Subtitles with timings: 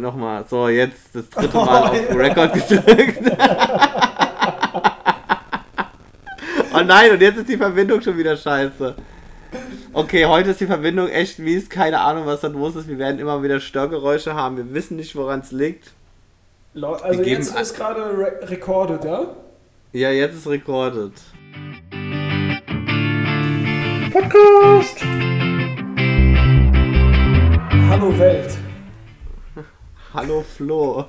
[0.00, 3.20] Nochmal, so jetzt das dritte Mal auf Record gedrückt.
[6.74, 8.94] oh nein, und jetzt ist die Verbindung schon wieder scheiße.
[9.92, 12.88] Okay, heute ist die Verbindung echt mies, keine Ahnung, was da los ist.
[12.88, 14.56] Wir werden immer wieder Störgeräusche haben.
[14.56, 15.92] Wir wissen nicht, woran es liegt.
[16.74, 19.34] Also jetzt ist gerade re recorded, ja?
[19.92, 21.12] Ja, jetzt ist recorded.
[24.12, 25.04] Podcast!
[27.90, 28.69] Hallo Welt.
[30.12, 31.04] Hallo Flo.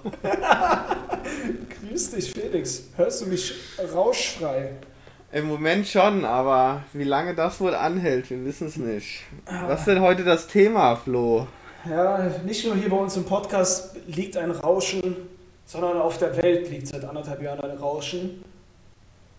[1.81, 2.83] Grüß dich, Felix.
[2.95, 3.55] Hörst du mich
[3.91, 4.73] rauschfrei?
[5.31, 9.21] Im Moment schon, aber wie lange das wohl anhält, wir wissen es nicht.
[9.67, 11.47] Was ist denn heute das Thema, Flo?
[11.89, 15.15] Ja, nicht nur hier bei uns im Podcast liegt ein Rauschen,
[15.65, 18.43] sondern auf der Welt liegt seit anderthalb Jahren ein Rauschen.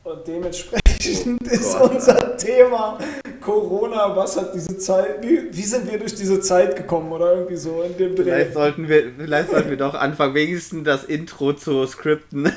[0.02, 2.98] Und dementsprechend oh ist unser Thema
[3.40, 4.16] Corona.
[4.16, 7.82] Was hat diese Zeit, wie, wie, sind wir durch diese Zeit gekommen oder irgendwie so
[7.82, 8.24] in dem Dreh?
[8.24, 12.46] Vielleicht sollten wir, vielleicht sollten wir doch anfangen, wenigstens das Intro zu skripten.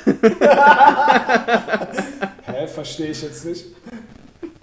[2.46, 3.66] Hä, verstehe ich jetzt nicht.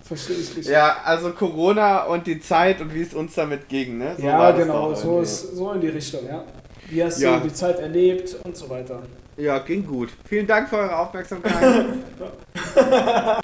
[0.04, 0.70] Verstehe ich nicht.
[0.70, 4.16] Ja, also Corona und die Zeit und wie es uns damit ging, ne?
[4.18, 6.44] So ja, genau, so, ist, so in die Richtung, ja.
[6.90, 7.40] Wie hast ja.
[7.40, 9.02] du die Zeit erlebt und so weiter.
[9.38, 10.10] Ja, ging gut.
[10.28, 11.86] Vielen Dank für eure Aufmerksamkeit.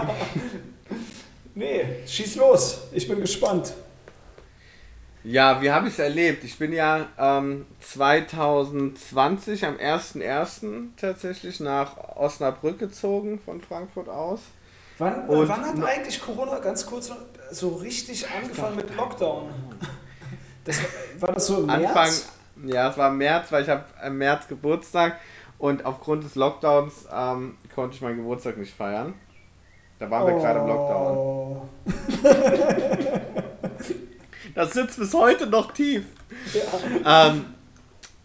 [1.54, 2.82] nee, schieß los.
[2.92, 3.72] Ich bin gespannt.
[5.22, 6.44] Ja, wie habe ich es erlebt?
[6.44, 10.88] Ich bin ja ähm, 2020 am 1.1.
[10.96, 14.40] tatsächlich nach Osnabrück gezogen von Frankfurt aus.
[14.98, 17.10] Wann, wann hat eigentlich Corona ganz kurz
[17.50, 19.50] so richtig angefangen mit Lockdown?
[20.64, 20.78] Das,
[21.18, 21.84] war das so im März?
[21.84, 22.10] Anfang,
[22.66, 25.18] ja, es war im März, weil ich habe im März Geburtstag
[25.60, 29.12] und aufgrund des Lockdowns ähm, konnte ich meinen Geburtstag nicht feiern.
[29.98, 30.40] Da waren wir oh.
[30.40, 31.68] gerade im Lockdown.
[34.54, 36.04] das sitzt bis heute noch tief.
[37.04, 37.28] Ja.
[37.28, 37.44] Ähm,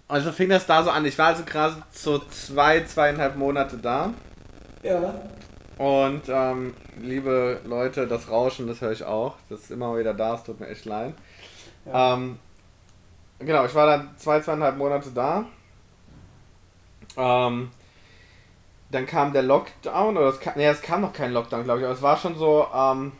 [0.08, 1.04] also fing das da so an.
[1.04, 4.14] Ich war also gerade so zwei, zweieinhalb Monate da.
[4.82, 5.14] Ja.
[5.78, 9.36] Und ähm, liebe Leute, das Rauschen, das höre ich auch.
[9.50, 11.14] Das ist immer wieder da, es tut mir echt leid.
[11.86, 12.14] Ja.
[12.14, 12.40] Ähm,
[13.40, 15.46] genau, ich war dann zwei, zweieinhalb Monate da.
[17.18, 17.70] Ähm,
[18.92, 21.86] dann kam der Lockdown, oder es kam, nee, es kam noch kein Lockdown, glaube ich,
[21.86, 23.12] aber es war schon so, ähm,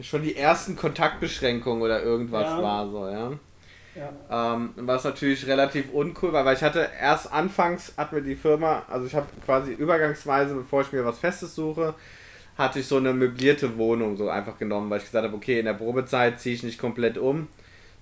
[0.00, 2.62] schon die ersten Kontaktbeschränkungen oder irgendwas ja.
[2.62, 3.32] war so, ja.
[3.94, 4.54] Ja.
[4.54, 8.82] Ähm, was natürlich relativ uncool war, weil ich hatte erst anfangs, hat mir die Firma,
[8.88, 11.94] also ich habe quasi übergangsweise, bevor ich mir was Festes suche,
[12.56, 15.64] hatte ich so eine möblierte Wohnung so einfach genommen, weil ich gesagt habe, okay, in
[15.64, 17.48] der Probezeit ziehe ich nicht komplett um.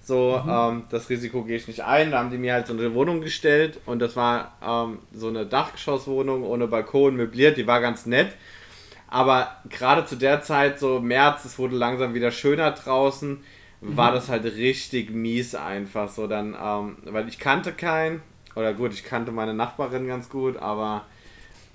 [0.06, 0.50] So, mhm.
[0.50, 2.12] ähm, das Risiko gehe ich nicht ein.
[2.12, 5.47] Da haben die mir halt so eine Wohnung gestellt und das war ähm, so eine
[5.47, 8.28] Dachgeschosswohnung ohne Balkon, möbliert, die war ganz nett.
[9.09, 13.43] Aber gerade zu der Zeit, so März, es wurde langsam wieder schöner draußen,
[13.81, 13.97] mhm.
[13.97, 16.09] war das halt richtig mies einfach.
[16.09, 18.23] So dann, ähm, weil ich kannte keinen,
[18.55, 21.05] oder gut, ich kannte meine Nachbarin ganz gut, aber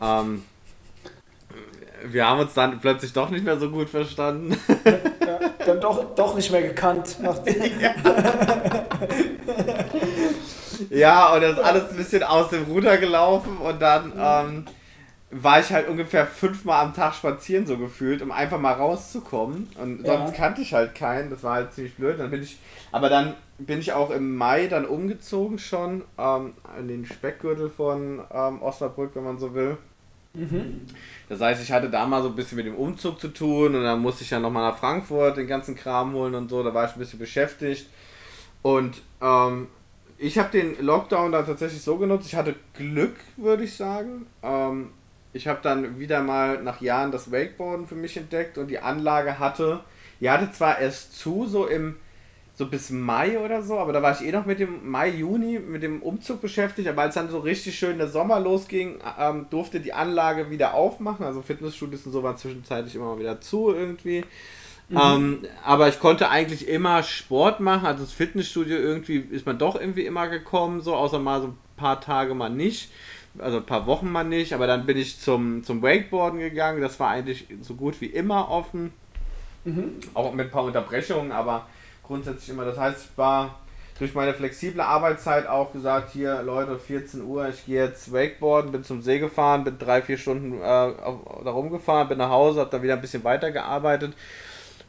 [0.02, 0.44] ähm,
[2.06, 4.56] wir haben uns dann plötzlich doch nicht mehr so gut verstanden.
[5.20, 7.18] Ja, dann doch, doch nicht mehr gekannt.
[7.80, 7.94] ja.
[10.90, 14.66] ja, und das ist alles ein bisschen aus dem Ruder gelaufen und dann ähm,
[15.32, 19.70] war ich halt ungefähr fünfmal am Tag spazieren, so gefühlt, um einfach mal rauszukommen.
[19.82, 20.36] Und sonst ja.
[20.36, 22.20] kannte ich halt keinen, das war halt ziemlich blöd.
[22.20, 22.60] Dann bin ich,
[22.92, 28.22] aber dann bin ich auch im Mai dann umgezogen schon ähm, an den Speckgürtel von
[28.34, 29.78] ähm, Osnabrück, wenn man so will.
[30.34, 30.82] Mhm.
[31.28, 33.84] Das heißt, ich hatte da mal so ein bisschen mit dem Umzug zu tun und
[33.84, 36.64] dann musste ich ja nochmal nach Frankfurt den ganzen Kram holen und so.
[36.64, 37.88] Da war ich ein bisschen beschäftigt.
[38.62, 39.68] Und ähm,
[40.18, 42.28] ich habe den Lockdown dann tatsächlich so genutzt.
[42.28, 44.28] Ich hatte Glück, würde ich sagen.
[44.44, 44.92] Ähm,
[45.34, 49.40] ich habe dann wieder mal nach Jahren das Wakeboarden für mich entdeckt und die Anlage
[49.40, 49.82] hatte,
[50.20, 51.96] die hatte zwar erst zu, so im
[52.62, 55.58] so bis Mai oder so, aber da war ich eh noch mit dem Mai, Juni
[55.58, 59.80] mit dem Umzug beschäftigt, aber als dann so richtig schön der Sommer losging, ähm, durfte
[59.80, 64.24] die Anlage wieder aufmachen, also Fitnessstudios und so waren zwischenzeitlich immer mal wieder zu irgendwie.
[64.90, 64.98] Mhm.
[65.02, 69.76] Ähm, aber ich konnte eigentlich immer Sport machen, also das Fitnessstudio irgendwie ist man doch
[69.76, 72.92] irgendwie immer gekommen, so außer mal so ein paar Tage mal nicht,
[73.40, 77.00] also ein paar Wochen mal nicht, aber dann bin ich zum, zum Wakeboarden gegangen, das
[77.00, 78.94] war eigentlich so gut wie immer offen,
[79.64, 79.94] mhm.
[80.14, 81.66] auch mit ein paar Unterbrechungen, aber
[82.12, 82.66] grundsätzlich immer.
[82.66, 83.56] Das heißt, ich war
[83.98, 88.84] durch meine flexible Arbeitszeit auch gesagt, hier Leute, 14 Uhr, ich gehe jetzt Wakeboarden, bin
[88.84, 92.82] zum See gefahren, bin drei, vier Stunden äh, da rumgefahren, bin nach Hause, habe dann
[92.84, 94.14] wieder ein bisschen weitergearbeitet.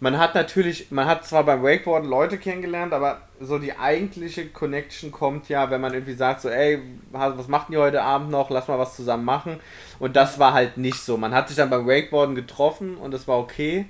[0.00, 5.12] Man hat natürlich, man hat zwar beim Wakeboarden Leute kennengelernt, aber so die eigentliche Connection
[5.12, 6.82] kommt ja, wenn man irgendwie sagt, so, ey,
[7.12, 9.60] was macht ihr heute Abend noch, lass mal was zusammen machen.
[10.00, 11.16] Und das war halt nicht so.
[11.16, 13.86] Man hat sich dann beim Wakeboarden getroffen und das war okay.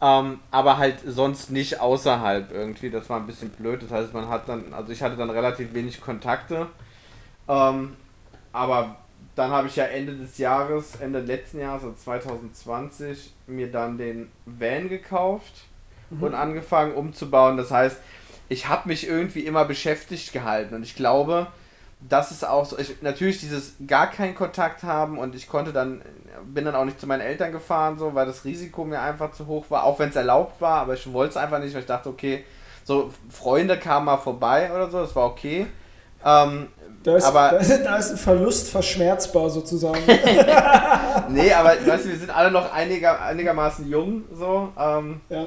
[0.00, 2.90] Ähm, aber halt sonst nicht außerhalb irgendwie.
[2.90, 3.82] Das war ein bisschen blöd.
[3.82, 6.66] Das heißt, man hat dann, also ich hatte dann relativ wenig Kontakte.
[7.48, 7.96] Ähm,
[8.52, 8.96] aber
[9.34, 14.30] dann habe ich ja Ende des Jahres, Ende letzten Jahres, also 2020, mir dann den
[14.44, 15.64] Van gekauft
[16.10, 16.22] mhm.
[16.22, 17.56] und angefangen umzubauen.
[17.56, 17.98] Das heißt,
[18.48, 21.48] ich habe mich irgendwie immer beschäftigt gehalten und ich glaube,
[22.00, 26.02] das ist auch so, ich, natürlich dieses gar keinen Kontakt haben und ich konnte dann,
[26.44, 29.46] bin dann auch nicht zu meinen Eltern gefahren, so, weil das Risiko mir einfach zu
[29.46, 31.86] hoch war, auch wenn es erlaubt war, aber ich wollte es einfach nicht, weil ich
[31.86, 32.44] dachte, okay,
[32.84, 35.66] so Freunde kamen mal vorbei oder so, das war okay.
[36.24, 36.68] Ähm,
[37.02, 40.00] da ist, aber, da, ist, ein Verlust verschmerzbar sozusagen.
[41.28, 44.72] nee, aber weißt du, wir sind alle noch einiger, einigermaßen jung, so.
[44.78, 45.46] Ähm, ja.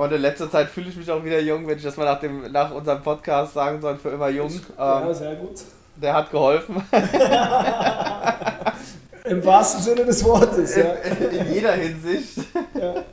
[0.00, 2.20] Und in letzter Zeit fühle ich mich auch wieder jung, wenn ich das mal nach,
[2.20, 4.50] dem, nach unserem Podcast sagen soll, für immer jung.
[4.78, 5.60] Ja, ähm, sehr gut.
[5.96, 6.82] Der hat geholfen.
[9.26, 10.94] Im wahrsten Sinne des Wortes, ja.
[10.94, 12.38] In, in jeder Hinsicht.
[12.72, 13.04] Ja.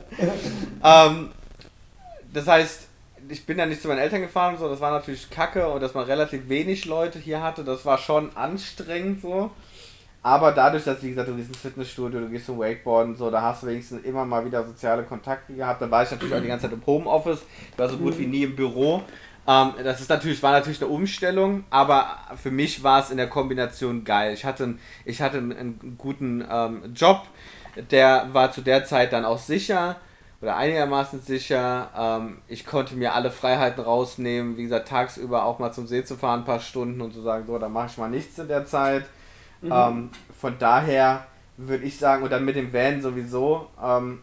[1.06, 1.28] ähm,
[2.32, 2.80] das heißt,
[3.28, 5.92] ich bin ja nicht zu meinen Eltern gefahren, so, das war natürlich kacke und dass
[5.92, 9.50] man relativ wenig Leute hier hatte, das war schon anstrengend so.
[10.28, 13.40] Aber dadurch, dass, wie gesagt, du gehst ins Fitnessstudio, du gehst zum Wakeboarden, so, da
[13.40, 15.80] hast du wenigstens immer mal wieder soziale Kontakte gehabt.
[15.80, 18.26] Da war ich natürlich auch die ganze Zeit im Homeoffice, ich war so gut wie
[18.26, 19.02] nie im Büro.
[19.46, 23.30] Ähm, das ist natürlich, war natürlich eine Umstellung, aber für mich war es in der
[23.30, 24.34] Kombination geil.
[24.34, 24.74] Ich hatte,
[25.06, 27.22] ich hatte einen guten ähm, Job,
[27.90, 29.96] der war zu der Zeit dann auch sicher
[30.42, 31.88] oder einigermaßen sicher.
[31.96, 36.16] Ähm, ich konnte mir alle Freiheiten rausnehmen, wie gesagt, tagsüber auch mal zum See zu
[36.16, 38.66] fahren, ein paar Stunden und zu sagen, so, da mache ich mal nichts in der
[38.66, 39.06] Zeit.
[39.60, 39.72] Mhm.
[39.72, 41.26] Ähm, von daher
[41.56, 44.22] würde ich sagen, und dann mit dem Van sowieso, ähm,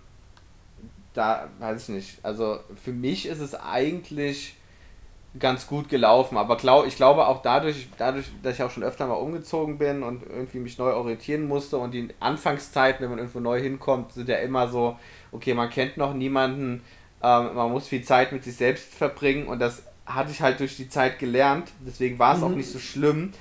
[1.13, 2.19] da weiß ich nicht.
[2.23, 4.55] Also für mich ist es eigentlich
[5.37, 9.05] ganz gut gelaufen, aber glaub, ich glaube auch dadurch, dadurch, dass ich auch schon öfter
[9.07, 13.41] mal umgezogen bin und irgendwie mich neu orientieren musste und die Anfangszeiten, wenn man irgendwo
[13.41, 14.97] neu hinkommt, sind ja immer so,
[15.31, 16.83] okay, man kennt noch niemanden,
[17.21, 20.77] ähm, man muss viel Zeit mit sich selbst verbringen und das hatte ich halt durch
[20.77, 22.45] die Zeit gelernt, deswegen war es mhm.
[22.45, 23.33] auch nicht so schlimm.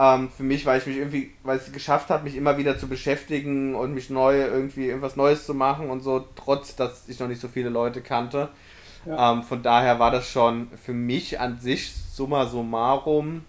[0.00, 2.78] Ähm, für mich, weil ich mich irgendwie, weil ich es geschafft habe, mich immer wieder
[2.78, 7.20] zu beschäftigen und mich neu irgendwie irgendwas Neues zu machen und so, trotz dass ich
[7.20, 8.48] noch nicht so viele Leute kannte.
[9.04, 9.32] Ja.
[9.32, 13.44] Ähm, von daher war das schon für mich an sich summa summarum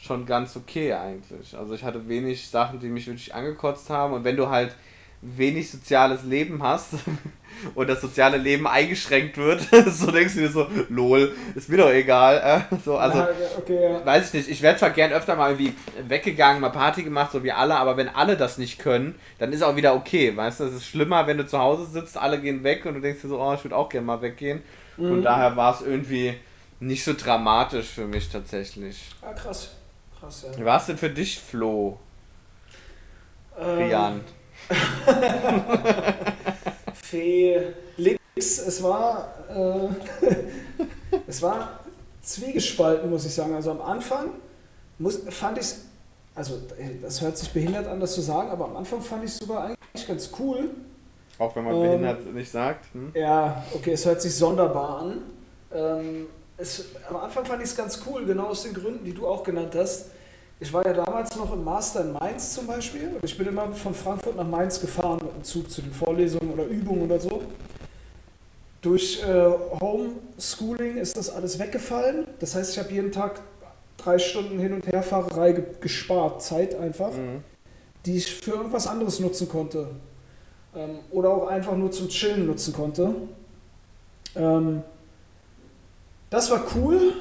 [0.00, 1.58] schon ganz okay eigentlich.
[1.58, 4.76] Also ich hatte wenig Sachen, die mich wirklich angekotzt haben und wenn du halt
[5.20, 6.94] wenig soziales Leben hast
[7.74, 11.90] und das soziale Leben eingeschränkt wird, so denkst du dir so, lol, ist mir doch
[11.90, 12.66] egal.
[12.72, 13.26] Äh, so, also,
[13.58, 14.04] okay, ja.
[14.04, 15.74] weiß ich nicht, ich wäre zwar gern öfter mal irgendwie
[16.08, 19.62] weggegangen, mal Party gemacht, so wie alle, aber wenn alle das nicht können, dann ist
[19.62, 22.64] auch wieder okay, weißt du, es ist schlimmer, wenn du zu Hause sitzt, alle gehen
[22.64, 24.62] weg und du denkst dir so, oh, ich würde auch gerne mal weggehen.
[24.96, 25.08] Mhm.
[25.08, 26.34] Von daher war es irgendwie
[26.80, 29.10] nicht so dramatisch für mich tatsächlich.
[29.22, 29.70] Ah, krass.
[30.18, 30.58] Krass, ja.
[30.58, 31.98] Wie war es denn für dich, Flo?
[33.58, 34.20] Ähm, Rian.
[37.12, 41.80] Felix, es war, äh, es war
[42.22, 43.54] zwiegespalten, muss ich sagen.
[43.54, 44.30] Also am Anfang
[44.98, 45.84] muss, fand ich es,
[46.34, 46.54] also
[47.02, 49.64] das hört sich behindert an, das zu sagen, aber am Anfang fand ich es sogar
[49.64, 50.70] eigentlich ganz cool.
[51.38, 52.86] Auch wenn man ähm, behindert nicht sagt.
[52.94, 53.12] Hm?
[53.14, 55.22] Ja, okay, es hört sich sonderbar an.
[55.74, 56.26] Ähm,
[56.56, 59.42] es, am Anfang fand ich es ganz cool, genau aus den Gründen, die du auch
[59.42, 60.06] genannt hast
[60.62, 63.08] ich war ja damals noch im Master in Mainz zum Beispiel.
[63.08, 66.52] Und ich bin immer von Frankfurt nach Mainz gefahren mit dem Zug zu den Vorlesungen
[66.52, 67.42] oder Übungen oder so.
[68.80, 69.50] Durch äh,
[69.80, 72.28] Homeschooling ist das alles weggefallen.
[72.38, 73.40] Das heißt, ich habe jeden Tag
[73.96, 77.42] drei Stunden Hin- und Herfahrerei ge gespart, Zeit einfach, mhm.
[78.06, 79.88] die ich für irgendwas anderes nutzen konnte.
[80.76, 83.14] Ähm, oder auch einfach nur zum Chillen nutzen konnte.
[84.36, 84.84] Ähm,
[86.30, 87.12] das war cool.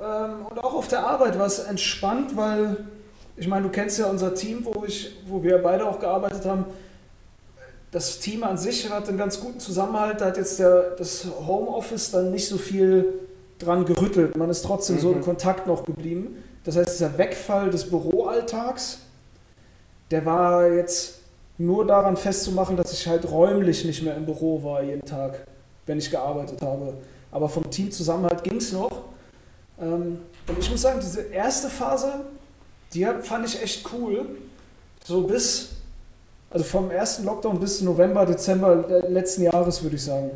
[0.00, 2.76] Ähm, und auch auf der Arbeit war es entspannt, weil
[3.36, 6.66] ich meine, du kennst ja unser Team, wo, ich, wo wir beide auch gearbeitet haben.
[7.90, 10.20] Das Team an sich hat einen ganz guten Zusammenhalt.
[10.20, 13.06] Da hat jetzt der, das Homeoffice dann nicht so viel
[13.58, 14.36] dran gerüttelt.
[14.36, 15.00] Man ist trotzdem mhm.
[15.00, 15.22] so in mhm.
[15.22, 16.42] Kontakt noch geblieben.
[16.64, 18.98] Das heißt, dieser Wegfall des Büroalltags,
[20.10, 21.20] der war jetzt
[21.56, 25.46] nur daran festzumachen, dass ich halt räumlich nicht mehr im Büro war jeden Tag,
[25.86, 26.94] wenn ich gearbeitet habe.
[27.32, 29.09] Aber vom Teamzusammenhalt ging es noch.
[29.80, 32.24] Ähm, und ich muss sagen, diese erste Phase,
[32.92, 34.26] die fand ich echt cool.
[35.04, 35.70] So bis,
[36.50, 40.30] also vom ersten Lockdown bis November, Dezember letzten Jahres, würde ich sagen.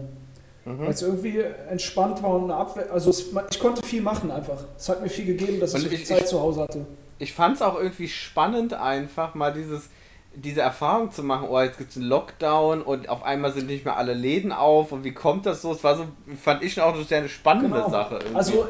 [0.64, 0.80] Mhm.
[0.80, 2.90] Weil es irgendwie entspannt war und eine Abwehr.
[2.92, 4.64] Also es, ich konnte viel machen einfach.
[4.78, 6.86] Es hat mir viel gegeben, dass ich, ich Zeit zu Hause hatte.
[7.18, 9.88] Ich fand es auch irgendwie spannend, einfach mal dieses
[10.36, 13.84] diese Erfahrung zu machen, oh, jetzt gibt es einen Lockdown und auf einmal sind nicht
[13.84, 15.72] mehr alle Läden auf und wie kommt das so?
[15.72, 16.04] Es war so,
[16.42, 17.90] fand ich auch eine sehr spannende genau.
[17.90, 18.16] Sache.
[18.16, 18.36] Irgendwie.
[18.36, 18.66] Also, äh,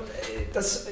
[0.53, 0.91] das, äh,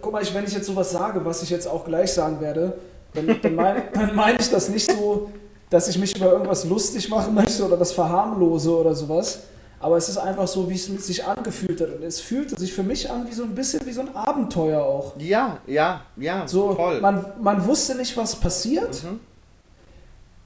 [0.00, 2.78] guck mal, wenn ich jetzt sowas sage, was ich jetzt auch gleich sagen werde,
[3.14, 3.82] dann, dann meine
[4.14, 5.30] mein ich das nicht so,
[5.70, 9.44] dass ich mich über irgendwas lustig machen möchte oder das verharmlose oder sowas.
[9.80, 11.88] aber es ist einfach so, wie es sich angefühlt hat.
[11.96, 14.82] Und es fühlte sich für mich an wie so ein bisschen wie so ein Abenteuer
[14.82, 15.14] auch.
[15.18, 17.00] Ja, ja, ja, so, voll.
[17.00, 19.02] Man, man wusste nicht, was passiert.
[19.02, 19.20] Mhm.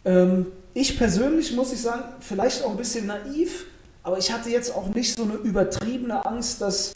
[0.06, 3.66] Ähm, ich persönlich muss ich sagen, vielleicht auch ein bisschen naiv,
[4.02, 6.94] aber ich hatte jetzt auch nicht so eine übertriebene Angst, dass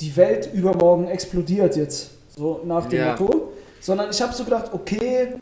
[0.00, 2.10] die Welt übermorgen explodiert jetzt.
[2.36, 3.16] So nach dem ja.
[3.18, 3.52] Motto.
[3.80, 5.34] Sondern ich habe so gedacht, okay,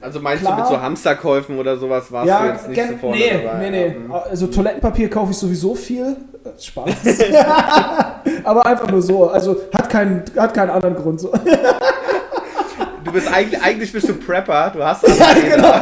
[0.00, 0.56] also meinst Klar.
[0.56, 3.70] du mit so Hamsterkäufen oder sowas warst ja, du jetzt nicht so vorne nee, dabei?
[3.70, 4.12] Nee, nee, mhm.
[4.12, 6.16] Also Toilettenpapier kaufe ich sowieso viel.
[6.58, 6.90] Spaß.
[8.44, 9.28] Aber einfach nur so.
[9.28, 11.20] Also hat keinen, hat keinen anderen Grund.
[11.20, 11.32] So.
[13.08, 15.18] Du bist eigentlich, eigentlich bist du Prepper, du hast alles.
[15.18, 15.80] Ja, genau.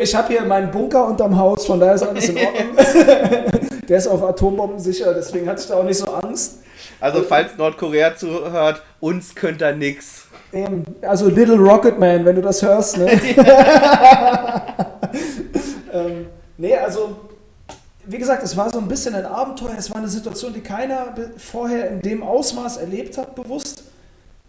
[0.00, 2.76] Ich habe hier meinen Bunker unterm Haus, von daher ist alles in Ordnung.
[3.88, 6.60] Der ist auf Atombomben sicher, deswegen hatte ich da auch nicht so Angst.
[6.98, 10.28] Also falls Nordkorea zuhört, uns könnte da nichts.
[10.50, 13.10] Eben, also Little Rocket Man, wenn du das hörst, ne?
[15.92, 17.16] ähm, nee, also,
[18.06, 19.74] wie gesagt, es war so ein bisschen ein Abenteuer.
[19.76, 23.82] Es war eine Situation, die keiner vorher in dem Ausmaß erlebt hat, bewusst.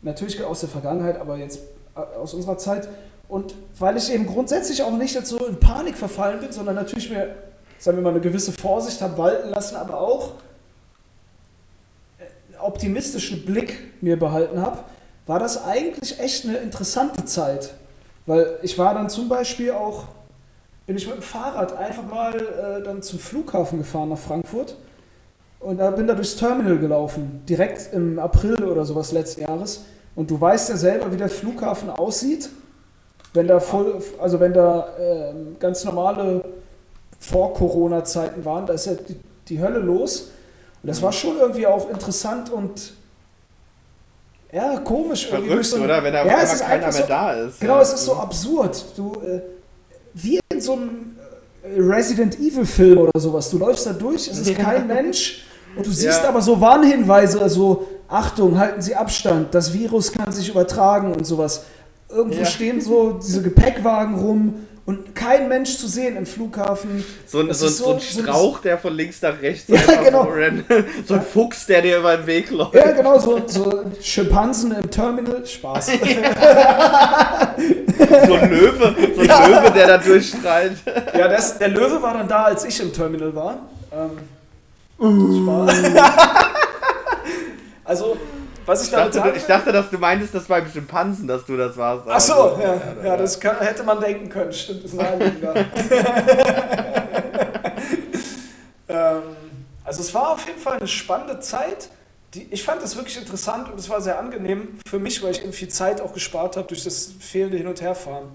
[0.04, 1.60] Natürlich aus der Vergangenheit, aber jetzt
[1.96, 2.88] aus unserer Zeit.
[3.28, 7.36] Und weil ich eben grundsätzlich auch nicht so in Panik verfallen bin, sondern natürlich mir,
[7.80, 10.34] sagen wir mal, eine gewisse Vorsicht habe walten lassen, aber auch
[12.20, 14.80] äh, optimistischen Blick mir behalten habe,
[15.28, 17.74] war das eigentlich echt eine interessante Zeit.
[18.26, 20.06] Weil ich war dann zum Beispiel auch,
[20.86, 24.76] bin ich mit dem Fahrrad einfach mal äh, dann zum Flughafen gefahren nach Frankfurt
[25.62, 29.86] und da bin da durchs Terminal gelaufen, direkt im April oder sowas letzten Jahres.
[30.16, 32.50] Und du weißt ja selber, wie der Flughafen aussieht,
[33.34, 36.44] wenn da voll, also wenn da äh, ganz normale
[37.20, 39.16] Vor-Corona-Zeiten waren, da ist ja die,
[39.48, 40.32] die Hölle los.
[40.84, 42.94] Und das war schon irgendwie auch interessant und
[44.52, 45.28] ja, komisch.
[45.28, 46.04] Verrückt, so, oder?
[46.04, 47.62] Wenn da ja, es keiner mehr da ist.
[47.62, 47.82] Genau, ja.
[47.82, 48.84] es ist so absurd.
[48.98, 49.42] Du, äh,
[50.14, 51.16] wie in so einem
[51.64, 53.50] äh, Resident Evil Film oder sowas.
[53.50, 56.30] Du läufst da durch, es ist kein Mensch und du siehst ja.
[56.30, 61.66] aber so Warnhinweise, also Achtung, halten Sie Abstand, das Virus kann sich übertragen und sowas.
[62.10, 62.46] Irgendwo ja.
[62.46, 67.06] stehen so diese Gepäckwagen rum und kein Mensch zu sehen im Flughafen.
[67.26, 70.28] So ein, so, so, so, ein Strauch, der von links nach rechts ja, genau.
[71.06, 72.76] so ein Fuchs, der dir über den Weg läuft.
[72.76, 75.46] Ja, genau, so, so Schimpansen im Terminal.
[75.46, 75.86] Spaß.
[75.88, 75.94] so
[78.34, 79.48] ein Löwe, so ein ja.
[79.48, 80.74] Löwe, der da durchstrahlt.
[81.18, 83.70] Ja, das, der Löwe war dann da, als ich im Terminal war.
[83.94, 84.18] Ähm,
[85.02, 85.44] uh.
[85.44, 85.94] Spaß.
[87.86, 88.18] also,
[88.66, 91.46] was ich, ich dachte, sagen ich dachte, dass du meintest, das war beim Schimpansen, dass
[91.46, 92.06] du das warst.
[92.08, 94.54] Ach so, also, ja, ja, ja, das kann, hätte man denken können.
[94.54, 95.56] Stimmt, das ist naheliegender.
[98.88, 99.22] ähm,
[99.84, 101.90] also es war auf jeden Fall eine spannende Zeit.
[102.34, 105.44] Die, ich fand das wirklich interessant und es war sehr angenehm für mich, weil ich
[105.44, 108.30] eben viel Zeit auch gespart habe durch das fehlende Hin- und Herfahren.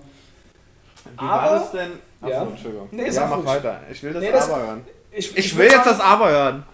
[1.04, 1.92] Wie Aber, war das denn?
[2.20, 2.42] Achso, ja.
[2.42, 2.88] Entschuldigung.
[2.90, 3.46] Nee, ja, mach ruhig.
[3.46, 3.80] weiter.
[3.90, 4.84] Ich will das nee, Aber hören.
[5.16, 6.64] Ich, ich, ich will jetzt das Aber hören.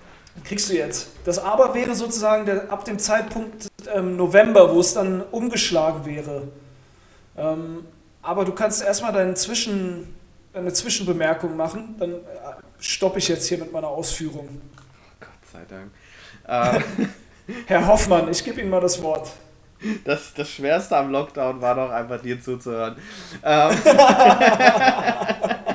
[0.45, 1.09] Kriegst du jetzt.
[1.25, 6.49] Das Aber wäre sozusagen der, ab dem Zeitpunkt ähm, November, wo es dann umgeschlagen wäre.
[7.37, 7.87] Ähm,
[8.21, 10.15] aber du kannst erstmal deine, Zwischen,
[10.53, 12.17] deine Zwischenbemerkung machen, dann äh,
[12.81, 14.49] stoppe ich jetzt hier mit meiner Ausführung.
[15.21, 15.93] Gott sei Dank.
[16.49, 16.81] Äh,
[17.67, 19.31] Herr Hoffmann, ich gebe Ihnen mal das Wort.
[20.05, 22.97] Das, das Schwerste am Lockdown war doch einfach dir zuzuhören.
[23.45, 23.77] Ähm,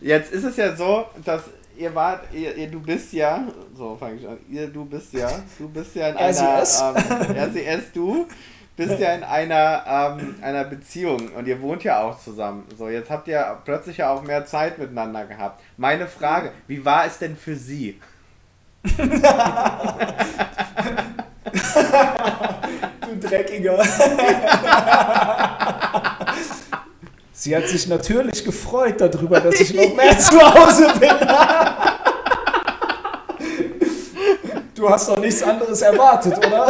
[0.00, 1.42] Jetzt ist es ja so, dass
[1.76, 5.30] ihr wart, ihr, ihr, du bist ja, so fange ich an, ihr, du bist ja,
[5.58, 6.64] du bist ja in einer,
[7.28, 8.26] ähm, RCS, du
[8.76, 12.64] bist ja in einer, ähm, einer Beziehung und ihr wohnt ja auch zusammen.
[12.76, 15.62] So, jetzt habt ihr plötzlich ja auch mehr Zeit miteinander gehabt.
[15.76, 18.00] Meine Frage, wie war es denn für sie?
[18.84, 18.92] du
[23.20, 23.78] Dreckiger.
[27.40, 31.10] Sie hat sich natürlich gefreut darüber, dass ich noch mehr zu Hause bin.
[34.74, 36.66] Du hast doch nichts anderes erwartet, oder?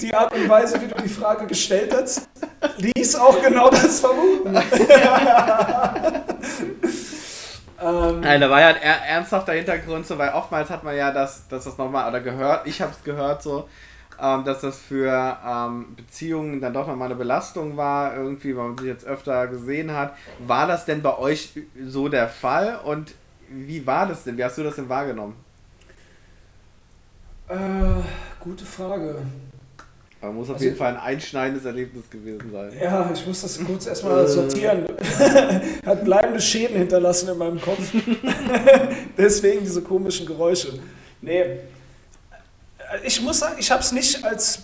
[0.00, 2.28] Die Art und Weise, wie du die Frage gestellt hast,
[2.76, 4.56] ließ auch genau das vermuten.
[7.82, 11.48] Ähm, Nein, da war ja ein ernsthafter Hintergrund, so, weil oftmals hat man ja das,
[11.48, 13.68] das nochmal, oder gehört, ich habe es gehört so,
[14.20, 18.78] ähm, dass das für ähm, Beziehungen dann doch nochmal eine Belastung war, irgendwie, weil man
[18.78, 20.14] sich jetzt öfter gesehen hat.
[20.38, 21.52] War das denn bei euch
[21.86, 23.14] so der Fall und
[23.48, 24.36] wie war das denn?
[24.36, 25.34] Wie hast du das denn wahrgenommen?
[27.48, 27.56] Äh,
[28.38, 29.16] gute Frage.
[30.22, 32.72] Aber muss auf also, jeden Fall ein einschneidendes Erlebnis gewesen sein.
[32.80, 34.84] Ja, ich muss das kurz erstmal sortieren.
[35.86, 37.90] Hat bleibende Schäden hinterlassen in meinem Kopf.
[39.18, 40.78] Deswegen diese komischen Geräusche.
[41.22, 41.60] Nee,
[43.04, 44.60] ich muss sagen, ich habe es nicht als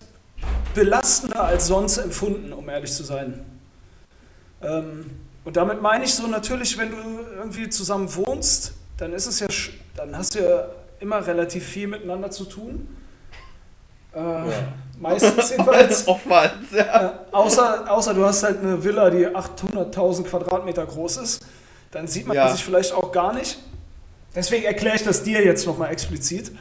[0.75, 3.45] belastender als sonst empfunden, um ehrlich zu sein.
[4.63, 5.11] Ähm,
[5.45, 6.97] Und damit meine ich so natürlich, wenn du
[7.37, 9.47] irgendwie zusammen wohnst, dann ist es ja,
[9.95, 10.69] dann hast du ja
[11.01, 12.89] immer relativ viel miteinander zu tun.
[14.15, 14.45] Äh, ja.
[14.99, 16.09] Meistens jedenfalls.
[16.09, 17.07] Oftmals, ja.
[17.07, 21.47] Äh, außer, außer du hast halt eine Villa, die 800.000 Quadratmeter groß ist.
[21.91, 22.49] Dann sieht man ja.
[22.51, 23.59] sich vielleicht auch gar nicht.
[24.35, 26.53] Deswegen erkläre ich das dir jetzt nochmal explizit.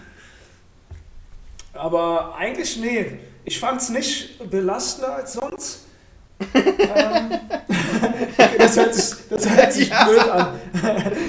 [1.75, 5.81] Aber eigentlich, nee, ich fand es nicht belastender als sonst.
[6.53, 7.39] ähm,
[8.57, 10.03] das hört sich, das hört sich ja.
[10.03, 10.47] blöd an.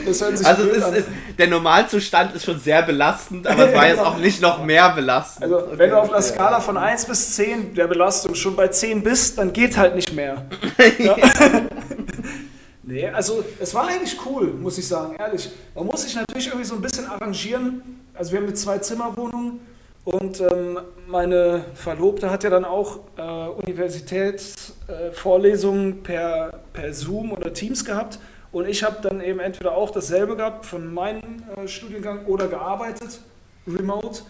[0.05, 0.95] Das hört sich also blöd ist, an.
[0.95, 4.91] Ist, der Normalzustand ist schon sehr belastend, aber es war jetzt auch nicht noch mehr
[4.91, 5.45] belastend.
[5.45, 9.03] Also wenn du auf einer Skala von 1 bis 10 der Belastung schon bei 10
[9.03, 10.47] bist, dann geht halt nicht mehr.
[10.99, 11.17] Ja.
[12.83, 15.51] nee, also es war eigentlich cool, muss ich sagen, ehrlich.
[15.75, 17.83] Man muss sich natürlich irgendwie so ein bisschen arrangieren.
[18.15, 19.61] Also wir haben eine Zwei-Zimmer-Wohnung
[20.07, 27.53] und ähm, meine Verlobte hat ja dann auch äh, Universitätsvorlesungen äh, per, per Zoom oder
[27.53, 28.21] Teams gehabt.
[28.53, 33.19] Und ich habe dann eben entweder auch dasselbe gehabt von meinem äh, Studiengang oder gearbeitet,
[33.67, 34.21] remote.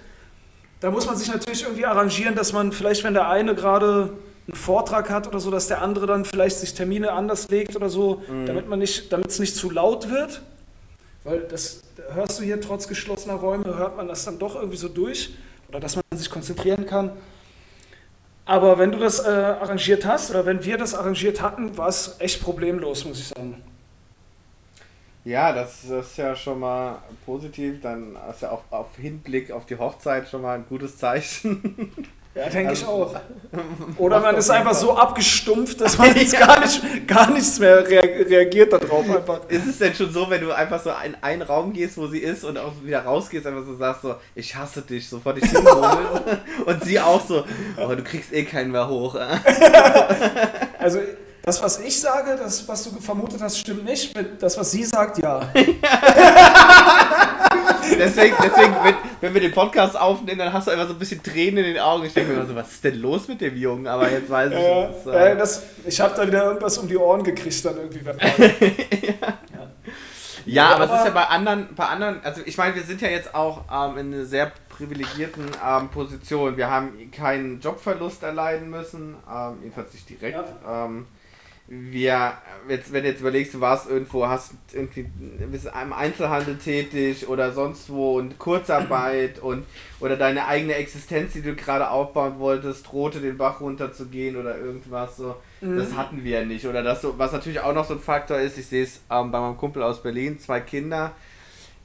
[0.80, 4.14] Da muss man sich natürlich irgendwie arrangieren, dass man vielleicht, wenn der eine gerade
[4.48, 7.90] einen Vortrag hat oder so, dass der andere dann vielleicht sich Termine anders legt oder
[7.90, 8.46] so, mhm.
[8.46, 10.40] damit man nicht, damit es nicht zu laut wird.
[11.22, 11.82] Weil das
[12.14, 15.34] hörst du hier trotz geschlossener Räume, hört man das dann doch irgendwie so durch
[15.68, 17.10] oder dass man sich konzentrieren kann.
[18.44, 22.16] Aber wenn du das äh, arrangiert hast oder wenn wir das arrangiert hatten, war es
[22.20, 23.62] echt problemlos, muss ich sagen.
[25.24, 27.80] Ja, das, ist ja schon mal positiv.
[27.80, 31.92] Dann ist ja auch auf Hinblick auf die Hochzeit schon mal ein gutes Zeichen.
[32.36, 33.20] Ja, denke also, ich auch.
[33.96, 38.74] Oder man ist einfach so abgestumpft, dass man jetzt gar, nicht, gar nichts mehr reagiert
[38.74, 39.08] darauf.
[39.08, 39.48] Einfach.
[39.48, 42.18] Ist es denn schon so, wenn du einfach so in einen Raum gehst, wo sie
[42.18, 46.22] ist und auch wieder rausgehst, einfach so sagst so, ich hasse dich, sofort dich hinholst
[46.66, 47.42] und sie auch so,
[47.78, 49.16] oh, du kriegst eh keinen mehr hoch.
[50.78, 51.00] also
[51.46, 54.12] das, was ich sage, das, was du vermutet hast, stimmt nicht.
[54.40, 55.48] Das, was sie sagt, ja.
[57.96, 61.22] deswegen, deswegen wenn, wenn, wir den Podcast aufnehmen, dann hast du einfach so ein bisschen
[61.22, 62.04] Tränen in den Augen.
[62.04, 63.86] Ich denke mir immer so, was ist denn los mit dem Jungen?
[63.86, 65.06] Aber jetzt weiß ich äh, es.
[65.06, 68.00] Äh, das, ich habe da wieder irgendwas um die Ohren gekriegt dann irgendwie.
[69.06, 69.38] ja.
[70.46, 73.00] Ja, aber, aber es ist ja bei anderen, bei anderen, also ich meine, wir sind
[73.00, 76.56] ja jetzt auch ähm, in einer sehr privilegierten ähm, Position.
[76.56, 80.44] Wir haben keinen Jobverlust erleiden müssen, ähm, jedenfalls nicht direkt.
[80.64, 80.86] Ja.
[80.86, 81.06] Ähm,
[81.68, 82.34] wir,
[82.68, 85.02] jetzt, wenn du jetzt überlegst, du warst irgendwo, hast irgendwie,
[85.50, 89.64] bist im Einzelhandel tätig oder sonst wo und Kurzarbeit und
[89.98, 95.16] oder deine eigene Existenz, die du gerade aufbauen wolltest, drohte den Bach runterzugehen oder irgendwas
[95.16, 95.36] so.
[95.60, 95.78] Mhm.
[95.78, 96.66] Das hatten wir ja nicht.
[96.66, 99.32] Oder das so, was natürlich auch noch so ein Faktor ist, ich sehe es ähm,
[99.32, 101.12] bei meinem Kumpel aus Berlin, zwei Kinder,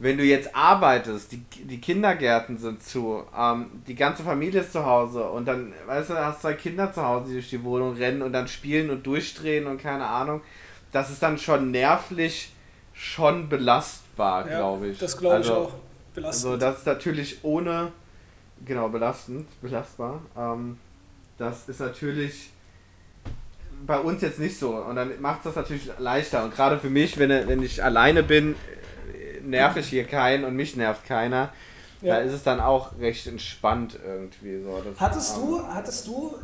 [0.01, 4.83] wenn du jetzt arbeitest, die, die Kindergärten sind zu, ähm, die ganze Familie ist zu
[4.83, 8.23] Hause und dann, weißt du, hast zwei Kinder zu Hause, die durch die Wohnung rennen
[8.23, 10.41] und dann spielen und durchdrehen und keine Ahnung,
[10.91, 12.51] das ist dann schon nervlich
[12.93, 14.97] schon belastbar, ja, glaube ich.
[14.97, 15.73] Das glaube also, ich auch.
[16.15, 16.45] Belastend.
[16.45, 17.91] Also das ist natürlich ohne,
[18.65, 20.19] genau, belastend, belastbar.
[20.35, 20.79] Ähm,
[21.37, 22.49] das ist natürlich
[23.85, 26.89] bei uns jetzt nicht so und dann macht es das natürlich leichter und gerade für
[26.89, 28.55] mich, wenn, wenn ich alleine bin,
[29.45, 31.49] nerv ich hier keinen und mich nervt keiner.
[32.01, 32.15] Ja.
[32.15, 34.82] Da ist es dann auch recht entspannt irgendwie so.
[34.99, 36.36] hattest du, hattest du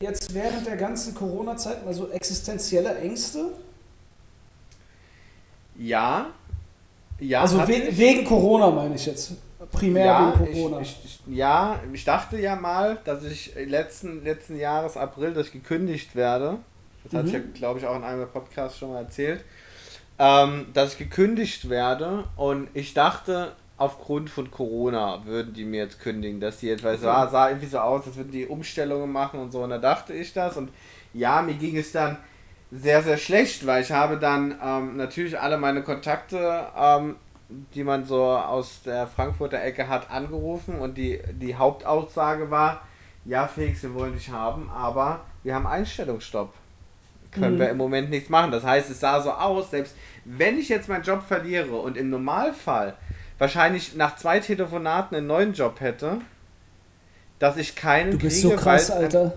[0.00, 3.46] jetzt während der ganzen Corona-Zeit mal so existenzielle Ängste?
[5.78, 6.26] Ja.
[7.18, 7.40] Ja.
[7.40, 9.32] Also we wegen Corona meine ich jetzt.
[9.72, 10.80] Primär ja, wegen Corona.
[10.80, 15.52] Ich, ich, ja, ich dachte ja mal, dass ich letzten, letzten Jahres April, dass ich
[15.54, 16.58] gekündigt werde.
[17.04, 17.18] Das mhm.
[17.18, 19.42] hatte ich ja, glaube ich, auch in einem Podcast schon mal erzählt
[20.18, 26.00] ähm, dass ich gekündigt werde und ich dachte, aufgrund von Corona würden die mir jetzt
[26.00, 29.12] kündigen, dass die jetzt, weil es sah, sah irgendwie so aus, als würden die Umstellungen
[29.12, 29.62] machen und so.
[29.62, 30.56] Und da dachte ich das.
[30.56, 30.70] Und
[31.12, 32.16] ja, mir ging es dann
[32.70, 37.16] sehr, sehr schlecht, weil ich habe dann ähm, natürlich alle meine Kontakte, ähm,
[37.74, 40.78] die man so aus der Frankfurter Ecke hat, angerufen.
[40.78, 42.82] Und die, die Hauptaussage war,
[43.24, 46.54] ja Felix, wir wollen dich haben, aber wir haben Einstellungsstopp
[47.36, 47.60] können mhm.
[47.60, 48.50] wir im Moment nichts machen.
[48.50, 49.94] Das heißt, es sah so aus, selbst
[50.24, 52.94] wenn ich jetzt meinen Job verliere und im Normalfall
[53.38, 56.18] wahrscheinlich nach zwei Telefonaten einen neuen Job hätte,
[57.38, 59.32] dass ich keinen Du bist kriege, so krass, Alter.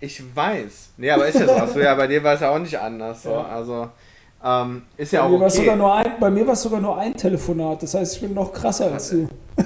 [0.00, 0.90] Ich weiß.
[0.96, 1.52] Nee, aber ist ja so.
[1.52, 3.22] Achso, ja, bei dir war es ja auch nicht anders.
[3.22, 3.30] So.
[3.30, 3.46] Ja.
[3.46, 3.88] Also,
[4.44, 5.50] ähm, ist ja bei auch mir okay.
[5.50, 7.82] Sogar nur ein, bei mir war es sogar nur ein Telefonat.
[7.82, 9.28] Das heißt, ich bin noch krasser als du.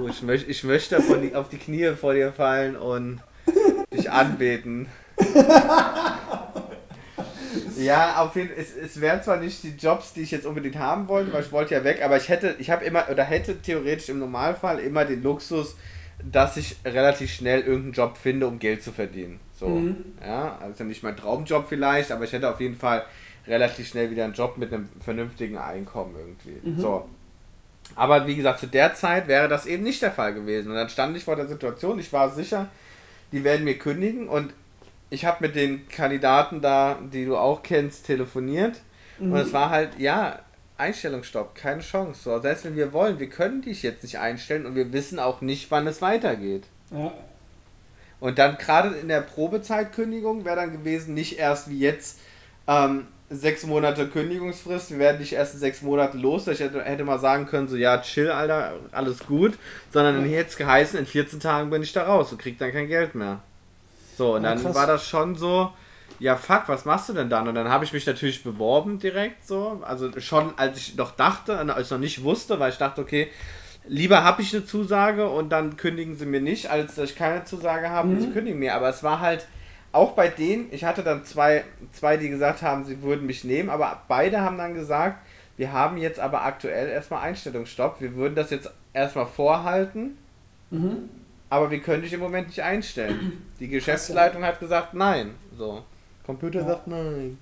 [0.00, 0.98] oh, ich, möcht, ich möchte
[1.34, 3.20] auf die Knie vor dir fallen und
[3.92, 4.88] dich anbeten
[7.78, 8.58] ja, auf jeden Fall.
[8.58, 11.52] Es, es wären zwar nicht die Jobs, die ich jetzt unbedingt haben wollte, weil ich
[11.52, 15.04] wollte ja weg, aber ich hätte, ich habe immer oder hätte theoretisch im Normalfall immer
[15.04, 15.76] den Luxus,
[16.22, 19.40] dass ich relativ schnell irgendeinen Job finde, um Geld zu verdienen.
[19.58, 19.96] So, mhm.
[20.24, 23.04] ja, also nicht mein Traumjob vielleicht, aber ich hätte auf jeden Fall
[23.46, 26.68] relativ schnell wieder einen Job mit einem vernünftigen Einkommen irgendwie.
[26.68, 26.80] Mhm.
[26.80, 27.08] So.
[27.94, 30.70] Aber wie gesagt, zu der Zeit wäre das eben nicht der Fall gewesen.
[30.70, 32.68] Und dann stand ich vor der Situation, ich war sicher,
[33.32, 34.52] die werden mir kündigen und
[35.10, 38.80] ich habe mit den Kandidaten da, die du auch kennst, telefoniert.
[39.18, 39.32] Mhm.
[39.32, 40.40] Und es war halt, ja,
[40.78, 42.20] Einstellungsstopp, keine Chance.
[42.22, 45.40] So, selbst wenn wir wollen, wir können dich jetzt nicht einstellen und wir wissen auch
[45.40, 46.64] nicht, wann es weitergeht.
[46.90, 47.12] Ja.
[48.20, 52.18] Und dann gerade in der Probezeitkündigung wäre dann gewesen, nicht erst wie jetzt
[52.66, 56.46] ähm, sechs Monate Kündigungsfrist, wir werden dich erst in sechs Monaten los.
[56.46, 59.58] Ich hätte, hätte mal sagen können, so ja, chill, Alter, alles gut.
[59.92, 62.72] Sondern dann hätte es geheißen, in 14 Tagen bin ich da raus und krieg dann
[62.72, 63.40] kein Geld mehr.
[64.16, 64.74] So, und dann krass.
[64.74, 65.72] war das schon so,
[66.18, 67.48] ja fuck, was machst du denn dann?
[67.48, 69.82] Und dann habe ich mich natürlich beworben direkt so.
[69.84, 73.28] Also schon als ich noch dachte, als ich noch nicht wusste, weil ich dachte, okay,
[73.86, 77.44] lieber habe ich eine Zusage und dann kündigen sie mir nicht, als dass ich keine
[77.44, 78.14] Zusage habe mhm.
[78.14, 78.74] und sie kündigen mir.
[78.74, 79.46] Aber es war halt
[79.92, 83.70] auch bei denen, ich hatte dann zwei, zwei, die gesagt haben, sie würden mich nehmen,
[83.70, 85.18] aber beide haben dann gesagt,
[85.56, 88.00] wir haben jetzt aber aktuell erstmal Einstellungsstopp.
[88.00, 90.18] Wir würden das jetzt erstmal vorhalten,
[90.70, 91.08] mhm.
[91.48, 93.44] Aber wir können dich im Moment nicht einstellen.
[93.60, 95.34] Die Geschäftsleitung hat gesagt, nein.
[95.56, 95.82] So.
[96.24, 96.66] Computer ja.
[96.66, 97.38] sagt nein.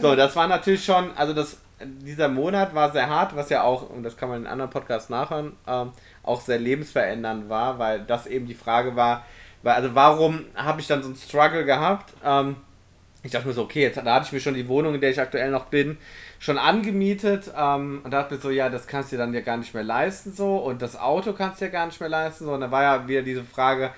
[0.00, 3.90] so, das war natürlich schon, also das, dieser Monat war sehr hart, was ja auch,
[3.90, 5.90] und das kann man in anderen Podcasts nachhören, ähm,
[6.22, 9.24] auch sehr lebensverändernd war, weil das eben die Frage war,
[9.62, 12.14] weil, also warum habe ich dann so einen Struggle gehabt?
[12.24, 12.56] Ähm,
[13.22, 15.10] ich dachte mir so, okay, jetzt da hatte ich mir schon die Wohnung, in der
[15.10, 15.98] ich aktuell noch bin,
[16.38, 19.56] schon angemietet ähm, und dachte mir so, ja, das kannst du dir dann ja gar
[19.56, 22.52] nicht mehr leisten so und das Auto kannst du ja gar nicht mehr leisten so
[22.52, 23.90] und dann war ja wieder diese Frage,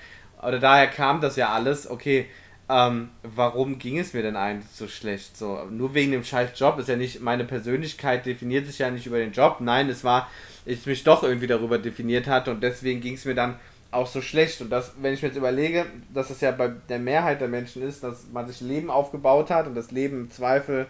[0.43, 2.27] oder daher kam das ja alles, okay,
[2.69, 5.37] ähm, warum ging es mir denn eigentlich so schlecht?
[5.37, 9.07] So, nur wegen dem scheiß Job ist ja nicht, meine Persönlichkeit definiert sich ja nicht
[9.07, 9.57] über den Job.
[9.61, 10.31] Nein, es war,
[10.65, 13.57] ich mich doch irgendwie darüber definiert hatte und deswegen ging es mir dann
[13.93, 14.61] auch so schlecht.
[14.61, 17.83] Und das, wenn ich mir jetzt überlege, dass es ja bei der Mehrheit der Menschen
[17.83, 20.87] ist, dass man sich Leben aufgebaut hat und das Leben im Zweifel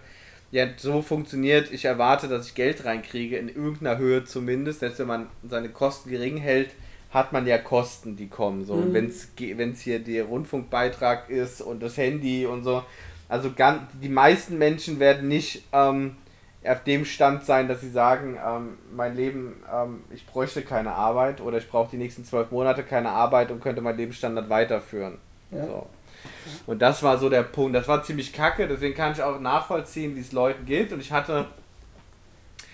[0.50, 5.06] ja so funktioniert, ich erwarte, dass ich Geld reinkriege, in irgendeiner Höhe zumindest, selbst wenn
[5.06, 6.70] man seine Kosten gering hält,
[7.10, 8.64] hat man ja Kosten, die kommen.
[8.64, 8.76] So.
[8.76, 8.94] Mhm.
[8.94, 12.82] Wenn es hier der Rundfunkbeitrag ist und das Handy und so.
[13.28, 16.16] Also ganz, die meisten Menschen werden nicht ähm,
[16.64, 21.40] auf dem Stand sein, dass sie sagen, ähm, mein Leben, ähm, ich bräuchte keine Arbeit
[21.40, 25.18] oder ich brauche die nächsten zwölf Monate keine Arbeit und könnte meinen Lebensstandard weiterführen.
[25.50, 25.66] Ja.
[25.66, 25.86] So.
[26.66, 27.74] Und das war so der Punkt.
[27.74, 30.92] Das war ziemlich kacke, deswegen kann ich auch nachvollziehen, wie es Leuten geht.
[30.92, 31.46] Und ich hatte.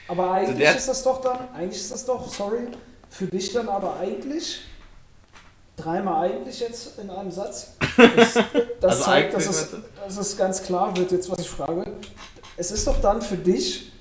[0.06, 2.68] Aber eigentlich also ist das doch dann, eigentlich ist das doch, sorry,
[3.10, 4.62] für dich dann aber eigentlich,
[5.76, 8.34] dreimal eigentlich jetzt in einem Satz, das,
[8.80, 11.84] das also zeigt, dass es, dass es ganz klar wird, jetzt was ich frage.
[12.60, 13.92] Es ist doch dann für dich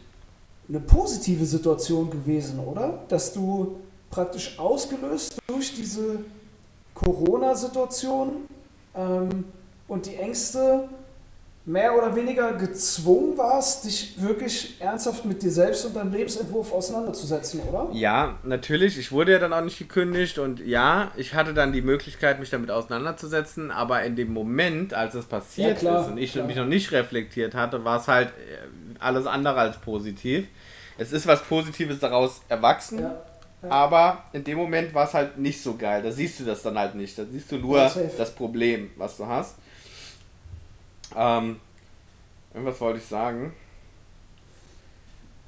[0.68, 3.04] eine positive Situation gewesen, oder?
[3.08, 3.76] Dass du
[4.10, 6.22] praktisch ausgelöst durch diese
[6.96, 8.48] Corona-Situation
[8.96, 9.46] ähm,
[9.88, 10.90] und die Ängste
[11.68, 17.60] mehr oder weniger gezwungen warst, dich wirklich ernsthaft mit dir selbst und deinem Lebensentwurf auseinanderzusetzen,
[17.60, 17.90] oder?
[17.92, 18.98] Ja, natürlich.
[18.98, 22.50] Ich wurde ja dann auch nicht gekündigt und ja, ich hatte dann die Möglichkeit, mich
[22.50, 26.48] damit auseinanderzusetzen, aber in dem Moment, als es passiert ja, klar, ist und ich klar.
[26.48, 30.48] mich noch nicht reflektiert hatte, war es halt äh, alles andere als positiv.
[30.98, 33.00] Es ist was Positives daraus erwachsen.
[33.00, 33.22] Ja.
[33.62, 33.70] Ja.
[33.70, 36.02] Aber in dem Moment war es halt nicht so geil.
[36.02, 37.18] Da siehst du das dann halt nicht.
[37.18, 39.56] Da siehst du nur das Problem, was du hast.
[41.16, 41.60] Ähm,
[42.54, 43.54] irgendwas wollte ich sagen.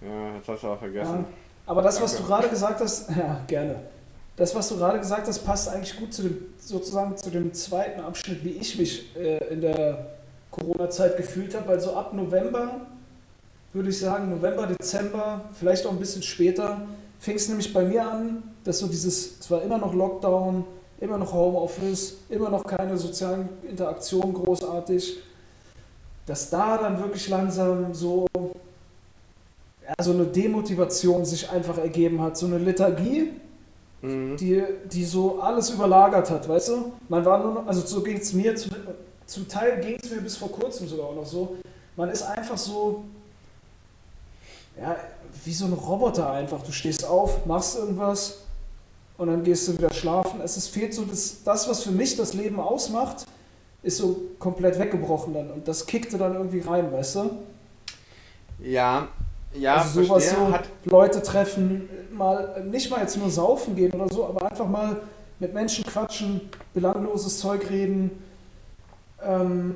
[0.02, 1.20] Ja, jetzt hast du auch vergessen.
[1.20, 1.26] Ja,
[1.66, 3.76] aber das, was du gerade gesagt hast, ja, gerne.
[4.36, 8.00] Das, was du gerade gesagt hast, passt eigentlich gut zu dem, sozusagen zu dem zweiten
[8.00, 10.16] Abschnitt, wie ich mich äh, in der
[10.52, 12.82] Corona-Zeit gefühlt habe, weil so ab November,
[13.74, 16.82] würde ich sagen, November, Dezember, vielleicht auch ein bisschen später,
[17.20, 20.64] fing es nämlich bei mir an, dass so dieses, es war immer noch Lockdown,
[21.02, 25.18] immer noch Homeoffice, immer noch keine sozialen Interaktionen großartig
[26.30, 32.46] dass da dann wirklich langsam so, ja, so eine Demotivation sich einfach ergeben hat, so
[32.46, 33.32] eine Lethargie,
[34.04, 34.38] mhm.
[34.38, 36.94] die, die so alles überlagert hat, weißt du?
[37.08, 38.72] Man war nur noch, also so ging es mir, zum,
[39.26, 41.58] zum Teil ging es mir bis vor kurzem sogar auch noch so,
[41.96, 43.06] man ist einfach so,
[44.80, 44.98] ja,
[45.46, 46.62] wie so ein Roboter einfach.
[46.62, 48.42] Du stehst auf, machst irgendwas
[49.18, 50.42] und dann gehst du wieder schlafen.
[50.42, 53.26] Es ist, fehlt so das, das, was für mich das Leben ausmacht,
[53.82, 57.30] ist so komplett weggebrochen dann und das kickte dann irgendwie rein, weißt du?
[58.62, 59.08] Ja,
[59.54, 63.92] ja, also sowas verstehe, so, hat Leute treffen, mal nicht mal jetzt nur saufen gehen
[63.94, 65.02] oder so, aber einfach mal
[65.40, 66.42] mit Menschen quatschen,
[66.74, 68.12] belangloses Zeug reden,
[69.24, 69.76] ähm,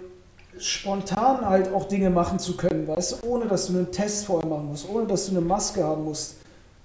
[0.59, 4.47] spontan halt auch Dinge machen zu können, weißt du, ohne dass du einen Test vorher
[4.49, 6.35] machen musst, ohne dass du eine Maske haben musst.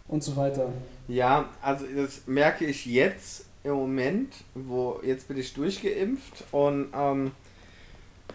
[0.09, 0.68] und so weiter.
[1.07, 7.33] Ja, also das merke ich jetzt im Moment, wo jetzt bin ich durchgeimpft und ähm,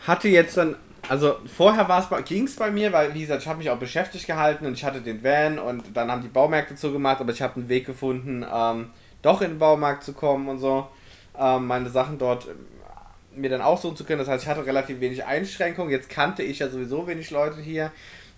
[0.06, 0.76] hatte jetzt dann,
[1.08, 1.88] also vorher
[2.26, 4.84] ging es bei mir, weil wie gesagt, ich habe mich auch beschäftigt gehalten und ich
[4.84, 8.46] hatte den Van und dann haben die Baumärkte zugemacht, aber ich habe einen Weg gefunden,
[8.52, 8.90] ähm,
[9.22, 10.88] doch in den Baumarkt zu kommen und so,
[11.40, 12.56] ähm, meine Sachen dort ähm,
[13.36, 14.20] mir dann aussuchen zu können.
[14.20, 15.92] Das heißt, ich hatte relativ wenig Einschränkungen.
[15.92, 17.92] Jetzt kannte ich ja sowieso wenig Leute hier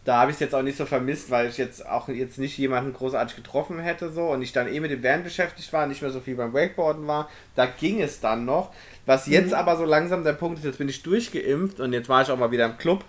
[0.06, 2.58] da habe ich es jetzt auch nicht so vermisst, weil ich jetzt auch jetzt nicht
[2.60, 6.04] jemanden großartig getroffen hätte so und ich dann eh mit dem Van beschäftigt war, nicht
[6.04, 7.28] mehr so viel beim Wakeboarden war.
[7.56, 8.72] Da ging es dann noch.
[9.08, 9.56] Was jetzt mhm.
[9.56, 12.38] aber so langsam der Punkt ist, jetzt bin ich durchgeimpft und jetzt war ich auch
[12.38, 13.04] mal wieder im Club.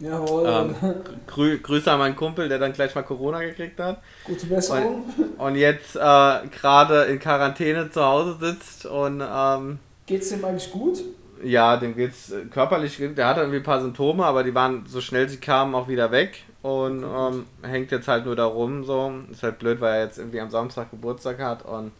[0.00, 0.46] Jawohl.
[0.46, 0.74] Ähm,
[1.26, 4.00] grü Grüße an meinen Kumpel, der dann gleich mal Corona gekriegt hat.
[4.24, 5.04] Gute Besserung.
[5.16, 9.20] Und, und jetzt äh, gerade in Quarantäne zu Hause sitzt und.
[9.20, 11.00] Ähm, Geht's dem eigentlich gut?
[11.42, 15.00] Ja, dem geht's äh, körperlich, der hatte irgendwie ein paar Symptome, aber die waren so
[15.00, 19.12] schnell sie kamen auch wieder weg und ähm, hängt jetzt halt nur da rum so.
[19.30, 21.92] Ist halt blöd, weil er jetzt irgendwie am Samstag Geburtstag hat und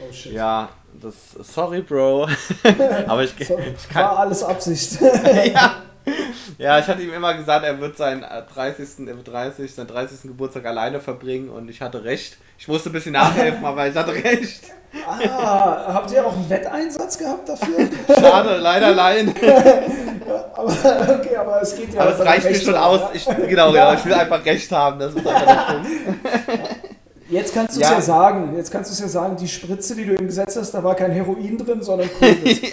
[0.00, 0.32] oh, shit.
[0.32, 0.68] ja,
[1.00, 2.28] das sorry Bro.
[3.06, 5.00] aber ich, so, ich kann, war alles Absicht.
[5.54, 5.76] ja.
[6.58, 8.88] Ja, ich hatte ihm immer gesagt, er wird seinen 30.
[9.24, 10.22] 30, seinen 30.
[10.22, 12.36] Geburtstag alleine verbringen und ich hatte recht.
[12.58, 14.64] Ich musste ein bisschen nachhelfen, aber ich hatte recht.
[15.06, 17.88] Ah, habt ihr auch einen Wetteinsatz gehabt dafür?
[18.06, 19.34] Schade, leider nein.
[20.54, 20.70] aber,
[21.18, 23.00] okay, aber es geht ja Aber es reicht mir schon aus.
[23.12, 23.92] Ich, genau, ja.
[23.92, 23.94] ja.
[23.94, 25.00] ich will einfach recht haben.
[25.00, 25.88] Das ist einfach der Punkt.
[27.28, 27.94] Jetzt kannst du es ja.
[27.94, 28.00] ja.
[28.00, 28.54] sagen.
[28.56, 30.94] Jetzt kannst du es ja sagen, die Spritze, die du im Gesetz hast, da war
[30.94, 32.72] kein Heroin drin, sondern Covid.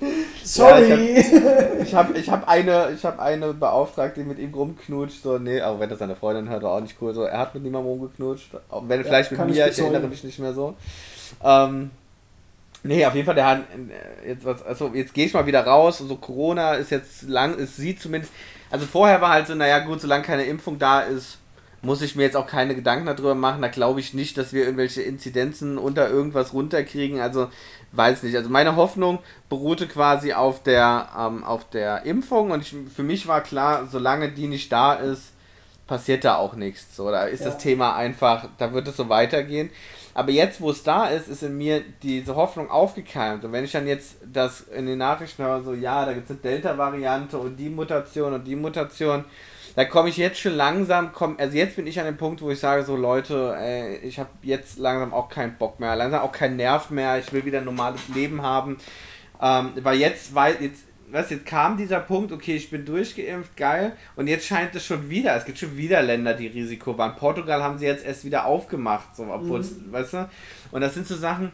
[0.44, 1.20] Sorry.
[1.20, 5.22] Ja, ich habe ich hab eine, hab eine Beauftragte, die mit ihm rumknutscht.
[5.22, 7.14] So, nee, aber wenn das seine Freundin hört, war auch nicht cool.
[7.14, 8.50] So, er hat mit niemandem rumgeknutscht.
[8.68, 10.74] Auch wenn ja, vielleicht mit mir, ich, ich erinnere mich nicht mehr so.
[11.42, 11.90] Ähm,
[12.82, 15.64] nee, auf jeden Fall, der hat äh, jetzt was, also jetzt gehe ich mal wieder
[15.64, 15.98] raus.
[15.98, 18.32] So, also Corona ist jetzt lang, es sieht zumindest.
[18.70, 21.38] Also vorher war halt so, naja gut, solange keine Impfung da ist,
[21.82, 23.60] muss ich mir jetzt auch keine Gedanken darüber machen.
[23.60, 27.20] Da glaube ich nicht, dass wir irgendwelche Inzidenzen unter irgendwas runterkriegen.
[27.20, 27.48] Also
[27.92, 28.36] weiß nicht.
[28.36, 29.18] Also meine Hoffnung
[29.48, 34.30] beruhte quasi auf der, ähm, auf der Impfung und ich, für mich war klar, solange
[34.30, 35.32] die nicht da ist,
[35.86, 36.96] passiert da auch nichts.
[36.96, 37.46] So, da ist ja.
[37.46, 39.70] das Thema einfach, da wird es so weitergehen.
[40.14, 43.44] Aber jetzt, wo es da ist, ist in mir diese Hoffnung aufgekeimt.
[43.44, 46.30] Und wenn ich dann jetzt das in den Nachrichten höre, so, ja, da gibt es
[46.30, 49.24] eine Delta-Variante und die Mutation und die Mutation,
[49.74, 52.50] da komme ich jetzt schon langsam, komm, also jetzt bin ich an dem Punkt, wo
[52.50, 56.32] ich sage, so Leute, ey, ich habe jetzt langsam auch keinen Bock mehr, langsam auch
[56.32, 58.76] keinen Nerv mehr, ich will wieder ein normales Leben haben.
[59.40, 63.92] Ähm, weil jetzt, weil jetzt, was, jetzt kam dieser Punkt, okay, ich bin durchgeimpft, geil,
[64.16, 67.16] und jetzt scheint es schon wieder, es gibt schon wieder Länder, die Risiko waren.
[67.16, 69.90] Portugal haben sie jetzt erst wieder aufgemacht, so, obwohl mhm.
[69.90, 70.28] weißt du,
[70.70, 71.50] und das sind so Sachen,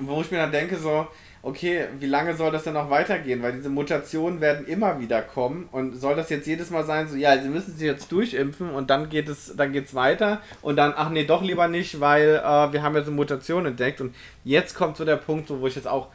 [0.00, 1.06] wo ich mir dann denke, so,
[1.42, 3.42] okay, wie lange soll das denn noch weitergehen?
[3.42, 5.68] Weil diese Mutationen werden immer wieder kommen.
[5.72, 8.90] Und soll das jetzt jedes Mal sein, so, ja, sie müssen sich jetzt durchimpfen und
[8.90, 10.40] dann geht es, dann geht's weiter.
[10.62, 14.00] Und dann, ach nee, doch lieber nicht, weil äh, wir haben ja so Mutationen entdeckt.
[14.00, 16.08] Und jetzt kommt so der Punkt, wo ich jetzt auch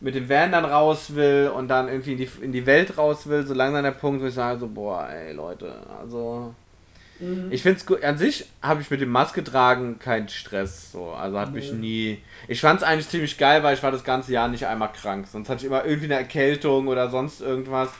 [0.00, 3.28] mit dem Van dann raus will und dann irgendwie in die, in die Welt raus
[3.28, 6.54] will, so langsam der Punkt, wo ich sage so, boah, ey Leute, also
[7.20, 7.48] Mhm.
[7.50, 8.02] Ich finde es gut.
[8.04, 10.92] An sich habe ich mit dem Maske tragen keinen Stress.
[10.92, 11.10] So.
[11.10, 11.56] Also hat nee.
[11.56, 12.22] mich nie.
[12.46, 15.26] Ich fand es eigentlich ziemlich geil, weil ich war das ganze Jahr nicht einmal krank.
[15.30, 17.90] Sonst hatte ich immer irgendwie eine Erkältung oder sonst irgendwas.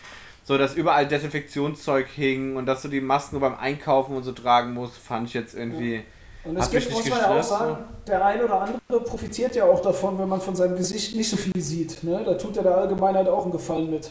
[0.44, 4.72] So, dass überall Desinfektionszeug hing und dass du die Masken beim Einkaufen und so tragen
[4.72, 6.02] musst, fand ich jetzt irgendwie.
[6.44, 7.76] Und es gibt, muss man ja auch sagen,
[8.06, 11.36] der ein oder andere profitiert ja auch davon, wenn man von seinem Gesicht nicht so
[11.36, 12.02] viel sieht.
[12.02, 12.22] Ne?
[12.24, 14.10] Da tut er der Allgemeinheit auch einen Gefallen mit.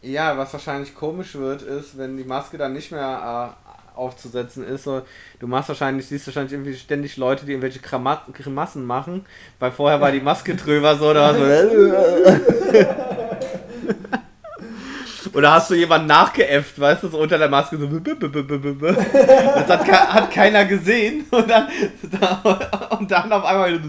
[0.00, 4.84] Ja, was wahrscheinlich komisch wird, ist, wenn die Maske dann nicht mehr äh, aufzusetzen ist.
[4.84, 5.02] So,
[5.40, 9.26] du machst wahrscheinlich, siehst wahrscheinlich irgendwie ständig Leute, die irgendwelche Grimassen machen,
[9.58, 11.40] weil vorher war die Maske drüber so, da so.
[15.34, 17.86] Oder hast du jemanden nachgeäfft, weißt du, so unter der Maske so.
[17.88, 21.26] Das hat, hat keiner gesehen.
[21.30, 21.68] Und dann,
[22.98, 23.80] und dann auf einmal.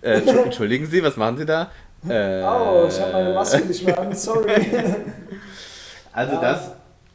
[0.00, 1.70] Äh, entschuldigen Sie, was machen Sie da?
[2.08, 4.66] Äh, oh, ich habe meine Maske nicht mehr an, sorry.
[6.12, 6.40] Also ja.
[6.40, 6.70] das,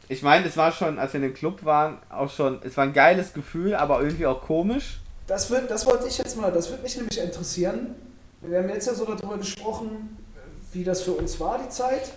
[0.08, 2.84] ich meine, es war schon, als wir in dem Club waren, auch schon, es war
[2.84, 5.00] ein geiles Gefühl, aber irgendwie auch komisch.
[5.26, 7.96] Das, wird, das wollte ich jetzt mal, das würde mich nämlich interessieren.
[8.42, 10.16] Wir haben jetzt ja so darüber gesprochen,
[10.72, 12.12] wie das für uns war, die Zeit.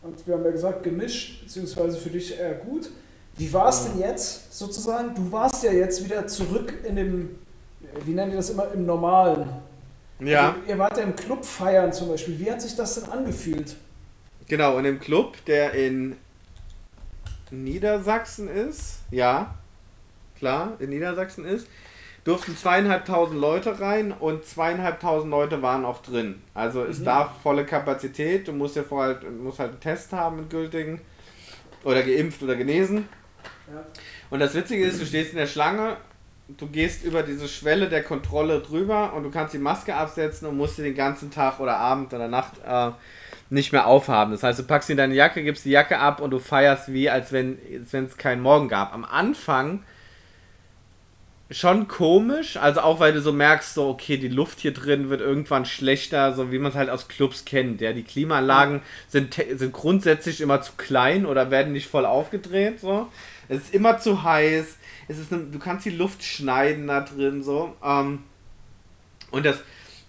[0.00, 2.88] Und wir haben ja gesagt, gemischt, beziehungsweise für dich eher gut.
[3.36, 5.14] Wie war es denn jetzt sozusagen?
[5.14, 7.38] Du warst ja jetzt wieder zurück in dem,
[8.06, 9.48] wie nennen die das immer, im Normalen.
[10.24, 10.50] Ja.
[10.50, 12.38] Also, ihr wart ja im Club feiern zum Beispiel.
[12.38, 13.76] Wie hat sich das denn angefühlt?
[14.48, 16.16] Genau, in dem Club, der in
[17.50, 19.54] Niedersachsen ist, ja,
[20.38, 21.66] klar, in Niedersachsen ist,
[22.24, 26.40] durften zweieinhalbtausend Leute rein und zweieinhalbtausend Leute waren auch drin.
[26.54, 27.04] Also es mhm.
[27.04, 31.00] darf volle Kapazität, du musst ja vorher musst halt einen Test haben mit gültigen
[31.84, 33.08] oder geimpft oder genesen.
[33.72, 33.84] Ja.
[34.30, 35.96] Und das Witzige ist, du stehst in der Schlange,
[36.56, 40.56] du gehst über diese Schwelle der Kontrolle drüber und du kannst die Maske absetzen und
[40.56, 42.90] musst sie den ganzen Tag oder Abend oder Nacht äh,
[43.50, 44.32] nicht mehr aufhaben.
[44.32, 47.10] Das heißt, du packst in deine Jacke, gibst die Jacke ab und du feierst wie,
[47.10, 47.58] als wenn
[47.92, 48.94] es keinen Morgen gab.
[48.94, 49.82] Am Anfang
[51.50, 55.20] schon komisch, also auch weil du so merkst, so okay, die Luft hier drin wird
[55.20, 57.80] irgendwann schlechter, so wie man es halt aus Clubs kennt.
[57.80, 62.80] Ja, die Klimaanlagen sind, sind grundsätzlich immer zu klein oder werden nicht voll aufgedreht.
[62.80, 63.08] So,
[63.48, 64.78] es ist immer zu heiß.
[65.08, 67.74] Es ist eine, du kannst die Luft schneiden da drin so.
[67.84, 68.20] Ähm,
[69.30, 69.60] und das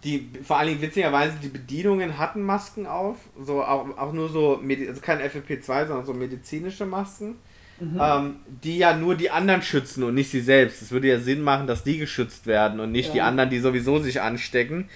[0.03, 4.61] die vor allen Dingen witzigerweise die Bedienungen hatten Masken auf, so auch, auch nur so
[4.61, 7.35] also kein FFP2, sondern so medizinische Masken
[7.79, 7.99] mhm.
[8.01, 10.81] ähm, die ja nur die anderen schützen und nicht sie selbst.
[10.81, 13.13] Es würde ja Sinn machen, dass die geschützt werden und nicht ja.
[13.13, 14.89] die anderen, die sowieso sich anstecken.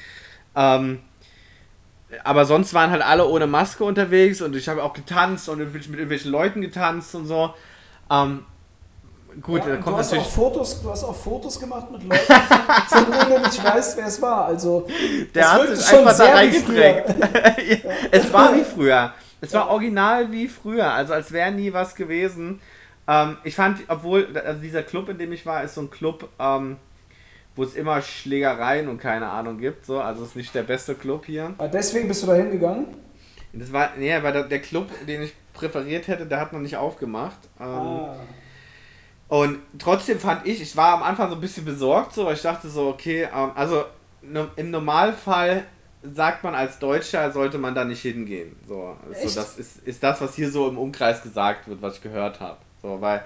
[0.55, 0.99] Ähm,
[2.23, 5.75] aber sonst waren halt alle ohne Maske unterwegs und ich habe auch getanzt und mit
[5.75, 7.53] irgendwelchen Leuten getanzt und so.
[8.09, 8.45] Ähm,
[9.41, 10.27] gut, ja, da kommt du hast natürlich.
[10.27, 12.33] Auch Fotos, du hast auch Fotos gemacht mit Leuten,
[12.87, 14.45] von denen du nicht weißt, wer es war.
[14.45, 14.87] Also,
[15.33, 17.05] der hat sich einfach da reingedrängt.
[18.11, 19.13] es war wie früher.
[19.39, 22.59] Es war original wie früher, also als wäre nie was gewesen.
[23.07, 26.27] Ähm, ich fand, obwohl, also dieser Club, in dem ich war, ist so ein Club,
[26.39, 26.77] ähm,
[27.55, 29.85] wo es immer Schlägereien und keine Ahnung gibt.
[29.85, 29.99] So.
[29.99, 31.45] Also es ist nicht der beste Club hier.
[31.57, 32.87] Aber ah, deswegen bist du da hingegangen?
[33.53, 36.77] Das war, nee, weil der, der, Club, den ich präferiert hätte, der hat noch nicht
[36.77, 37.39] aufgemacht.
[37.59, 38.15] Ähm, ah.
[39.29, 42.41] Und trotzdem fand ich, ich war am Anfang so ein bisschen besorgt, so, weil ich
[42.41, 43.85] dachte so, okay, ähm, also
[44.55, 45.65] im Normalfall
[46.03, 48.55] sagt man als Deutscher, sollte man da nicht hingehen.
[48.67, 52.03] So, also das ist, ist das, was hier so im Umkreis gesagt wird, was ich
[52.03, 52.57] gehört habe.
[52.81, 53.23] So, weil,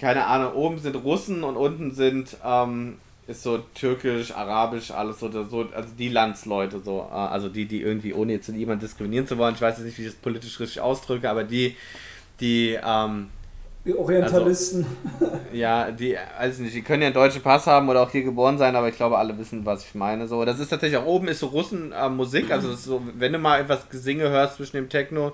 [0.00, 5.30] keine Ahnung, oben sind Russen und unten sind, ähm, ist so türkisch, arabisch, alles so,
[5.30, 9.38] so, also die Landsleute, so, äh, also die, die irgendwie, ohne jetzt jemanden diskriminieren zu
[9.38, 11.76] wollen, ich weiß jetzt nicht, wie ich das politisch richtig ausdrücke, aber die,
[12.40, 13.28] die, ähm,
[13.88, 14.86] die Orientalisten.
[15.18, 18.22] Also, ja, die, weiß nicht, die können ja einen deutschen Pass haben oder auch hier
[18.22, 20.28] geboren sein, aber ich glaube, alle wissen, was ich meine.
[20.28, 23.60] So, das ist tatsächlich auch oben ist so Russen-Musik, äh, also so, wenn du mal
[23.60, 25.32] etwas Gesinge hörst zwischen dem Techno,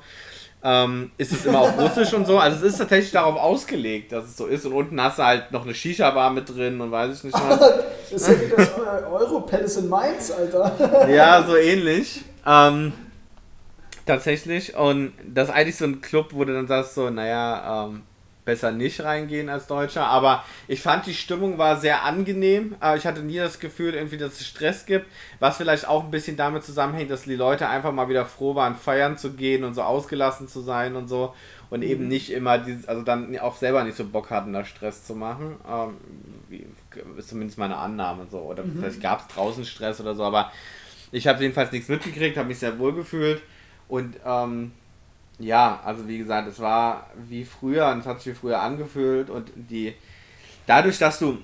[0.62, 2.38] ähm, ist es immer auf Russisch und so.
[2.38, 4.64] Also es ist tatsächlich darauf ausgelegt, dass es so ist.
[4.64, 7.58] Und unten hast du halt noch eine Shisha-Bar mit drin und weiß ich nicht was.
[8.10, 8.70] das ist ja wie das
[9.10, 11.08] Europalace in Mainz, Alter.
[11.10, 12.22] ja, so ähnlich.
[12.46, 12.92] Ähm,
[14.06, 14.76] tatsächlich.
[14.76, 18.02] Und das ist eigentlich so ein Club, wo du dann sagst so, naja, ähm,
[18.44, 20.06] besser nicht reingehen als Deutscher.
[20.06, 22.76] Aber ich fand, die Stimmung war sehr angenehm.
[22.96, 25.06] Ich hatte nie das Gefühl, irgendwie, dass es Stress gibt.
[25.40, 28.76] Was vielleicht auch ein bisschen damit zusammenhängt, dass die Leute einfach mal wieder froh waren,
[28.76, 31.34] feiern zu gehen und so ausgelassen zu sein und so.
[31.70, 31.86] Und mhm.
[31.86, 35.14] eben nicht immer, dieses, also dann auch selber nicht so Bock hatten, da Stress zu
[35.14, 35.56] machen.
[35.68, 35.96] Ähm,
[36.48, 36.66] wie,
[37.16, 38.38] ist zumindest meine Annahme so.
[38.38, 38.78] Oder mhm.
[38.78, 40.22] vielleicht gab es draußen Stress oder so.
[40.22, 40.52] Aber
[41.12, 43.40] ich habe jedenfalls nichts mitgekriegt, habe mich sehr wohl gefühlt.
[43.88, 44.72] Und ähm,
[45.38, 49.30] ja, also wie gesagt, es war wie früher und es hat sich wie früher angefühlt
[49.30, 49.94] und die
[50.66, 51.38] dadurch, dass du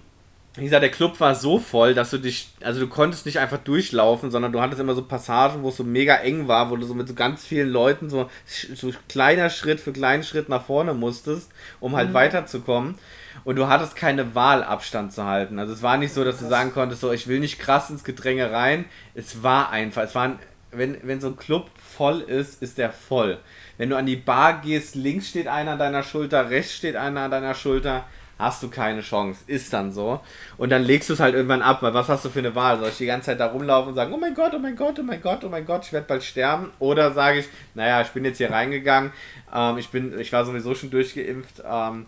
[0.55, 3.59] wie gesagt, der Club war so voll, dass du dich, also du konntest nicht einfach
[3.59, 6.85] durchlaufen, sondern du hattest immer so Passagen, wo es so mega eng war, wo du
[6.87, 8.29] so mit so ganz vielen Leuten so,
[8.75, 12.15] so kleiner Schritt für kleinen Schritt nach vorne musstest, um halt mhm.
[12.15, 12.97] weiterzukommen.
[13.45, 15.61] Und du hattest keine Wahl, Abstand zu halten.
[15.61, 18.03] Also es war nicht so, dass du sagen konntest, so ich will nicht krass ins
[18.03, 18.87] Gedränge rein.
[19.15, 20.37] Es war einfach, es war,
[20.73, 23.39] wenn, wenn so ein Club voll ist, ist der voll.
[23.81, 27.23] Wenn du an die Bar gehst, links steht einer an deiner Schulter, rechts steht einer
[27.23, 28.05] an deiner Schulter,
[28.39, 29.41] hast du keine Chance.
[29.47, 30.21] Ist dann so.
[30.59, 32.79] Und dann legst du es halt irgendwann ab, weil was hast du für eine Wahl?
[32.79, 34.99] Soll ich die ganze Zeit da rumlaufen und sagen, oh mein Gott, oh mein Gott,
[34.99, 36.71] oh mein Gott, oh mein Gott, ich werde bald sterben?
[36.79, 39.15] Oder sage ich, naja, ich bin jetzt hier reingegangen,
[39.51, 42.05] ähm, ich, bin, ich war sowieso schon durchgeimpft, ähm,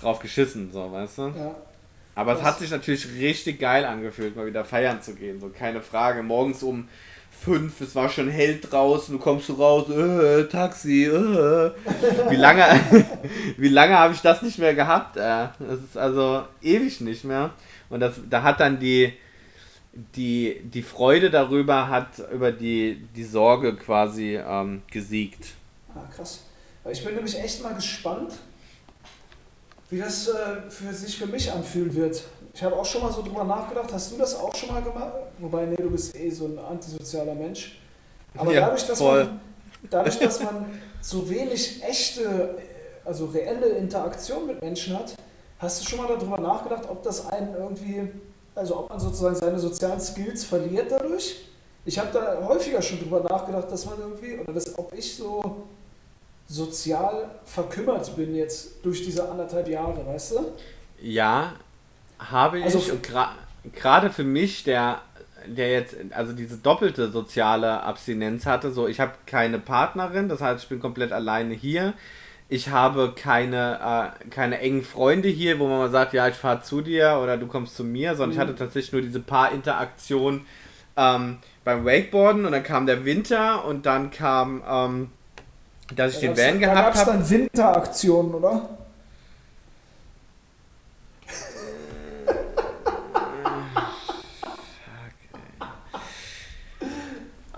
[0.00, 1.22] drauf geschissen, so, weißt du?
[1.36, 1.54] Ja.
[2.14, 5.82] Aber es hat sich natürlich richtig geil angefühlt, mal wieder feiern zu gehen, so keine
[5.82, 6.22] Frage.
[6.22, 6.88] Morgens um
[7.40, 11.70] fünf, es war schon hell draußen, du kommst so raus, äh, Taxi, äh.
[12.28, 12.64] Wie lange,
[13.56, 15.16] wie lange habe ich das nicht mehr gehabt?
[15.16, 15.48] Äh?
[15.58, 17.50] Das ist also ewig nicht mehr.
[17.88, 19.14] Und das, da hat dann die,
[19.92, 25.52] die, die Freude darüber, hat über die, die Sorge quasi ähm, gesiegt.
[25.94, 26.44] Ah, krass.
[26.90, 28.32] Ich bin nämlich echt mal gespannt,
[29.88, 32.22] wie das äh, für sich für mich anfühlen wird.
[32.52, 33.92] Ich habe auch schon mal so drüber nachgedacht.
[33.92, 35.12] Hast du das auch schon mal gemacht?
[35.38, 37.80] Wobei, nee, du bist eh so ein antisozialer Mensch.
[38.36, 39.24] Aber ja, dadurch, dass voll.
[39.24, 39.40] man,
[39.88, 40.66] dadurch, dass man
[41.00, 42.58] so wenig echte,
[43.04, 45.14] also reelle Interaktion mit Menschen hat,
[45.58, 48.10] hast du schon mal darüber nachgedacht, ob das einen irgendwie,
[48.54, 51.36] also ob man sozusagen seine sozialen Skills verliert dadurch?
[51.84, 55.62] Ich habe da häufiger schon drüber nachgedacht, dass man irgendwie, oder dass, ob ich so
[56.46, 60.38] sozial verkümmert bin jetzt durch diese anderthalb Jahre, weißt du?
[61.00, 61.54] Ja,
[62.20, 62.64] habe ich.
[62.64, 62.80] Also,
[63.74, 65.00] gerade für mich, der,
[65.46, 70.62] der jetzt, also diese doppelte soziale Abstinenz hatte, so ich habe keine Partnerin, das heißt,
[70.62, 71.94] ich bin komplett alleine hier.
[72.50, 76.62] ich habe keine, äh, keine engen Freunde hier, wo man mal sagt, ja, ich fahre
[76.62, 78.32] zu dir oder du kommst zu mir, sondern mhm.
[78.34, 80.44] ich hatte tatsächlich nur diese paar Interaktionen
[80.96, 85.10] ähm, beim Wakeboarden und dann kam der Winter und dann kam, ähm,
[85.94, 86.88] dass ich da den Van gehabt habe.
[86.88, 88.68] Da gab es dann Winteraktionen, oder?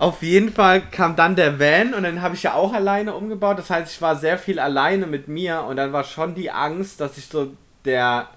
[0.03, 3.57] Auf jeden Fall kam dann der Van und dann habe ich ja auch alleine umgebaut.
[3.57, 6.99] Das heißt, ich war sehr viel alleine mit mir und dann war schon die Angst,
[6.99, 7.53] dass ich so
[7.85, 8.27] der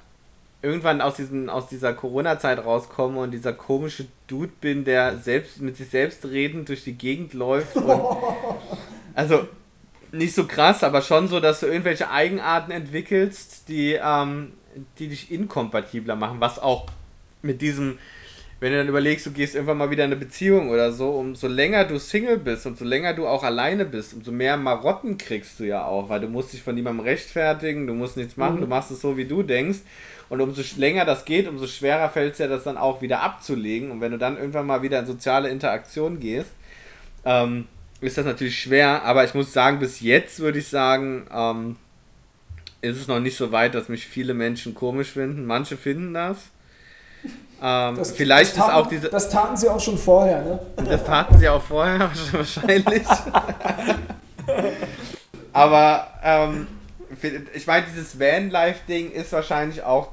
[0.62, 5.76] irgendwann aus, diesen, aus dieser Corona-Zeit rauskomme und dieser komische Dude bin, der selbst mit
[5.76, 7.74] sich selbst redend durch die Gegend läuft.
[7.74, 8.00] Und,
[9.16, 9.48] also
[10.12, 14.52] nicht so krass, aber schon so, dass du irgendwelche Eigenarten entwickelst, die, ähm,
[15.00, 16.86] die dich inkompatibler machen, was auch
[17.42, 17.98] mit diesem
[18.58, 21.46] wenn du dann überlegst, du gehst irgendwann mal wieder in eine Beziehung oder so, umso
[21.46, 25.60] länger du Single bist und so länger du auch alleine bist, umso mehr Marotten kriegst
[25.60, 28.60] du ja auch, weil du musst dich von niemandem rechtfertigen, du musst nichts machen, mhm.
[28.62, 29.80] du machst es so, wie du denkst.
[30.28, 33.90] Und umso länger das geht, umso schwerer fällt es ja, das dann auch wieder abzulegen.
[33.90, 36.50] Und wenn du dann irgendwann mal wieder in soziale Interaktion gehst,
[37.24, 37.68] ähm,
[38.00, 39.04] ist das natürlich schwer.
[39.04, 41.76] Aber ich muss sagen, bis jetzt würde ich sagen, ähm,
[42.80, 45.46] ist es noch nicht so weit, dass mich viele Menschen komisch finden.
[45.46, 46.50] Manche finden das.
[47.62, 49.08] Ähm, das, vielleicht das taten, ist auch diese.
[49.08, 50.58] Das taten sie auch schon vorher, ne?
[50.84, 53.06] Das taten sie auch vorher, wahrscheinlich.
[55.52, 56.66] Aber ähm,
[57.54, 60.10] ich meine, dieses Van-Life-Ding ist wahrscheinlich auch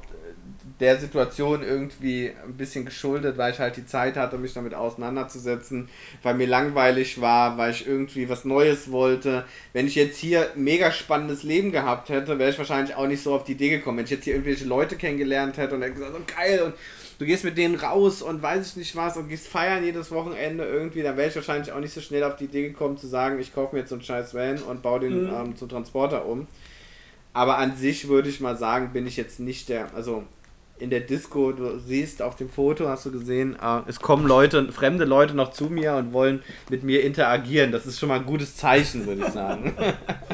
[0.80, 5.88] der Situation irgendwie ein bisschen geschuldet, weil ich halt die Zeit hatte, mich damit auseinanderzusetzen,
[6.22, 9.44] weil mir langweilig war, weil ich irgendwie was Neues wollte.
[9.72, 13.22] Wenn ich jetzt hier ein mega spannendes Leben gehabt hätte, wäre ich wahrscheinlich auch nicht
[13.22, 13.98] so auf die Idee gekommen.
[13.98, 16.74] Wenn ich jetzt hier irgendwelche Leute kennengelernt hätte und hätte gesagt, oh geil, und
[17.18, 20.64] du gehst mit denen raus und weiß ich nicht was und gehst feiern jedes Wochenende
[20.64, 23.38] irgendwie, dann wäre ich wahrscheinlich auch nicht so schnell auf die Idee gekommen zu sagen,
[23.38, 25.34] ich kaufe mir jetzt so einen scheiß Van und baue den mhm.
[25.34, 26.46] ähm, zum Transporter um.
[27.32, 30.24] Aber an sich würde ich mal sagen, bin ich jetzt nicht der, also
[30.78, 34.72] in der Disco, du siehst auf dem Foto, hast du gesehen, äh, es kommen Leute,
[34.72, 37.70] fremde Leute noch zu mir und wollen mit mir interagieren.
[37.70, 39.74] Das ist schon mal ein gutes Zeichen, würde ich sagen.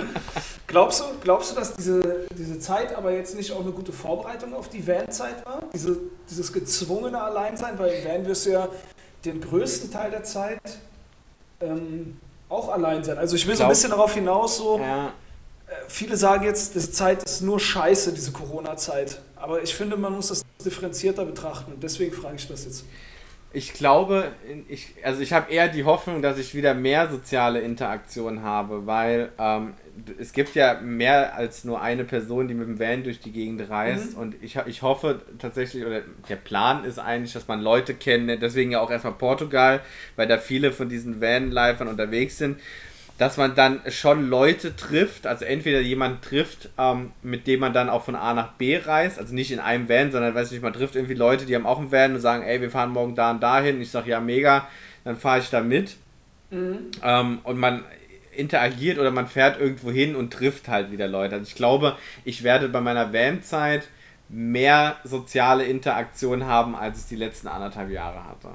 [0.66, 4.54] glaubst, du, glaubst du, dass diese, diese Zeit aber jetzt nicht auch eine gute Vorbereitung
[4.54, 5.62] auf die Van-Zeit war?
[5.74, 8.68] Diese, dieses gezwungene Alleinsein, weil im Van wirst du ja
[9.26, 10.58] den größten Teil der Zeit
[11.60, 12.16] ähm,
[12.48, 13.18] auch allein sein.
[13.18, 14.78] Also ich will so ein bisschen darauf hinaus, so.
[14.78, 15.12] Ja
[15.88, 19.20] viele sagen jetzt, diese Zeit ist nur scheiße, diese Corona-Zeit.
[19.40, 21.72] Aber ich finde, man muss das differenzierter betrachten.
[21.80, 22.84] Deswegen frage ich das jetzt.
[23.52, 24.30] Ich glaube,
[24.68, 29.30] ich, also ich habe eher die Hoffnung, dass ich wieder mehr soziale Interaktion habe, weil
[29.38, 29.74] ähm,
[30.20, 33.68] es gibt ja mehr als nur eine Person, die mit dem Van durch die Gegend
[33.68, 34.12] reist.
[34.12, 34.22] Mhm.
[34.22, 38.70] Und ich, ich hoffe tatsächlich, oder der Plan ist eigentlich, dass man Leute kennt, deswegen
[38.70, 39.80] ja auch erstmal Portugal,
[40.14, 42.60] weil da viele von diesen Van-Lifern unterwegs sind
[43.20, 47.90] dass man dann schon Leute trifft, also entweder jemand trifft, ähm, mit dem man dann
[47.90, 50.72] auch von A nach B reist, also nicht in einem Van, sondern weiß nicht, man
[50.72, 53.32] trifft irgendwie Leute, die haben auch einen Van und sagen, ey, wir fahren morgen da
[53.32, 53.78] und dahin.
[53.82, 54.66] Ich sage, ja, mega,
[55.04, 55.98] dann fahre ich da mit.
[56.50, 56.92] Mhm.
[57.04, 57.84] Ähm, und man
[58.34, 61.34] interagiert oder man fährt irgendwo hin und trifft halt wieder Leute.
[61.34, 63.88] Also ich glaube, ich werde bei meiner Van-Zeit
[64.30, 68.48] mehr soziale Interaktion haben, als es die letzten anderthalb Jahre hatte.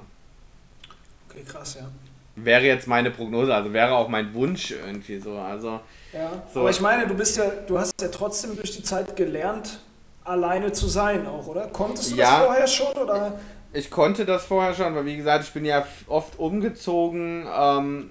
[1.28, 1.88] Okay, krass, ja
[2.36, 5.38] wäre jetzt meine Prognose, also wäre auch mein Wunsch irgendwie so.
[5.38, 5.80] Also,
[6.12, 6.60] ja, so.
[6.60, 9.80] aber ich meine, du bist ja, du hast ja trotzdem durch die Zeit gelernt,
[10.22, 11.68] alleine zu sein auch, oder?
[11.68, 13.02] Konntest du ja, das vorher schon?
[13.02, 13.40] Oder?
[13.72, 18.10] Ich konnte das vorher schon, weil wie gesagt, ich bin ja oft umgezogen, ähm,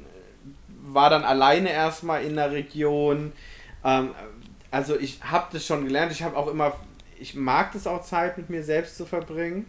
[0.67, 3.31] war dann alleine erstmal in der Region.
[3.83, 4.11] Ähm,
[4.71, 6.11] also ich habe das schon gelernt.
[6.11, 6.73] Ich habe auch immer,
[7.19, 9.65] ich mag das auch Zeit mit mir selbst zu verbringen.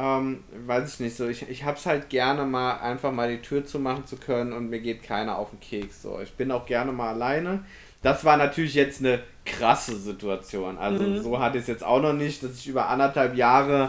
[0.00, 1.26] Ähm, weiß ich nicht so.
[1.26, 4.70] Ich, ich hab's halt gerne mal einfach mal die Tür zu machen zu können und
[4.70, 6.02] mir geht keiner auf den Keks.
[6.02, 6.20] So.
[6.22, 7.64] Ich bin auch gerne mal alleine.
[8.00, 10.78] Das war natürlich jetzt eine krasse Situation.
[10.78, 11.20] Also mhm.
[11.20, 13.88] so hatte ich es jetzt auch noch nicht, dass ich über anderthalb Jahre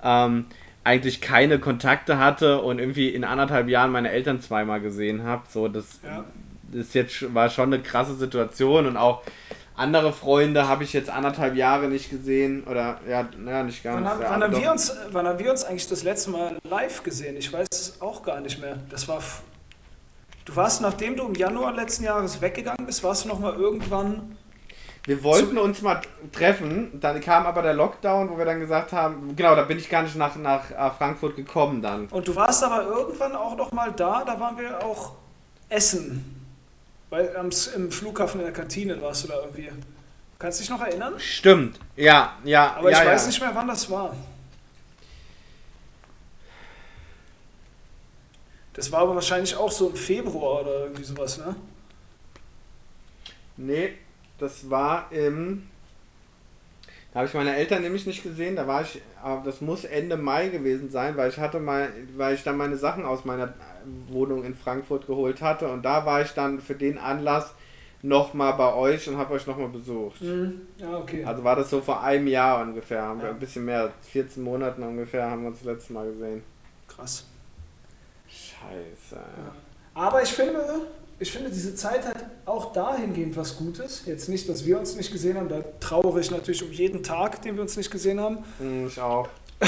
[0.00, 0.46] ähm,
[0.84, 5.42] eigentlich keine Kontakte hatte und irgendwie in anderthalb Jahren meine Eltern zweimal gesehen habe.
[5.48, 6.24] So, das, ja.
[6.72, 9.22] das jetzt war schon eine krasse Situation und auch
[9.78, 13.96] andere Freunde habe ich jetzt anderthalb Jahre nicht gesehen oder ja, ja nicht ganz.
[13.96, 16.56] Wann, haben, ja, wann haben wir uns, wann haben wir uns eigentlich das letzte Mal
[16.68, 17.36] live gesehen?
[17.36, 18.78] Ich weiß es auch gar nicht mehr.
[18.90, 19.22] Das war.
[20.44, 24.36] Du warst, nachdem du im Januar letzten Jahres weggegangen bist, warst du noch mal irgendwann.
[25.04, 26.00] Wir wollten uns mal
[26.32, 29.88] treffen, dann kam aber der Lockdown, wo wir dann gesagt haben, genau, da bin ich
[29.88, 32.08] gar nicht nach, nach äh, Frankfurt gekommen dann.
[32.08, 35.12] Und du warst aber irgendwann auch noch mal da, da waren wir auch
[35.70, 36.37] essen.
[37.10, 39.70] Weil am, im Flughafen in der Kantine warst du da irgendwie.
[40.38, 41.14] Kannst du dich noch erinnern?
[41.18, 42.76] Stimmt, ja, ja.
[42.76, 43.26] Aber ja, ich weiß ja.
[43.28, 44.14] nicht mehr, wann das war.
[48.74, 51.56] Das war aber wahrscheinlich auch so im Februar oder irgendwie sowas, ne?
[53.56, 53.94] Nee,
[54.38, 55.68] das war im.
[57.18, 58.54] Da habe ich meine Eltern nämlich nicht gesehen.
[58.54, 59.02] Da war ich,
[59.44, 63.04] das muss Ende Mai gewesen sein, weil ich hatte mal, weil ich dann meine Sachen
[63.04, 63.54] aus meiner
[64.06, 67.52] Wohnung in Frankfurt geholt hatte und da war ich dann für den Anlass
[68.02, 70.22] nochmal bei euch und habe euch nochmal besucht.
[70.22, 70.60] Mhm.
[70.76, 71.24] Ja, okay.
[71.24, 73.24] Also war das so vor einem Jahr ungefähr, haben ja.
[73.24, 76.44] wir ein bisschen mehr, 14 Monaten ungefähr haben wir uns das letzte Mal gesehen.
[76.86, 77.26] Krass.
[78.28, 79.16] Scheiße.
[79.16, 79.54] Ja.
[79.92, 80.64] Aber ich finde,
[81.20, 84.02] ich finde, diese Zeit hat auch dahingehend was Gutes.
[84.06, 87.42] Jetzt nicht, dass wir uns nicht gesehen haben, da trauere ich natürlich um jeden Tag,
[87.42, 88.38] den wir uns nicht gesehen haben.
[88.58, 89.28] Hm, ich auch.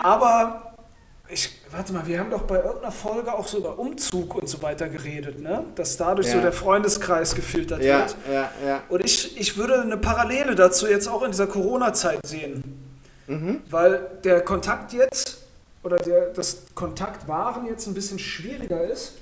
[0.00, 0.74] Aber
[1.28, 4.60] ich, warte mal, wir haben doch bei irgendeiner Folge auch so über Umzug und so
[4.62, 5.64] weiter geredet, ne?
[5.76, 6.34] Dass dadurch ja.
[6.34, 8.16] so der Freundeskreis gefiltert ja, wird.
[8.32, 8.82] Ja, ja.
[8.88, 12.64] Und ich, ich würde eine Parallele dazu jetzt auch in dieser Corona-Zeit sehen.
[13.28, 13.60] Mhm.
[13.70, 15.47] Weil der Kontakt jetzt
[15.82, 19.14] oder der, das Kontaktwahren jetzt ein bisschen schwieriger ist,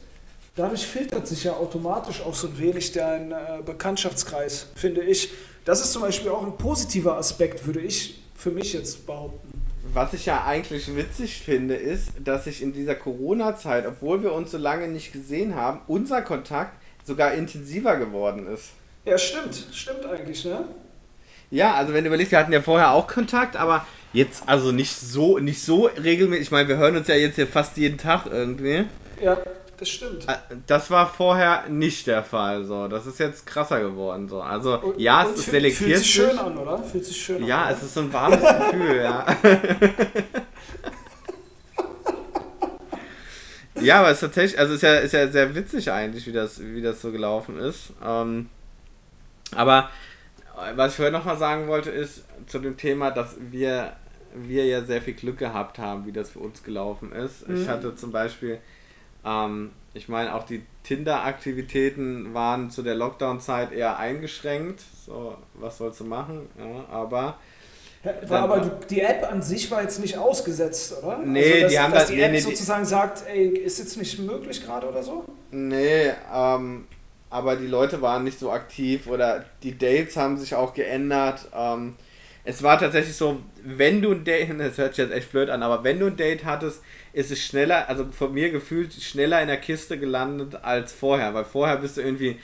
[0.54, 5.30] dadurch filtert sich ja automatisch auch so ein wenig dein äh, Bekanntschaftskreis, finde ich.
[5.64, 9.50] Das ist zum Beispiel auch ein positiver Aspekt, würde ich für mich jetzt behaupten.
[9.92, 14.50] Was ich ja eigentlich witzig finde, ist, dass sich in dieser Corona-Zeit, obwohl wir uns
[14.50, 18.70] so lange nicht gesehen haben, unser Kontakt sogar intensiver geworden ist.
[19.04, 19.68] Ja, stimmt.
[19.72, 20.66] Stimmt eigentlich, ne?
[21.50, 24.96] Ja, also wenn du überlegst, wir hatten ja vorher auch Kontakt, aber jetzt also nicht
[24.96, 26.46] so, nicht so regelmäßig.
[26.46, 28.84] Ich meine, wir hören uns ja jetzt hier fast jeden Tag irgendwie.
[29.22, 29.38] Ja,
[29.78, 30.28] das stimmt.
[30.28, 30.36] Äh,
[30.66, 32.64] das war vorher nicht der Fall.
[32.64, 34.28] So, das ist jetzt krasser geworden.
[34.28, 35.90] So, also und, ja, es ist selektiert.
[35.90, 36.82] Fühlt sich schön an, oder?
[36.82, 37.70] Fühlt sich schön ja, an.
[37.70, 38.96] Ja, es ist so ein warmes Gefühl.
[39.02, 39.26] Ja.
[43.80, 46.32] ja, aber es ist tatsächlich, also es ist ja, ist ja sehr witzig eigentlich, wie
[46.32, 47.92] das, wie das so gelaufen ist.
[48.04, 48.48] Ähm,
[49.54, 49.90] aber
[50.74, 53.92] was ich vorher nochmal sagen wollte, ist zu dem Thema, dass wir,
[54.34, 57.48] wir ja sehr viel Glück gehabt haben, wie das für uns gelaufen ist.
[57.48, 57.62] Mhm.
[57.62, 58.58] Ich hatte zum Beispiel,
[59.24, 64.80] ähm, ich meine, auch die Tinder-Aktivitäten waren zu der Lockdown-Zeit eher eingeschränkt.
[65.04, 66.48] So, was sollst du machen?
[66.58, 67.38] Ja, aber.
[68.28, 71.18] War aber die, App an sich war jetzt nicht ausgesetzt, oder?
[71.18, 73.96] Nee, also, dass, die haben dass das, die App nee, sozusagen sagt, ey, ist jetzt
[73.96, 75.24] nicht möglich gerade oder so?
[75.50, 76.86] Nee, ähm,
[77.36, 81.46] aber die Leute waren nicht so aktiv oder die Dates haben sich auch geändert.
[81.54, 81.94] Ähm,
[82.44, 85.62] es war tatsächlich so, wenn du ein Date, das hört sich jetzt echt blöd an,
[85.62, 86.82] aber wenn du ein Date hattest,
[87.12, 91.44] ist es schneller, also von mir gefühlt schneller in der Kiste gelandet als vorher, weil
[91.44, 92.38] vorher bist du irgendwie,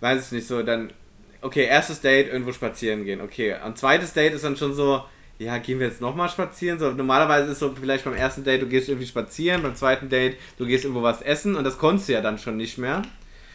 [0.00, 0.92] weiß ich nicht, so dann,
[1.40, 5.04] okay, erstes Date, irgendwo spazieren gehen, okay, und zweites Date ist dann schon so,
[5.38, 6.78] ja, gehen wir jetzt nochmal spazieren?
[6.78, 10.36] So, normalerweise ist so vielleicht beim ersten Date, du gehst irgendwie spazieren, beim zweiten Date,
[10.58, 13.02] du gehst irgendwo was essen und das konntest du ja dann schon nicht mehr.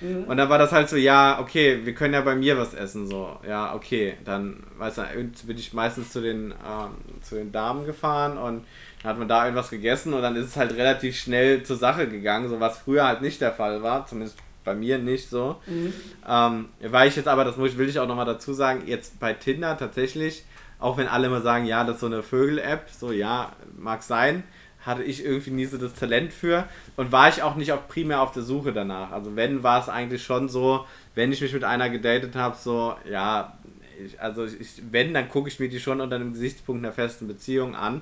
[0.02, 0.26] Mhm.
[0.26, 3.08] Und dann war das halt so, ja, okay, wir können ja bei mir was essen,
[3.08, 5.04] so, ja, okay, dann, weißt du,
[5.48, 8.66] bin ich meistens zu den, ähm, zu den Damen gefahren und
[9.02, 12.08] dann hat man da irgendwas gegessen und dann ist es halt relativ schnell zur Sache
[12.08, 15.56] gegangen, so was früher halt nicht der Fall war, zumindest bei mir nicht so.
[15.66, 15.94] Mhm.
[16.28, 19.78] Ähm, weil ich jetzt aber, das will ich auch nochmal dazu sagen, jetzt bei Tinder
[19.78, 20.44] tatsächlich,
[20.80, 24.44] auch wenn alle immer sagen, ja, das ist so eine Vögel-App, so ja, mag sein,
[24.88, 28.22] hatte ich irgendwie nie so das Talent für und war ich auch nicht auch primär
[28.22, 29.12] auf der Suche danach.
[29.12, 32.96] Also wenn, war es eigentlich schon so, wenn ich mich mit einer gedatet habe, so,
[33.08, 33.58] ja,
[34.04, 37.28] ich, also ich, wenn, dann gucke ich mir die schon unter dem Gesichtspunkt einer festen
[37.28, 38.02] Beziehung an.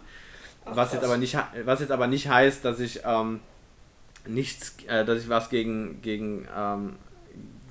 [0.63, 3.39] Ach, was, jetzt aber nicht, was jetzt aber nicht heißt, dass ich ähm,
[4.27, 6.95] nichts, äh, dass ich was gegen, gegen ähm,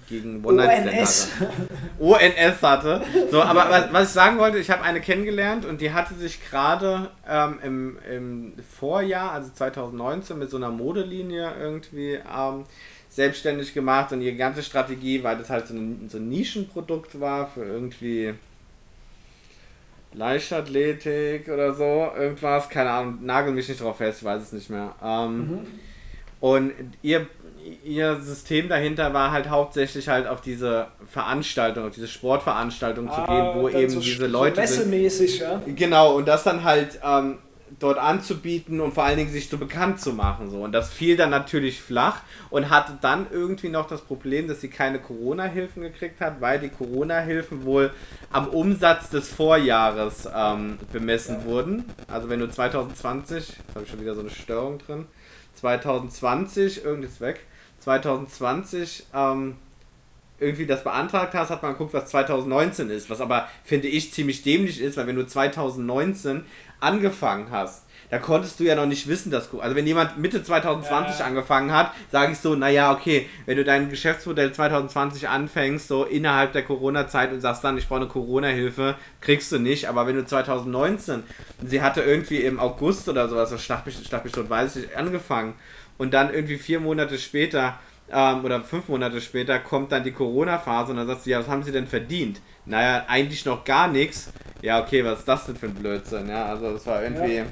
[0.08, 1.30] gegen One Night ONS.
[1.40, 1.52] hatte.
[1.98, 3.02] ONS hatte.
[3.30, 6.44] So, aber was, was ich sagen wollte, ich habe eine kennengelernt und die hatte sich
[6.48, 12.64] gerade ähm, im, im Vorjahr, also 2019, mit so einer Modelinie irgendwie ähm,
[13.08, 17.46] selbstständig gemacht und ihre ganze Strategie, weil das halt so ein, so ein Nischenprodukt war
[17.48, 18.34] für irgendwie
[20.12, 24.70] Leichtathletik oder so, irgendwas, keine Ahnung, nagel mich nicht drauf fest, ich weiß es nicht
[24.70, 24.94] mehr.
[25.02, 25.66] Ähm, mhm.
[26.40, 27.26] Und ihr
[27.84, 33.32] ihr System dahinter war halt hauptsächlich halt auf diese Veranstaltung, auf diese Sportveranstaltung ah, zu
[33.32, 34.56] gehen, wo eben so diese Leute.
[34.56, 35.60] So messemäßig, ja.
[35.66, 37.38] Genau, und das dann halt ähm,
[37.78, 40.50] dort anzubieten und vor allen Dingen sich so bekannt zu machen.
[40.50, 40.62] So.
[40.62, 44.68] Und das fiel dann natürlich flach und hatte dann irgendwie noch das Problem, dass sie
[44.68, 47.90] keine Corona-Hilfen gekriegt hat, weil die Corona-Hilfen wohl
[48.30, 51.44] am Umsatz des Vorjahres ähm, bemessen ja.
[51.44, 51.84] wurden.
[52.08, 55.06] Also wenn du 2020, habe ich schon wieder so eine Störung drin,
[55.56, 57.40] 2020, irgendwas weg,
[57.84, 59.56] 2020 ähm,
[60.40, 63.08] irgendwie das beantragt hast, hat man geguckt, was 2019 ist.
[63.10, 66.44] Was aber, finde ich, ziemlich dämlich ist, weil wenn du 2019
[66.80, 69.52] angefangen hast, da konntest du ja noch nicht wissen, dass.
[69.54, 71.26] Also, wenn jemand Mitte 2020 ja.
[71.26, 76.52] angefangen hat, sage ich so, naja, okay, wenn du dein Geschäftsmodell 2020 anfängst, so innerhalb
[76.52, 79.88] der Corona-Zeit und sagst dann, ich brauche eine Corona-Hilfe, kriegst du nicht.
[79.88, 81.22] Aber wenn du 2019,
[81.64, 85.54] sie hatte irgendwie im August oder sowas, so mich tot, weiß ich, angefangen
[85.98, 87.78] und dann irgendwie vier Monate später
[88.12, 91.48] ähm, oder fünf Monate später kommt dann die Corona-Phase und dann sagst du, ja, was
[91.48, 92.40] haben sie denn verdient?
[92.66, 94.32] Naja, eigentlich noch gar nichts.
[94.62, 96.28] Ja, okay, was ist das denn für ein Blödsinn?
[96.28, 97.36] Ja, also das war irgendwie.
[97.36, 97.44] Ja.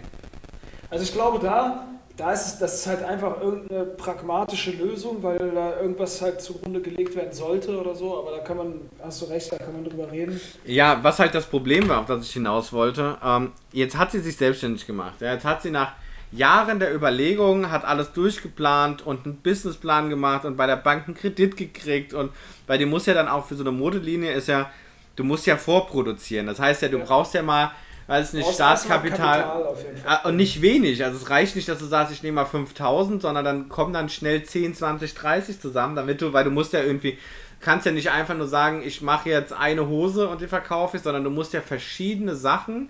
[0.91, 1.87] Also ich glaube, da,
[2.17, 6.81] da ist es, das ist halt einfach irgendeine pragmatische Lösung, weil da irgendwas halt zugrunde
[6.81, 9.85] gelegt werden sollte oder so, aber da kann man, hast du recht, da kann man
[9.85, 10.41] drüber reden.
[10.65, 14.21] Ja, was halt das Problem war, auf das ich hinaus wollte, ähm, jetzt hat sie
[14.21, 15.21] sich selbstständig gemacht.
[15.21, 15.93] Ja, jetzt hat sie nach
[16.33, 21.15] Jahren der Überlegung, hat alles durchgeplant und einen Businessplan gemacht und bei der Bank einen
[21.15, 22.31] Kredit gekriegt und
[22.67, 24.71] weil die muss ja dann auch für so eine Modelinie ist ja,
[25.17, 26.47] du musst ja vorproduzieren.
[26.47, 27.05] Das heißt ja, du ja.
[27.05, 27.73] brauchst ja mal,
[28.07, 29.75] weiß nicht, Startkapital
[30.07, 31.05] ah, und nicht wenig.
[31.05, 34.09] Also es reicht nicht, dass du sagst, ich nehme mal 5000, sondern dann kommen dann
[34.09, 37.19] schnell 10, 20, 30 zusammen, damit du, weil du musst ja irgendwie
[37.63, 41.03] kannst ja nicht einfach nur sagen, ich mache jetzt eine Hose und die verkaufe ich,
[41.03, 42.89] sondern du musst ja verschiedene Sachen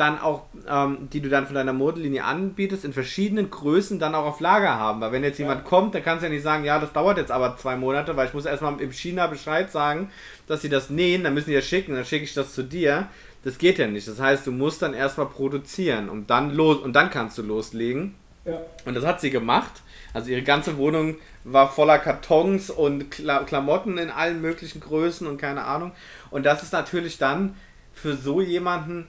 [0.00, 4.24] dann auch, ähm, die du dann von deiner Modellinie anbietest, in verschiedenen Größen dann auch
[4.24, 5.00] auf Lager haben.
[5.00, 5.68] Weil wenn jetzt jemand ja.
[5.68, 8.26] kommt, dann kannst du ja nicht sagen, ja, das dauert jetzt aber zwei Monate, weil
[8.26, 10.10] ich muss erstmal im China Bescheid sagen,
[10.46, 13.08] dass sie das nähen, dann müssen die das schicken, dann schicke ich das zu dir.
[13.44, 14.08] Das geht ja nicht.
[14.08, 18.14] Das heißt, du musst dann erstmal produzieren und dann los und dann kannst du loslegen.
[18.44, 18.60] Ja.
[18.86, 19.82] Und das hat sie gemacht.
[20.12, 25.38] Also ihre ganze Wohnung war voller Kartons und Kla Klamotten in allen möglichen Größen und
[25.38, 25.92] keine Ahnung.
[26.30, 27.54] Und das ist natürlich dann
[27.92, 29.06] für so jemanden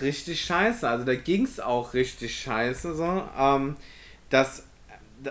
[0.00, 0.88] richtig scheiße.
[0.88, 3.22] Also da ging es auch richtig scheiße so.
[3.38, 3.76] Ähm,
[4.30, 4.64] das,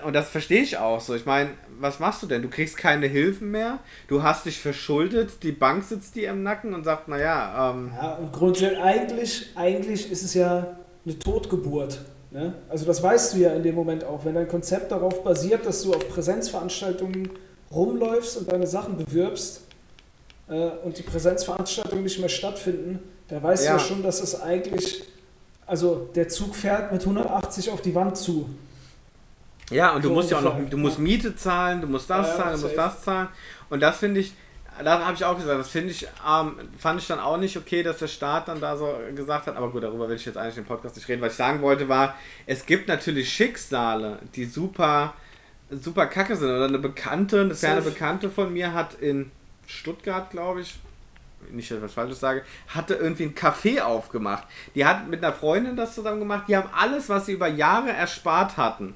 [0.04, 1.16] und das verstehe ich auch so.
[1.16, 2.42] Ich meine, was machst du denn?
[2.42, 6.74] Du kriegst keine Hilfen mehr, du hast dich verschuldet, die Bank sitzt dir im Nacken
[6.74, 7.72] und sagt, naja.
[7.72, 12.00] Ähm, ja, und grundsätzlich, eigentlich, eigentlich ist es ja eine Totgeburt.
[12.32, 12.54] Ne?
[12.68, 14.26] Also das weißt du ja in dem Moment auch.
[14.26, 17.30] Wenn dein Konzept darauf basiert, dass du auf Präsenzveranstaltungen
[17.72, 19.62] rumläufst und deine Sachen bewirbst
[20.50, 23.74] äh, und die Präsenzveranstaltungen nicht mehr stattfinden, da weißt ja.
[23.74, 25.04] du ja schon, dass es eigentlich,
[25.66, 28.50] also der Zug fährt mit 180 auf die Wand zu.
[29.70, 32.28] Ja, und du so musst ja auch noch, du musst Miete zahlen, du musst das
[32.28, 33.28] ja, zahlen, du musst das zahlen.
[33.70, 34.34] Und das finde ich,
[34.84, 37.84] da habe ich auch gesagt, das finde ich, ähm, fand ich dann auch nicht okay,
[37.84, 40.58] dass der Staat dann da so gesagt hat, aber gut, darüber will ich jetzt eigentlich
[40.58, 41.22] im Podcast nicht reden.
[41.22, 42.16] Was ich sagen wollte war,
[42.46, 45.14] es gibt natürlich Schicksale, die super,
[45.70, 46.50] super kacke sind.
[46.50, 49.32] Oder eine Bekannte, eine ferne Bekannte von mir hat in
[49.66, 50.76] Stuttgart, glaube ich,
[51.52, 54.48] nicht, dass ich was Falsches sage, hatte irgendwie ein Café aufgemacht.
[54.76, 56.46] Die hat mit einer Freundin das zusammen gemacht.
[56.48, 58.96] Die haben alles, was sie über Jahre erspart hatten,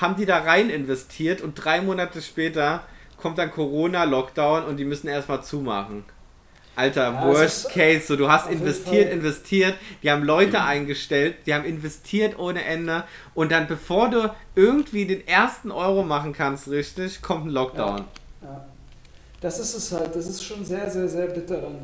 [0.00, 2.82] haben die da rein investiert und drei Monate später
[3.16, 6.04] kommt dann Corona, Lockdown und die müssen erstmal zumachen.
[6.76, 8.04] Alter, ja, worst case.
[8.06, 10.66] So, du hast investiert, investiert, die haben Leute mhm.
[10.66, 13.04] eingestellt, die haben investiert ohne Ende
[13.34, 17.98] und dann, bevor du irgendwie den ersten Euro machen kannst, richtig, kommt ein Lockdown.
[18.42, 18.48] Ja.
[18.48, 18.66] Ja
[19.44, 21.76] das ist es halt, das ist schon sehr, sehr, sehr bitter dann.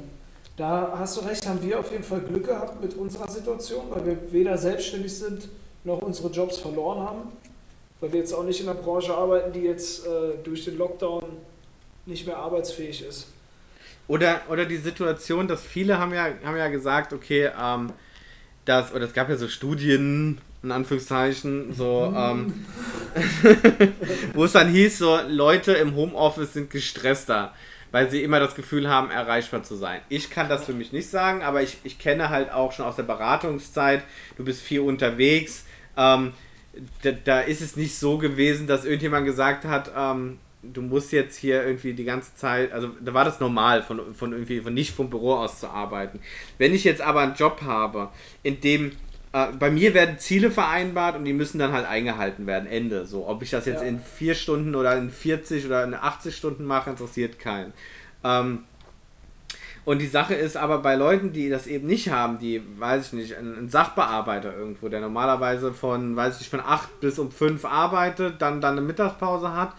[0.56, 4.06] Da hast du recht, haben wir auf jeden Fall Glück gehabt mit unserer Situation, weil
[4.06, 5.46] wir weder selbstständig sind
[5.84, 7.32] noch unsere Jobs verloren haben,
[8.00, 11.22] weil wir jetzt auch nicht in einer Branche arbeiten, die jetzt äh, durch den Lockdown
[12.06, 13.26] nicht mehr arbeitsfähig ist.
[14.08, 17.92] Oder, oder die Situation, dass viele haben ja, haben ja gesagt, okay, ähm,
[18.64, 22.66] dass, oder es gab ja so Studien, in Anführungszeichen, so, ähm,
[24.34, 27.54] wo es dann hieß, so, Leute im Homeoffice sind gestresster,
[27.92, 30.00] weil sie immer das Gefühl haben, erreichbar zu sein.
[30.08, 32.96] Ich kann das für mich nicht sagen, aber ich, ich kenne halt auch schon aus
[32.96, 34.02] der Beratungszeit,
[34.36, 35.64] du bist viel unterwegs,
[35.96, 36.32] ähm,
[37.02, 41.36] da, da, ist es nicht so gewesen, dass irgendjemand gesagt hat, ähm, du musst jetzt
[41.36, 44.94] hier irgendwie die ganze Zeit, also da war das normal, von, von irgendwie, von nicht
[44.94, 46.20] vom Büro aus zu arbeiten.
[46.58, 48.11] Wenn ich jetzt aber einen Job habe,
[48.42, 48.92] in dem
[49.33, 52.68] bei mir werden Ziele vereinbart und die müssen dann halt eingehalten werden.
[52.68, 53.07] Ende.
[53.07, 53.89] So, ob ich das jetzt ja.
[53.89, 57.72] in vier Stunden oder in 40 oder in 80 Stunden mache, interessiert keinen.
[58.24, 58.64] Ähm,
[59.85, 63.12] und die Sache ist aber bei Leuten, die das eben nicht haben, die, weiß ich
[63.12, 67.31] nicht, ein, ein Sachbearbeiter irgendwo, der normalerweise von, weiß ich nicht, von 8 bis um
[67.31, 69.74] 5 arbeitet, dann, dann eine Mittagspause hat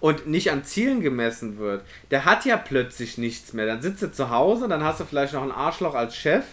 [0.00, 3.64] und nicht an Zielen gemessen wird, der hat ja plötzlich nichts mehr.
[3.66, 6.44] Dann sitzt er zu Hause, dann hast du vielleicht noch einen Arschloch als Chef,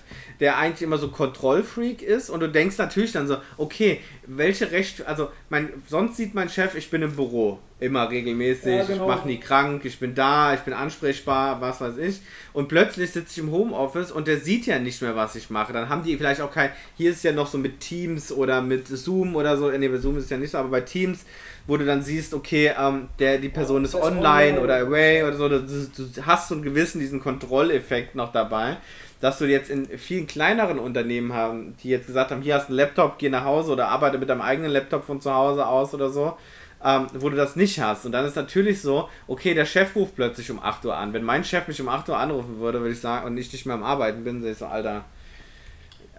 [0.41, 5.07] der eigentlich immer so Kontrollfreak ist und du denkst natürlich dann so, okay, welche Rechte,
[5.07, 9.03] also mein, sonst sieht mein Chef, ich bin im Büro, immer regelmäßig, ja, genau.
[9.03, 12.21] ich mache nie krank, ich bin da, ich bin ansprechbar, was weiß ich.
[12.53, 15.73] Und plötzlich sitze ich im Homeoffice und der sieht ja nicht mehr, was ich mache.
[15.73, 18.87] Dann haben die vielleicht auch kein, hier ist ja noch so mit Teams oder mit
[18.87, 21.23] Zoom oder so, nee, bei Zoom ist es ja nicht so, aber bei Teams
[21.67, 25.37] wo du dann siehst, okay, ähm, der, die Person ist online, online, oder away oder
[25.37, 28.77] so, du, du hast so einen gewissen diesen Kontrolleffekt noch dabei,
[29.22, 32.69] dass du jetzt in vielen kleineren Unternehmen haben, die jetzt gesagt haben, hier hast du
[32.69, 35.93] einen Laptop, geh nach Hause oder arbeite mit deinem eigenen Laptop von zu Hause aus
[35.93, 36.36] oder so,
[36.84, 38.05] ähm, wo du das nicht hast.
[38.05, 41.13] Und dann ist natürlich so, okay, der Chef ruft plötzlich um 8 Uhr an.
[41.13, 43.65] Wenn mein Chef mich um 8 Uhr anrufen würde, würde ich sagen, und ich nicht
[43.65, 45.05] mehr am Arbeiten bin, würde ich so, Alter,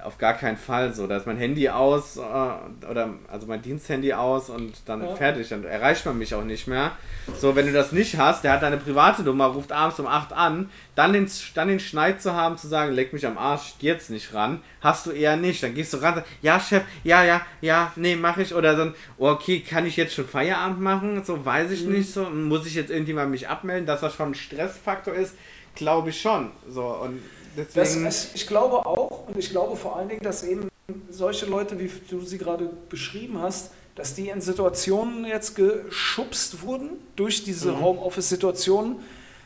[0.05, 1.07] auf gar keinen Fall so.
[1.07, 5.14] Da ist mein Handy aus äh, oder also mein Diensthandy aus und dann ja.
[5.14, 5.48] fertig.
[5.48, 6.92] Dann erreicht man mich auch nicht mehr.
[7.38, 10.32] So, wenn du das nicht hast, der hat deine private Nummer, ruft abends um 8
[10.32, 13.88] an, dann den, dann den Schneid zu haben, zu sagen, leck mich am Arsch, geh
[13.88, 15.62] jetzt nicht ran, hast du eher nicht.
[15.62, 18.55] Dann gehst du ran, ja, Chef, ja, ja, ja, nee, mach ich.
[18.55, 21.22] Oder dann, okay, kann ich jetzt schon Feierabend machen?
[21.24, 21.92] So, weiß ich mhm.
[21.92, 22.24] nicht so.
[22.24, 25.36] Muss ich jetzt irgendjemand mich abmelden, dass das schon ein Stressfaktor ist?
[25.74, 26.50] Glaube ich schon.
[26.68, 27.20] So, und
[27.57, 28.05] deswegen.
[28.05, 30.68] Das, ich glaube auch, und ich glaube vor allen Dingen, dass eben
[31.11, 36.90] solche Leute, wie du sie gerade beschrieben hast, dass die in Situationen jetzt geschubst wurden
[37.16, 37.80] durch diese mhm.
[37.80, 38.96] Homeoffice-Situationen,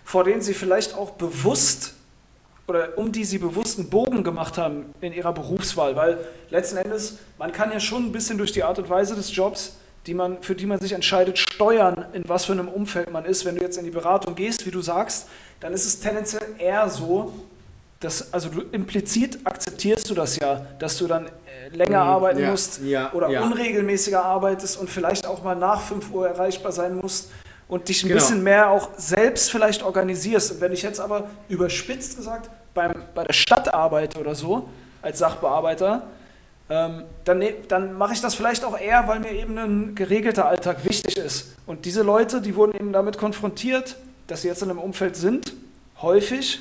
[0.04, 1.94] vor denen sie vielleicht auch bewusst
[2.68, 6.18] oder um die sie bewusst einen Bogen gemacht haben in ihrer Berufswahl, weil
[6.50, 9.76] letzten Endes, man kann ja schon ein bisschen durch die Art und Weise des Jobs,
[10.07, 13.44] die man, für die man sich entscheidet, steuern, in was für einem Umfeld man ist.
[13.44, 15.28] Wenn du jetzt in die Beratung gehst, wie du sagst,
[15.61, 17.32] dann ist es tendenziell eher so,
[18.07, 22.38] dass, also du implizit akzeptierst du das ja, dass du dann äh, länger mhm, arbeiten
[22.38, 23.42] ja, musst ja, oder ja.
[23.42, 27.32] unregelmäßiger arbeitest und vielleicht auch mal nach 5 Uhr erreichbar sein musst
[27.66, 28.20] und dich ein genau.
[28.20, 30.52] bisschen mehr auch selbst vielleicht organisierst.
[30.52, 34.68] Und wenn ich jetzt aber überspitzt gesagt beim, bei der Stadt arbeite oder so,
[35.02, 36.07] als Sachbearbeiter,
[36.70, 40.46] ähm, dann, ne, dann mache ich das vielleicht auch eher, weil mir eben ein geregelter
[40.46, 41.57] Alltag wichtig ist.
[41.66, 43.96] Und diese Leute, die wurden eben damit konfrontiert,
[44.28, 45.54] dass sie jetzt in einem Umfeld sind,
[46.00, 46.61] häufig,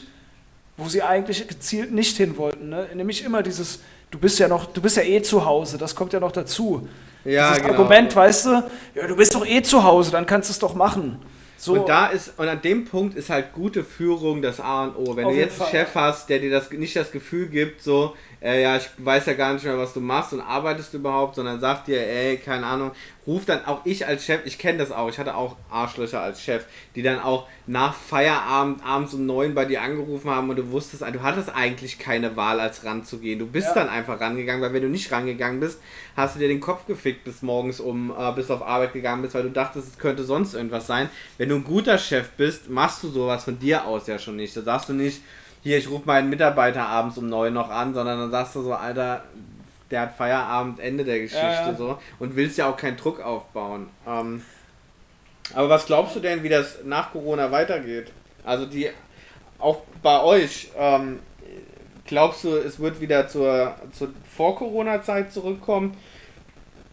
[0.78, 2.70] wo sie eigentlich gezielt nicht hin wollten.
[2.70, 2.88] Ne?
[2.94, 3.80] Nämlich immer dieses,
[4.12, 6.88] du bist ja noch, du bist ja eh zu Hause, das kommt ja noch dazu.
[7.24, 7.74] Ja, Dieses genau.
[7.74, 8.64] Argument, weißt du,
[8.94, 11.20] ja, du bist doch eh zu Hause, dann kannst du es doch machen.
[11.58, 11.74] So.
[11.74, 15.16] Und da ist, und an dem Punkt ist halt gute Führung das A und O.
[15.16, 18.16] Wenn Auf du jetzt einen Chef hast, der dir das nicht das Gefühl gibt, so,
[18.46, 21.60] äh, ja, ich weiß ja gar nicht mehr, was du machst und arbeitest überhaupt, sondern
[21.60, 22.92] sagt dir, ey, keine Ahnung,
[23.26, 26.44] ruft dann auch ich als Chef, ich kenne das auch, ich hatte auch Arschlöcher als
[26.44, 30.70] Chef, die dann auch nach Feierabend abends um neun bei dir angerufen haben und du
[30.70, 33.40] wusstest, du hattest eigentlich keine Wahl, als ranzugehen.
[33.40, 33.74] Du bist ja.
[33.74, 35.80] dann einfach rangegangen, weil wenn du nicht rangegangen bist,
[36.16, 39.34] hast du dir den Kopf gefickt bis morgens um, äh, bis auf Arbeit gegangen bist,
[39.34, 41.10] weil du dachtest, es könnte sonst irgendwas sein.
[41.40, 44.56] Wenn du ein guter Chef bist, machst du sowas von dir aus ja schon nicht.
[44.56, 45.22] Da sagst du nicht,
[45.66, 48.76] hier, ich rufe meinen Mitarbeiter abends um neun noch an, sondern dann sagst du so,
[48.76, 49.24] Alter,
[49.90, 51.74] der hat Feierabend, Ende der Geschichte ja, ja.
[51.74, 53.90] so und willst ja auch keinen Druck aufbauen.
[54.08, 54.44] Ähm,
[55.56, 58.12] aber was glaubst du denn, wie das nach Corona weitergeht?
[58.44, 58.92] Also die,
[59.58, 61.18] auch bei euch, ähm,
[62.06, 65.98] glaubst du, es wird wieder zur, zur Vor-Corona-Zeit zurückkommen?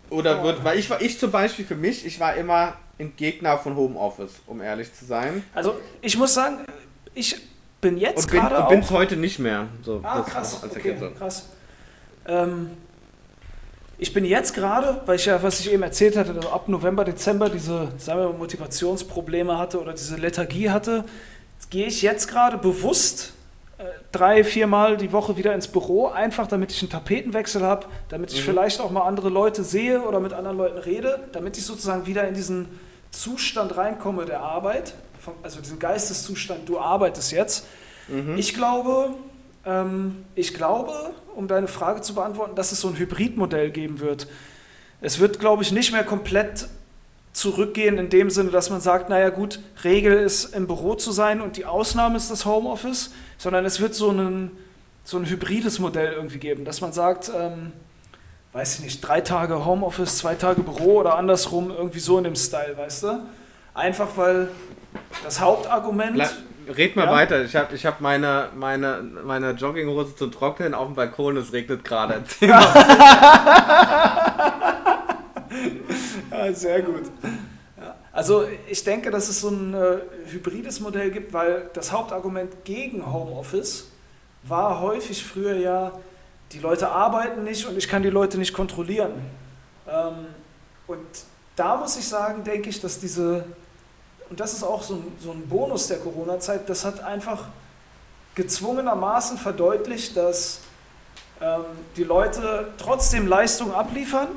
[0.08, 0.44] Oder oh.
[0.44, 3.76] wird, weil ich war, ich zum Beispiel für mich, ich war immer ein Gegner von
[3.76, 5.44] Homeoffice, um ehrlich zu sein.
[5.54, 6.60] Also ich muss sagen,
[7.12, 7.51] ich
[7.82, 8.62] bin jetzt gerade.
[8.62, 9.66] Und bin es heute nicht mehr.
[9.82, 10.62] So, ah, krass.
[10.64, 11.50] Okay, krass.
[12.26, 12.70] Ähm,
[13.98, 17.04] ich bin jetzt gerade, weil ich ja, was ich eben erzählt hatte, dass ab November,
[17.04, 21.04] Dezember diese sagen wir mal, Motivationsprobleme hatte oder diese Lethargie hatte,
[21.70, 23.32] gehe ich jetzt gerade bewusst
[23.78, 28.32] äh, drei, viermal die Woche wieder ins Büro, einfach damit ich einen Tapetenwechsel habe, damit
[28.32, 28.50] ich mhm.
[28.50, 32.26] vielleicht auch mal andere Leute sehe oder mit anderen Leuten rede, damit ich sozusagen wieder
[32.28, 32.68] in diesen
[33.10, 34.94] Zustand reinkomme der Arbeit,
[35.42, 37.66] also diesen Geisteszustand, du arbeitest jetzt.
[38.08, 38.36] Mhm.
[38.36, 39.14] Ich glaube,
[39.64, 44.26] ähm, ich glaube, um deine Frage zu beantworten, dass es so ein Hybridmodell geben wird.
[45.00, 46.68] Es wird, glaube ich, nicht mehr komplett
[47.32, 51.40] zurückgehen in dem Sinne, dass man sagt, naja gut, Regel ist im Büro zu sein
[51.40, 54.50] und die Ausnahme ist das Homeoffice, sondern es wird so ein,
[55.04, 57.72] so ein hybrides Modell irgendwie geben, dass man sagt, ähm,
[58.52, 62.36] weiß ich nicht, drei Tage Homeoffice, zwei Tage Büro oder andersrum, irgendwie so in dem
[62.36, 63.20] Style, weißt du?
[63.72, 64.48] Einfach weil
[65.22, 66.14] das Hauptargument...
[66.14, 66.30] Bleib
[66.68, 67.12] Red mal ja?
[67.12, 67.44] weiter.
[67.44, 71.84] Ich habe ich hab meine, meine, meine Jogginghose zum Trocknen auf dem Balkon, es regnet
[71.84, 72.22] gerade.
[76.30, 77.10] ja, sehr gut.
[78.12, 79.98] Also ich denke, dass es so ein äh,
[80.30, 83.88] hybrides Modell gibt, weil das Hauptargument gegen Homeoffice
[84.42, 85.92] war häufig früher ja,
[86.52, 89.12] die Leute arbeiten nicht und ich kann die Leute nicht kontrollieren.
[89.88, 90.26] Ähm,
[90.86, 91.06] und
[91.56, 93.44] da muss ich sagen, denke ich, dass diese
[94.32, 97.48] und das ist auch so ein, so ein Bonus der Corona-Zeit, das hat einfach
[98.34, 100.60] gezwungenermaßen verdeutlicht, dass
[101.42, 101.64] ähm,
[101.98, 104.28] die Leute trotzdem Leistung abliefern,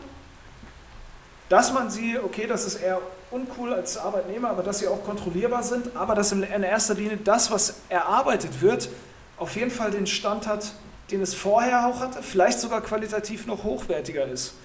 [1.48, 3.00] dass man sie, okay, das ist eher
[3.32, 7.50] uncool als Arbeitnehmer, aber dass sie auch kontrollierbar sind, aber dass in erster Linie das,
[7.50, 8.89] was erarbeitet wird,
[9.38, 10.74] auf jeden Fall den Stand hat,
[11.10, 14.56] den es vorher auch hatte, vielleicht sogar qualitativ noch hochwertiger ist.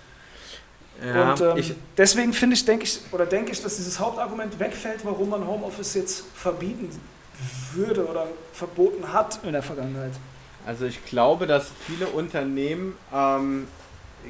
[1.04, 5.00] Ja, und ähm, deswegen finde ich, denke ich, oder denke ich, dass dieses Hauptargument wegfällt,
[5.04, 6.90] warum man Homeoffice jetzt verbieten
[7.72, 10.12] würde oder verboten hat in der Vergangenheit.
[10.66, 13.66] Also ich glaube, dass viele Unternehmen ähm,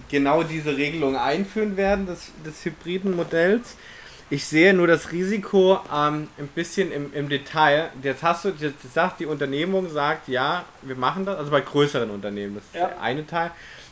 [0.09, 3.77] genau diese Regelung einführen werden, des, des hybriden Modells.
[4.33, 7.91] Ich sehe nur das Risiko ähm, ein bisschen im, im Detail.
[8.01, 12.11] Jetzt hast du, jetzt sagt die Unternehmung, sagt, ja, wir machen das, also bei größeren
[12.11, 12.89] Unternehmen, das ist ja.
[12.89, 13.51] der eine Teil,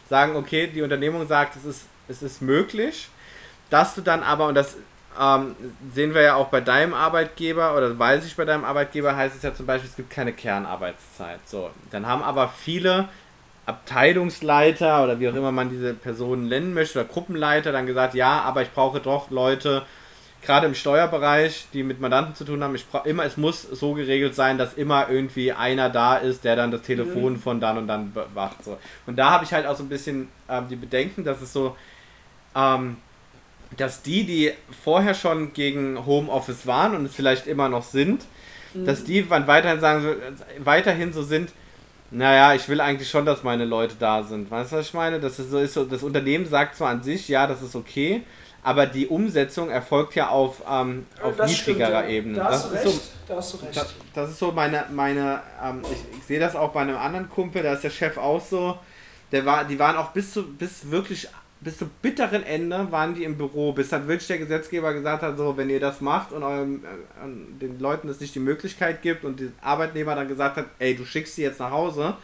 [0.08, 3.08] sagen, okay, die Unternehmung sagt, es ist, es ist möglich,
[3.70, 4.76] dass du dann aber, und das
[5.20, 5.56] ähm,
[5.92, 9.42] sehen wir ja auch bei deinem Arbeitgeber, oder weiß ich bei deinem Arbeitgeber, heißt es
[9.42, 11.40] ja zum Beispiel, es gibt keine Kernarbeitszeit.
[11.46, 13.08] So, dann haben aber viele
[13.66, 18.40] Abteilungsleiter oder wie auch immer man diese Personen nennen möchte, oder Gruppenleiter dann gesagt, ja,
[18.42, 19.82] aber ich brauche doch Leute,
[20.40, 23.94] gerade im Steuerbereich, die mit Mandanten zu tun haben, ich brauche immer, es muss so
[23.94, 27.40] geregelt sein, dass immer irgendwie einer da ist, der dann das Telefon mhm.
[27.40, 28.64] von dann und dann bewacht.
[28.64, 28.78] So.
[29.06, 31.76] Und da habe ich halt auch so ein bisschen ähm, die Bedenken, dass es so,
[32.54, 32.96] ähm,
[33.76, 38.24] dass die, die vorher schon gegen Homeoffice waren und es vielleicht immer noch sind,
[38.74, 38.86] mhm.
[38.86, 41.50] dass die dann weiterhin sagen, so, weiterhin so sind,
[42.10, 44.50] naja, ich will eigentlich schon, dass meine Leute da sind.
[44.50, 45.20] Weißt du, was ich meine?
[45.20, 48.22] Das ist so, ist so, das Unternehmen sagt zwar an sich, ja, das ist okay,
[48.62, 52.38] aber die Umsetzung erfolgt ja auf, ähm, auf niedrigerer stimmt, Ebene.
[52.38, 53.76] Da das, ist so, da hast du recht.
[53.76, 57.28] Das, das ist so meine, meine ähm, ich, ich sehe das auch bei einem anderen
[57.28, 58.78] Kumpel, da ist der Chef auch so,
[59.30, 61.28] der war, die waren auch bis zu, bis wirklich
[61.60, 65.36] bis zum bitteren Ende waren die im Büro, bis dann wirklich der Gesetzgeber gesagt hat,
[65.36, 69.24] so, wenn ihr das macht und eurem, äh, den Leuten es nicht die Möglichkeit gibt
[69.24, 72.16] und der Arbeitnehmer dann gesagt hat, ey, du schickst sie jetzt nach Hause,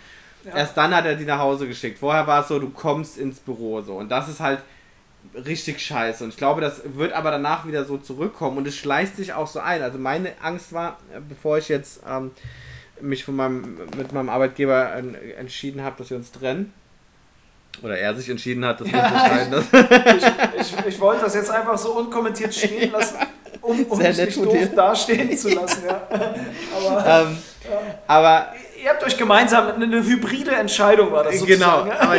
[0.44, 0.56] ja.
[0.56, 1.98] erst dann hat er die nach Hause geschickt.
[1.98, 4.60] Vorher war es so, du kommst ins Büro so und das ist halt
[5.34, 9.16] richtig scheiße und ich glaube, das wird aber danach wieder so zurückkommen und es schleicht
[9.16, 9.82] sich auch so ein.
[9.82, 12.30] Also meine Angst war, äh, bevor ich jetzt ähm,
[13.00, 14.92] mich von meinem, mit meinem Arbeitgeber
[15.36, 16.72] entschieden habe, dass wir uns trennen,
[17.84, 19.76] oder er sich entschieden hat, das ja, zu
[20.58, 23.18] ich, ich, ich, wollte das jetzt einfach so unkommentiert stehen lassen,
[23.60, 24.66] um, um mich nicht doof dir.
[24.68, 25.82] dastehen zu lassen.
[25.86, 26.00] Ja.
[26.10, 27.38] Aber, ähm,
[27.70, 27.80] ja.
[28.06, 28.46] aber
[28.82, 31.90] ihr habt euch gemeinsam eine, eine hybride Entscheidung war das sozusagen.
[31.90, 32.18] Genau, aber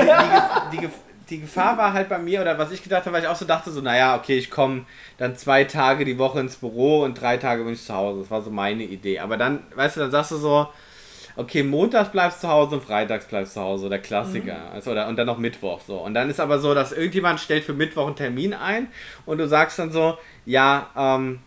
[0.72, 0.90] die, die, die,
[1.32, 3.46] die, Gefahr war halt bei mir, oder was ich gedacht habe, weil ich auch so
[3.46, 4.86] dachte, so, naja, okay, ich komme
[5.18, 8.20] dann zwei Tage die Woche ins Büro und drei Tage bin ich zu Hause.
[8.22, 9.18] Das war so meine Idee.
[9.18, 10.68] Aber dann, weißt du, dann sagst du so,
[11.36, 14.54] okay, montags bleibst du zu Hause und freitags bleibst du zu Hause, der Klassiker.
[14.54, 14.74] Mhm.
[14.74, 15.98] Also, oder, und dann noch Mittwoch so.
[15.98, 18.88] Und dann ist aber so, dass irgendjemand stellt für Mittwoch einen Termin ein
[19.26, 21.40] und du sagst dann so, ja, ähm,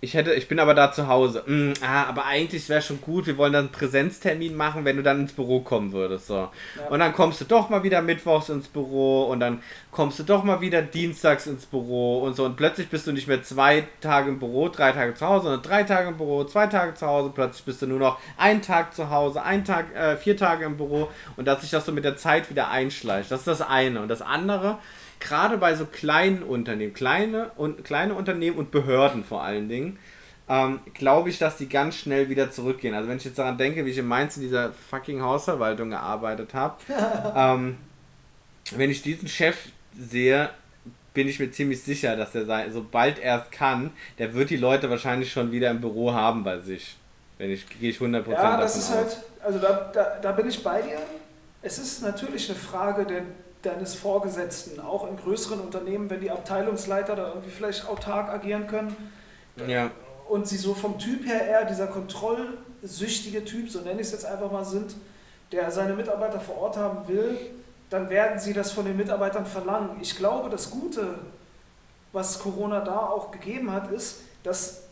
[0.00, 1.42] ich hätte, ich bin aber da zu Hause.
[1.46, 5.02] Mm, ah, aber eigentlich wäre schon gut, wir wollen dann einen Präsenztermin machen, wenn du
[5.02, 6.28] dann ins Büro kommen würdest.
[6.28, 6.34] So.
[6.34, 6.50] Ja.
[6.88, 10.44] Und dann kommst du doch mal wieder mittwochs ins Büro und dann kommst du doch
[10.44, 12.44] mal wieder dienstags ins Büro und so.
[12.44, 15.62] Und plötzlich bist du nicht mehr zwei Tage im Büro, drei Tage zu Hause, sondern
[15.62, 17.32] drei Tage im Büro, zwei Tage zu Hause.
[17.34, 20.76] Plötzlich bist du nur noch einen Tag zu Hause, ein Tag, äh, vier Tage im
[20.76, 23.32] Büro und dass sich das so mit der Zeit wieder einschleicht.
[23.32, 24.00] Das ist das eine.
[24.00, 24.78] Und das andere
[25.20, 29.98] gerade bei so kleinen Unternehmen, kleine, und, kleine Unternehmen und Behörden vor allen Dingen,
[30.48, 32.94] ähm, glaube ich, dass die ganz schnell wieder zurückgehen.
[32.94, 36.54] Also wenn ich jetzt daran denke, wie ich in Mainz in dieser fucking Hausverwaltung gearbeitet
[36.54, 36.76] habe,
[37.36, 37.76] ähm,
[38.76, 39.56] wenn ich diesen Chef
[39.98, 40.50] sehe,
[41.14, 44.88] bin ich mir ziemlich sicher, dass er sobald er es kann, der wird die Leute
[44.88, 46.96] wahrscheinlich schon wieder im Büro haben bei sich.
[47.38, 48.96] Wenn ich gehe ich 100% Ja, das ist aus.
[48.96, 50.98] halt, also da, da, da bin ich bei dir.
[51.60, 53.22] Es ist natürlich eine Frage der
[53.62, 58.96] deines Vorgesetzten, auch in größeren Unternehmen, wenn die Abteilungsleiter da irgendwie vielleicht autark agieren können.
[59.66, 59.90] Ja.
[60.28, 64.26] Und sie so vom Typ her eher dieser kontrollsüchtige Typ, so nenne ich es jetzt
[64.26, 64.94] einfach mal, sind,
[65.52, 67.36] der seine Mitarbeiter vor Ort haben will,
[67.90, 69.96] dann werden sie das von den Mitarbeitern verlangen.
[70.00, 71.14] Ich glaube, das Gute,
[72.12, 74.87] was Corona da auch gegeben hat, ist, dass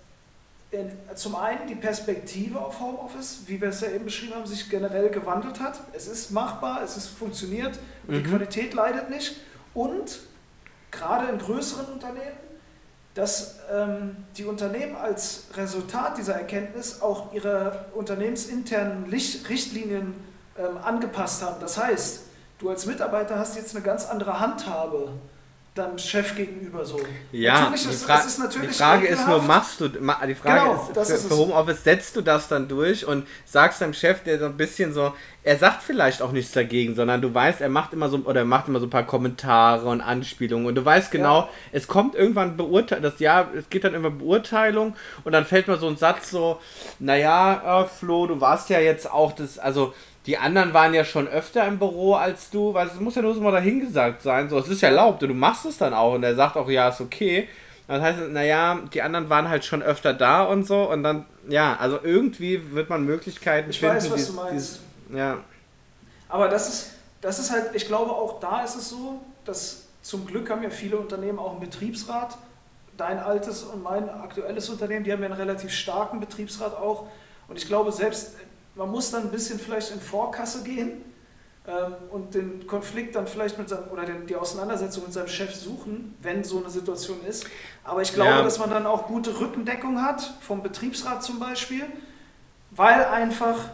[1.14, 5.10] zum einen die Perspektive auf Homeoffice, wie wir es ja eben beschrieben haben, sich generell
[5.10, 5.80] gewandelt hat.
[5.92, 8.14] Es ist machbar, es ist funktioniert, mhm.
[8.14, 9.36] die Qualität leidet nicht.
[9.74, 10.20] Und
[10.90, 12.36] gerade in größeren Unternehmen,
[13.14, 20.14] dass ähm, die Unternehmen als Resultat dieser Erkenntnis auch ihre unternehmensinternen Licht Richtlinien
[20.58, 21.56] ähm, angepasst haben.
[21.60, 22.24] Das heißt,
[22.58, 25.12] du als Mitarbeiter hast jetzt eine ganz andere Handhabe
[25.76, 26.98] deinem Chef gegenüber so.
[27.32, 31.08] Ja, natürlich ist, Fra natürlich die Frage ist nur, machst du, die Frage genau, ist,
[31.08, 34.46] für, ist für Homeoffice setzt du das dann durch und sagst deinem Chef, der so
[34.46, 35.12] ein bisschen so,
[35.42, 38.46] er sagt vielleicht auch nichts dagegen, sondern du weißt, er macht immer so, oder er
[38.46, 41.48] macht immer so ein paar Kommentare und Anspielungen und du weißt genau, ja.
[41.72, 45.78] es kommt irgendwann Beurteilung, das Jahr, es geht dann immer Beurteilung und dann fällt mal
[45.78, 46.58] so ein Satz so,
[46.98, 49.94] naja, äh, Flo, du warst ja jetzt auch das, also
[50.26, 53.34] die anderen waren ja schon öfter im Büro als du, weil es muss ja nur
[53.34, 54.50] so mal dahingesagt sein.
[54.50, 56.68] So, es ist ja erlaubt und du machst es dann auch und er sagt auch,
[56.68, 57.48] ja, ist okay.
[57.86, 61.76] Das heißt, naja, die anderen waren halt schon öfter da und so und dann, ja,
[61.76, 63.98] also irgendwie wird man Möglichkeiten ich finden.
[63.98, 64.52] Ich weiß, was dieses, du meinst.
[64.52, 64.80] Dieses,
[65.16, 65.38] ja.
[66.28, 70.26] Aber das ist, das ist halt, ich glaube auch da ist es so, dass zum
[70.26, 72.36] Glück haben ja viele Unternehmen auch einen Betriebsrat.
[72.96, 77.06] Dein altes und mein aktuelles Unternehmen, die haben ja einen relativ starken Betriebsrat auch.
[77.46, 78.36] Und ich glaube, selbst
[78.76, 81.02] man muss dann ein bisschen vielleicht in Vorkasse gehen.
[81.66, 85.54] ähm, und den Konflikt dann vielleicht mit seinem, oder den, die Auseinandersetzung mit seinem Chef
[85.54, 87.46] suchen, wenn so eine Situation ist.
[87.82, 88.42] Aber ich glaube, ja.
[88.42, 91.84] dass man dann auch gute Rückendeckung hat, vom Betriebsrat zum Beispiel,
[92.70, 93.70] weil einfach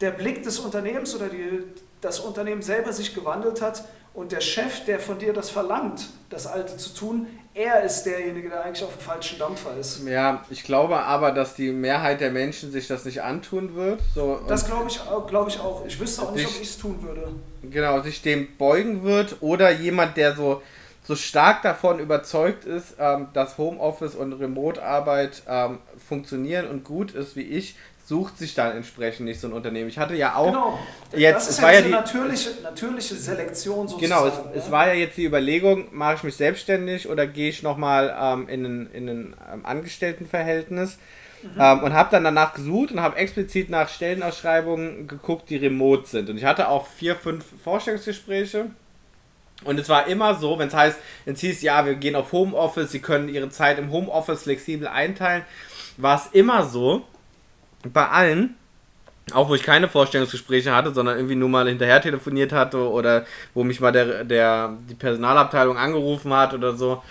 [0.00, 1.62] der Blick des Unternehmens oder die,
[2.00, 3.84] das Unternehmen selber sich gewandelt hat
[4.14, 8.48] und der Chef, der von dir das verlangt, das Alte zu tun, er ist derjenige,
[8.48, 10.06] der eigentlich auf dem falschen Dampfer ist.
[10.06, 14.00] Ja, ich glaube aber, dass die Mehrheit der Menschen sich das nicht antun wird.
[14.14, 15.84] So, das glaube ich, glaub ich auch.
[15.86, 17.28] Ich wüsste auch nicht, ob ich es tun würde.
[17.62, 20.62] Genau, sich dem beugen wird oder jemand, der so,
[21.04, 27.36] so stark davon überzeugt ist, ähm, dass Homeoffice und Remote-Arbeit ähm, funktionieren und gut ist
[27.36, 27.76] wie ich,
[28.12, 29.88] sucht sich dann entsprechend nicht so ein Unternehmen.
[29.88, 30.78] Ich hatte ja auch genau.
[31.16, 34.02] jetzt, das ist es war ja die natürliche, natürliche Selektion sozusagen.
[34.02, 34.50] Genau, es, ja.
[34.54, 38.48] es, war ja jetzt die Überlegung, mache ich mich selbstständig oder gehe ich nochmal ähm,
[38.50, 40.98] in ein, in ein ähm, Angestelltenverhältnis
[41.42, 41.58] mhm.
[41.58, 46.28] ähm, und habe dann danach gesucht und habe explizit nach Stellenausschreibungen geguckt, die remote sind.
[46.28, 48.66] Und ich hatte auch vier, fünf Vorstellungsgespräche.
[49.64, 52.90] Und es war immer so, wenn es heißt, es hieß, ja, wir gehen auf Homeoffice,
[52.90, 55.44] sie können ihre Zeit im Homeoffice flexibel einteilen,
[55.96, 57.06] war es immer so,
[57.92, 58.56] bei allen,
[59.32, 63.24] auch wo ich keine Vorstellungsgespräche hatte, sondern irgendwie nur mal hinterher telefoniert hatte oder
[63.54, 67.02] wo mich mal der, der, die Personalabteilung angerufen hat oder so,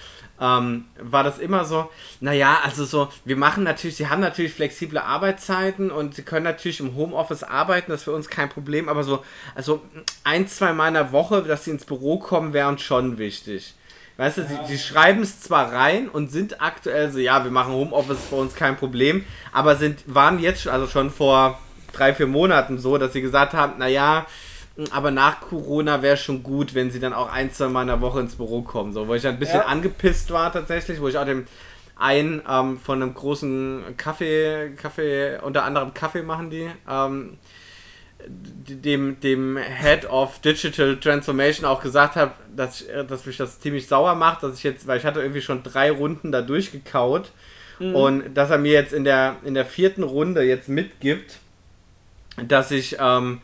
[0.42, 4.98] ähm, war das immer so, naja, also so, wir machen natürlich, sie haben natürlich flexible
[4.98, 9.04] Arbeitszeiten und sie können natürlich im Homeoffice arbeiten, das ist für uns kein Problem, aber
[9.04, 9.82] so, also
[10.24, 13.76] ein, zwei Mal in der Woche, dass sie ins Büro kommen, wäre uns schon wichtig.
[14.18, 14.48] Weißt du, ja.
[14.48, 18.38] sie, sie schreiben es zwar rein und sind aktuell so, ja, wir machen Homeoffice bei
[18.38, 21.60] uns kein Problem, aber sind, waren jetzt also schon vor
[21.94, 24.26] drei, vier Monaten so, dass sie gesagt haben, naja,
[24.92, 28.02] aber nach Corona wäre schon gut, wenn sie dann auch ein, zwei Mal in der
[28.02, 28.94] Woche ins Büro kommen.
[28.94, 29.66] So, wo ich ein bisschen ja.
[29.66, 31.46] angepisst war tatsächlich, wo ich auch dem
[31.98, 37.38] einen ähm, von einem großen Kaffee, Kaffee, unter anderem Kaffee machen die, ähm,
[38.28, 44.16] dem, dem Head of Digital Transformation auch gesagt habe, dass, dass mich das ziemlich sauer
[44.16, 47.32] macht, dass ich jetzt, weil ich hatte irgendwie schon drei Runden da durchgekaut
[47.80, 47.96] mhm.
[47.96, 51.40] und dass er mir jetzt in der, in der vierten Runde jetzt mitgibt,
[52.48, 53.42] dass ich ähm,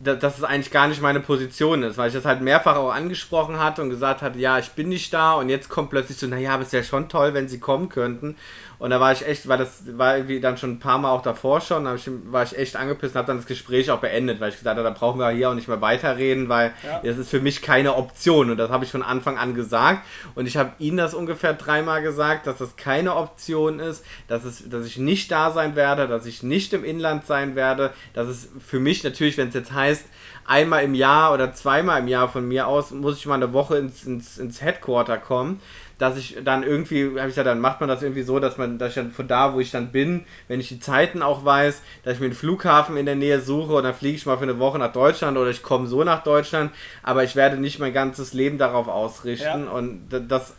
[0.00, 3.58] dass es eigentlich gar nicht meine Position ist, weil ich das halt mehrfach auch angesprochen
[3.58, 6.54] hatte und gesagt hatte, ja, ich bin nicht da und jetzt kommt plötzlich so, naja,
[6.54, 8.36] aber es wäre schon toll, wenn sie kommen könnten.
[8.78, 11.22] Und da war ich echt, weil das war irgendwie dann schon ein paar Mal auch
[11.22, 14.40] davor schon, da ich, war ich echt angepisst und habe dann das Gespräch auch beendet,
[14.40, 17.00] weil ich gesagt habe, da brauchen wir hier auch nicht mehr weiterreden, weil ja.
[17.02, 18.50] das ist für mich keine Option.
[18.50, 20.06] Und das habe ich von Anfang an gesagt.
[20.36, 24.68] Und ich habe ihnen das ungefähr dreimal gesagt, dass das keine Option ist, dass, es,
[24.68, 28.48] dass ich nicht da sein werde, dass ich nicht im Inland sein werde, dass es
[28.64, 30.04] für mich natürlich, wenn es jetzt heißt,
[30.48, 33.76] einmal im Jahr oder zweimal im Jahr von mir aus muss ich mal eine Woche
[33.76, 35.60] ins, ins, ins Headquarter kommen,
[35.98, 38.78] dass ich dann irgendwie, habe ich gesagt, dann macht man das irgendwie so, dass man,
[38.78, 41.82] dass ich dann von da, wo ich dann bin, wenn ich die Zeiten auch weiß,
[42.04, 44.44] dass ich mir einen Flughafen in der Nähe suche und dann fliege ich mal für
[44.44, 46.70] eine Woche nach Deutschland oder ich komme so nach Deutschland,
[47.02, 49.70] aber ich werde nicht mein ganzes Leben darauf ausrichten ja.
[49.70, 50.54] und das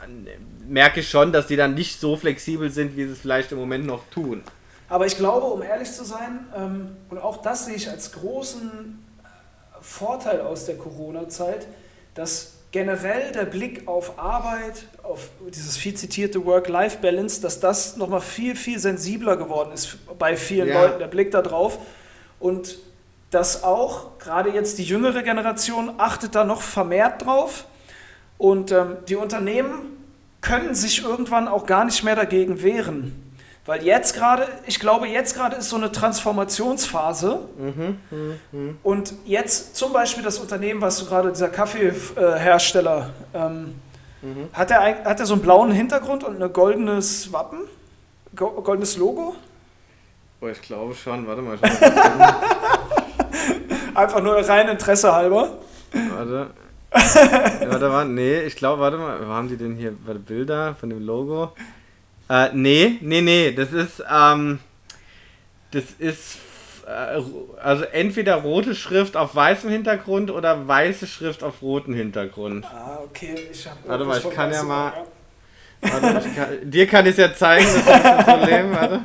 [0.67, 3.59] merke ich schon, dass die dann nicht so flexibel sind, wie sie es vielleicht im
[3.59, 4.43] Moment noch tun.
[4.89, 8.99] Aber ich glaube, um ehrlich zu sein, ähm, und auch das sehe ich als großen
[9.23, 9.27] äh,
[9.81, 11.67] Vorteil aus der Corona-Zeit,
[12.15, 18.55] dass generell der Blick auf Arbeit, auf dieses viel zitierte Work-Life-Balance, dass das nochmal viel,
[18.55, 20.81] viel sensibler geworden ist bei vielen ja.
[20.81, 21.79] Leuten, der Blick da drauf.
[22.39, 22.77] Und
[23.31, 27.65] dass auch gerade jetzt die jüngere Generation achtet da noch vermehrt drauf.
[28.37, 29.97] Und ähm, die Unternehmen
[30.41, 33.28] können sich irgendwann auch gar nicht mehr dagegen wehren.
[33.69, 37.41] Weil jetzt gerade, ich glaube, jetzt gerade ist so eine Transformationsphase.
[37.55, 38.73] Mhm, mh, mh.
[38.81, 43.75] Und jetzt zum Beispiel das Unternehmen, was du gerade, dieser Kaffeehersteller, ähm,
[44.23, 44.49] mhm.
[44.53, 47.59] hat, er, hat er so einen blauen Hintergrund und ein goldenes Wappen?
[48.35, 49.35] Goldenes Logo?
[50.41, 51.27] Oh, ich glaube schon.
[51.27, 51.59] Warte mal.
[53.93, 55.59] Einfach nur rein Interesse halber.
[56.15, 56.49] Warte.
[56.91, 61.05] warte mal, nee, ich glaube, warte mal, wo haben die denn hier Bilder von dem
[61.05, 61.51] Logo?
[62.29, 64.59] Äh, nee, nee, nee, das ist, ähm,
[65.71, 66.37] das ist,
[66.85, 67.21] äh,
[67.61, 72.65] also entweder rote Schrift auf weißem Hintergrund oder weiße Schrift auf rotem Hintergrund.
[72.65, 74.93] Ah, okay, ich hab Warte mal, ich kann ja mal,
[75.81, 79.01] warte, ich kann, dir kann ich es ja zeigen, das ist das Problem, warte.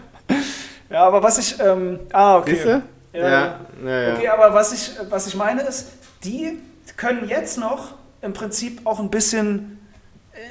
[0.91, 2.55] Ja, aber was ich, ähm, ah, okay.
[2.55, 2.83] Siehste?
[3.15, 4.15] Ja, ja, ja.
[4.15, 5.93] Okay, aber was ich, was ich meine ist,
[6.25, 6.59] die
[6.99, 9.79] können jetzt noch im Prinzip auch ein bisschen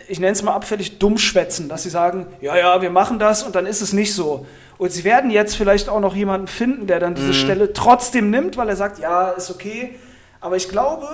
[0.07, 3.43] ich nenne es mal abfällig, dumm schwätzen, dass sie sagen, ja, ja, wir machen das
[3.43, 4.45] und dann ist es nicht so.
[4.77, 7.34] Und sie werden jetzt vielleicht auch noch jemanden finden, der dann diese mhm.
[7.34, 9.95] Stelle trotzdem nimmt, weil er sagt, ja, ist okay.
[10.41, 11.07] Aber ich glaube,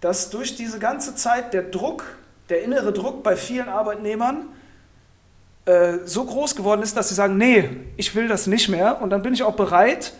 [0.00, 2.04] dass durch diese ganze Zeit der Druck,
[2.48, 4.46] der innere Druck bei vielen Arbeitnehmern
[5.66, 9.02] äh, so groß geworden ist, dass sie sagen, nee, ich will das nicht mehr.
[9.02, 10.12] Und dann bin ich auch bereit,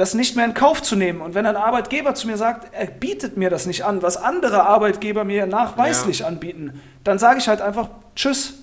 [0.00, 1.20] das nicht mehr in Kauf zu nehmen.
[1.20, 4.62] Und wenn ein Arbeitgeber zu mir sagt, er bietet mir das nicht an, was andere
[4.62, 6.26] Arbeitgeber mir nachweislich ja.
[6.26, 8.54] anbieten, dann sage ich halt einfach Tschüss.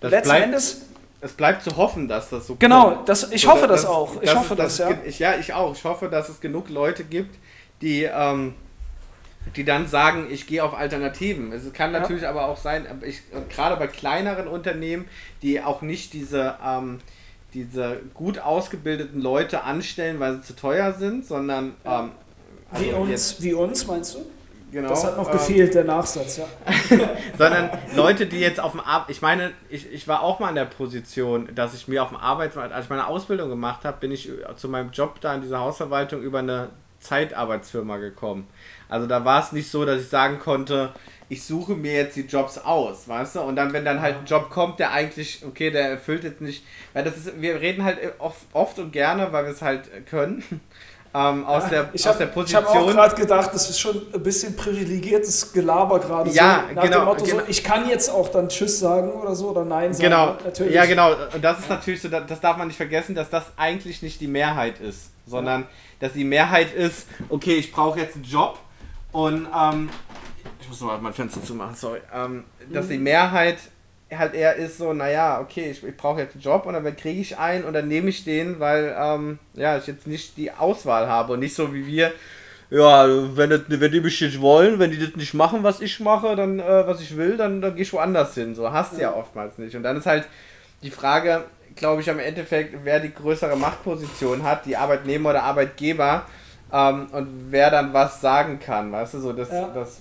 [0.00, 0.80] Das Letzten bleibt, Endes.
[1.20, 4.22] Es bleibt zu hoffen, dass das so Genau, das, ich hoffe das, das auch.
[4.22, 4.98] Ich hoffe das, das, ja.
[5.04, 5.76] Ich, ja, ich auch.
[5.76, 7.36] Ich hoffe, dass es genug Leute gibt,
[7.82, 8.54] die, ähm,
[9.56, 11.52] die dann sagen, ich gehe auf Alternativen.
[11.52, 12.30] Es kann natürlich ja.
[12.30, 15.06] aber auch sein, ich, gerade bei kleineren Unternehmen,
[15.42, 17.00] die auch nicht diese, ähm,
[17.54, 21.74] diese gut ausgebildeten Leute anstellen, weil sie zu teuer sind, sondern...
[21.84, 22.10] Ähm,
[22.70, 24.26] also wie, uns, jetzt, wie uns, meinst du?
[24.72, 26.46] Genau, das hat noch ähm, gefehlt, der Nachsatz, ja.
[27.38, 30.56] sondern Leute, die jetzt auf dem Arbeit, ich meine, ich, ich war auch mal in
[30.56, 34.10] der Position, dass ich mir auf dem Arbeitsmarkt, als ich meine Ausbildung gemacht habe, bin
[34.10, 38.48] ich zu meinem Job da in dieser Hausverwaltung über eine Zeitarbeitsfirma gekommen.
[38.88, 40.92] Also da war es nicht so, dass ich sagen konnte,
[41.34, 43.40] ich suche mir jetzt die Jobs aus, weißt du?
[43.40, 46.64] Und dann, wenn dann halt ein Job kommt, der eigentlich, okay, der erfüllt jetzt nicht,
[46.92, 50.44] weil das ist, wir reden halt oft, oft und gerne, weil wir es halt können,
[51.14, 52.62] ähm, aus, der, ich hab, der Position.
[52.62, 56.74] Ich habe auch gerade gedacht, das ist schon ein bisschen privilegiertes Gelaber gerade ja, so.
[56.74, 57.38] Nach genau, dem Motto genau.
[57.40, 60.04] so, ich kann jetzt auch dann Tschüss sagen oder so oder Nein sagen.
[60.04, 60.72] Genau, natürlich.
[60.72, 61.16] Ja, genau.
[61.34, 64.28] Und das ist natürlich so, das darf man nicht vergessen, dass das eigentlich nicht die
[64.28, 65.66] Mehrheit ist, sondern ja.
[65.98, 68.60] dass die Mehrheit ist, okay, ich brauche jetzt einen Job
[69.10, 69.90] und ähm,
[70.74, 72.00] muss noch mal mein Fenster zumachen, sorry.
[72.14, 73.04] Ähm, dass die mhm.
[73.04, 73.58] Mehrheit
[74.12, 77.20] halt eher ist so, naja, okay, ich, ich brauche jetzt einen Job und dann kriege
[77.20, 81.08] ich einen und dann nehme ich den, weil ähm, ja, ich jetzt nicht die Auswahl
[81.08, 82.12] habe und nicht so wie wir,
[82.70, 83.06] ja,
[83.36, 86.34] wenn, das, wenn die mich nicht wollen, wenn die das nicht machen, was ich mache,
[86.36, 88.54] dann äh, was ich will, dann, dann gehe ich woanders hin.
[88.54, 89.10] So hast du ja.
[89.10, 89.76] ja oftmals nicht.
[89.76, 90.26] Und dann ist halt
[90.82, 91.44] die Frage,
[91.76, 96.24] glaube ich, am Endeffekt, wer die größere Machtposition hat, die Arbeitnehmer oder Arbeitgeber
[96.72, 99.70] ähm, und wer dann was sagen kann, weißt du, so das, ja.
[99.74, 100.00] das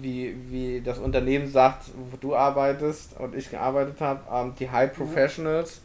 [0.00, 4.92] wie, wie das Unternehmen sagt, wo du arbeitest und ich gearbeitet habe, ähm, die High
[4.92, 5.80] Professionals,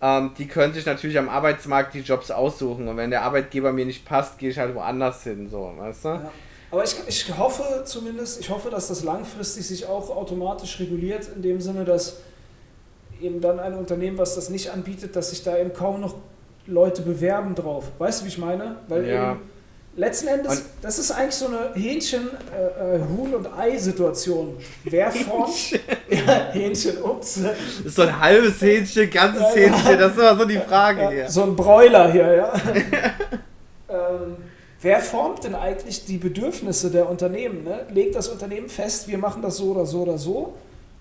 [0.00, 3.86] ähm, die können sich natürlich am Arbeitsmarkt die Jobs aussuchen und wenn der Arbeitgeber mir
[3.86, 6.08] nicht passt, gehe ich halt woanders hin, so, weißt du?
[6.08, 6.32] Ja.
[6.70, 11.42] Aber ich, ich hoffe zumindest, ich hoffe, dass das langfristig sich auch automatisch reguliert, in
[11.42, 12.18] dem Sinne, dass
[13.20, 16.16] eben dann ein Unternehmen, was das nicht anbietet, dass sich da eben kaum noch
[16.66, 17.92] Leute bewerben drauf.
[17.98, 18.76] Weißt du, wie ich meine?
[18.88, 19.32] Weil ja.
[19.32, 19.40] eben
[19.96, 24.58] Letzten Endes, und das ist eigentlich so eine Hähnchen, äh, äh Huhn- und Ei-Situation.
[24.84, 25.70] Wer formt.
[26.10, 27.40] ja, Hähnchen, ups.
[27.42, 31.00] Das ist so ein halbes Hähnchen, ganzes ja, Hähnchen, das ist immer so die Frage
[31.00, 31.30] ja, hier.
[31.30, 32.52] So ein Bräuler hier, ja.
[33.88, 34.36] ähm,
[34.82, 37.64] wer formt denn eigentlich die Bedürfnisse der Unternehmen?
[37.64, 37.86] Ne?
[37.90, 40.54] Legt das Unternehmen fest, wir machen das so oder so oder so?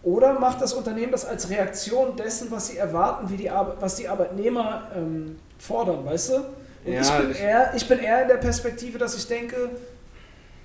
[0.03, 4.07] Oder macht das Unternehmen das als Reaktion dessen, was sie erwarten, wie die was die
[4.07, 6.45] Arbeitnehmer ähm, fordern, weißt du?
[6.85, 9.71] Ja, ich, bin eher, ich bin eher in der Perspektive, dass ich denke,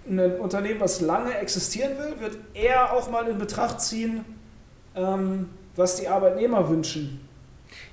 [0.09, 4.25] ein Unternehmen, was lange existieren will, wird eher auch mal in Betracht ziehen,
[4.95, 7.27] ähm, was die Arbeitnehmer wünschen.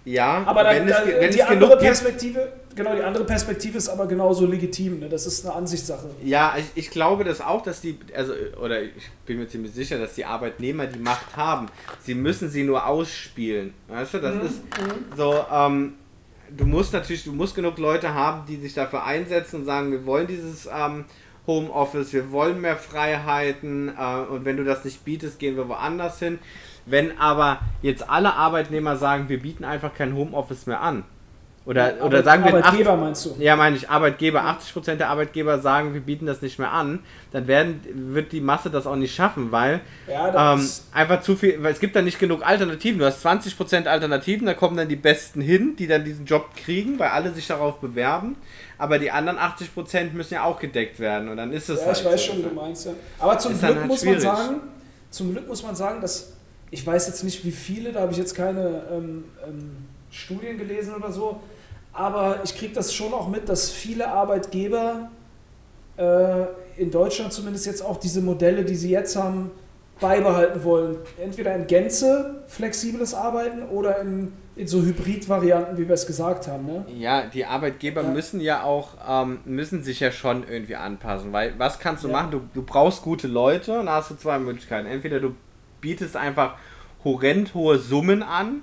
[0.05, 4.07] Ja, aber dann, wenn es, wenn die andere Perspektive, genau, die andere Perspektive ist aber
[4.07, 4.99] genauso legitim.
[4.99, 5.09] Ne?
[5.09, 6.09] Das ist eine Ansichtssache.
[6.23, 8.91] Ja, ich, ich glaube das auch, dass die, also, oder ich
[9.25, 11.67] bin mir ziemlich sicher, dass die Arbeitnehmer die Macht haben.
[12.03, 13.73] Sie müssen sie nur ausspielen.
[13.89, 14.41] Weißt du, das mhm.
[14.45, 15.17] ist mhm.
[15.17, 15.93] so, ähm,
[16.56, 20.06] du musst natürlich, du musst genug Leute haben, die sich dafür einsetzen und sagen, wir
[20.06, 21.06] wollen dieses ähm,
[21.45, 26.20] Homeoffice, wir wollen mehr Freiheiten äh, und wenn du das nicht bietest, gehen wir woanders
[26.20, 26.39] hin.
[26.86, 31.04] Wenn aber jetzt alle Arbeitnehmer sagen, wir bieten einfach kein Homeoffice mehr an,
[31.68, 32.55] oder, oder sagen wir.
[32.55, 33.36] Arbeitgeber acht, meinst du?
[33.39, 34.41] Ja, meine ich, Arbeitgeber.
[34.41, 36.99] 80% der Arbeitgeber sagen, wir bieten das nicht mehr an.
[37.34, 37.82] Dann werden,
[38.13, 41.82] wird die Masse das auch nicht schaffen, weil ja, ähm, einfach zu viel, weil es
[41.82, 42.99] gibt da nicht genug Alternativen.
[42.99, 46.99] Du hast 20% Alternativen, da kommen dann die Besten hin, die dann diesen Job kriegen,
[46.99, 48.38] weil alle sich darauf bewerben.
[48.78, 51.28] Aber die anderen 80% müssen ja auch gedeckt werden.
[51.28, 51.82] Und dann ist es.
[51.82, 52.32] Ja, halt ich weiß so.
[52.32, 52.93] schon, du meinst ja.
[53.20, 54.24] Aber zum Glück halt muss schwierig.
[54.24, 54.61] man sagen,
[55.09, 56.32] zum Glück muss man sagen, dass
[56.72, 59.72] ich weiß jetzt nicht, wie viele, da habe ich jetzt keine ähm, ähm,
[60.11, 61.41] Studien gelesen oder so
[61.98, 65.10] aber ich kriege das schon auch mit, dass viele Arbeitgeber
[65.98, 66.45] äh,
[66.78, 69.52] in Deutschland zumindest jetzt auch diese Modelle, die sie jetzt haben,
[70.00, 70.98] beibehalten wollen.
[71.19, 76.68] Entweder in Gänze flexibles Arbeiten oder in, in so Hybrid-Varianten, wie wir es gesagt haben.
[76.68, 76.86] Ne?
[76.95, 78.10] Ja, die Arbeitgeber ja.
[78.10, 82.14] müssen ja auch, ähm, müssen sich ja schon irgendwie anpassen, weil was kannst du ja.
[82.14, 82.30] machen?
[82.30, 84.88] Du, du brauchst gute Leute und hast du zwei Möglichkeiten.
[84.88, 85.36] Entweder du
[85.82, 86.57] bietest einfach
[87.03, 88.61] horrend hohe Summen an,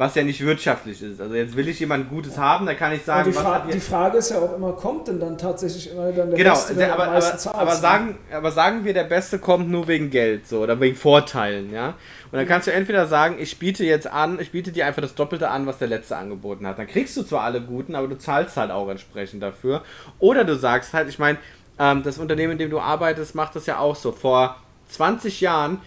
[0.00, 1.20] was ja nicht wirtschaftlich ist.
[1.20, 4.16] Also jetzt will ich jemand Gutes haben, da kann ich sagen, die, Fra die, Frage
[4.16, 7.08] ist ja auch immer, kommt denn dann tatsächlich immer dann der genau, Beste, der aber,
[7.08, 10.96] aber, aber, sagen, aber sagen wir, der Beste kommt nur wegen Geld so oder wegen
[10.96, 11.88] Vorteilen, ja.
[12.32, 15.14] Und dann kannst du entweder sagen, ich biete jetzt an, ich biete dir einfach das
[15.14, 16.78] Doppelte an, was der Letzte angeboten hat.
[16.78, 19.82] Dann kriegst du zwar alle Guten, aber du zahlst halt auch entsprechend dafür.
[20.18, 21.36] Oder du sagst halt, ich meine,
[21.78, 24.12] ähm, das Unternehmen, in dem du arbeitest, macht das ja auch so.
[24.12, 24.56] Vor
[24.88, 25.82] 20 Jahren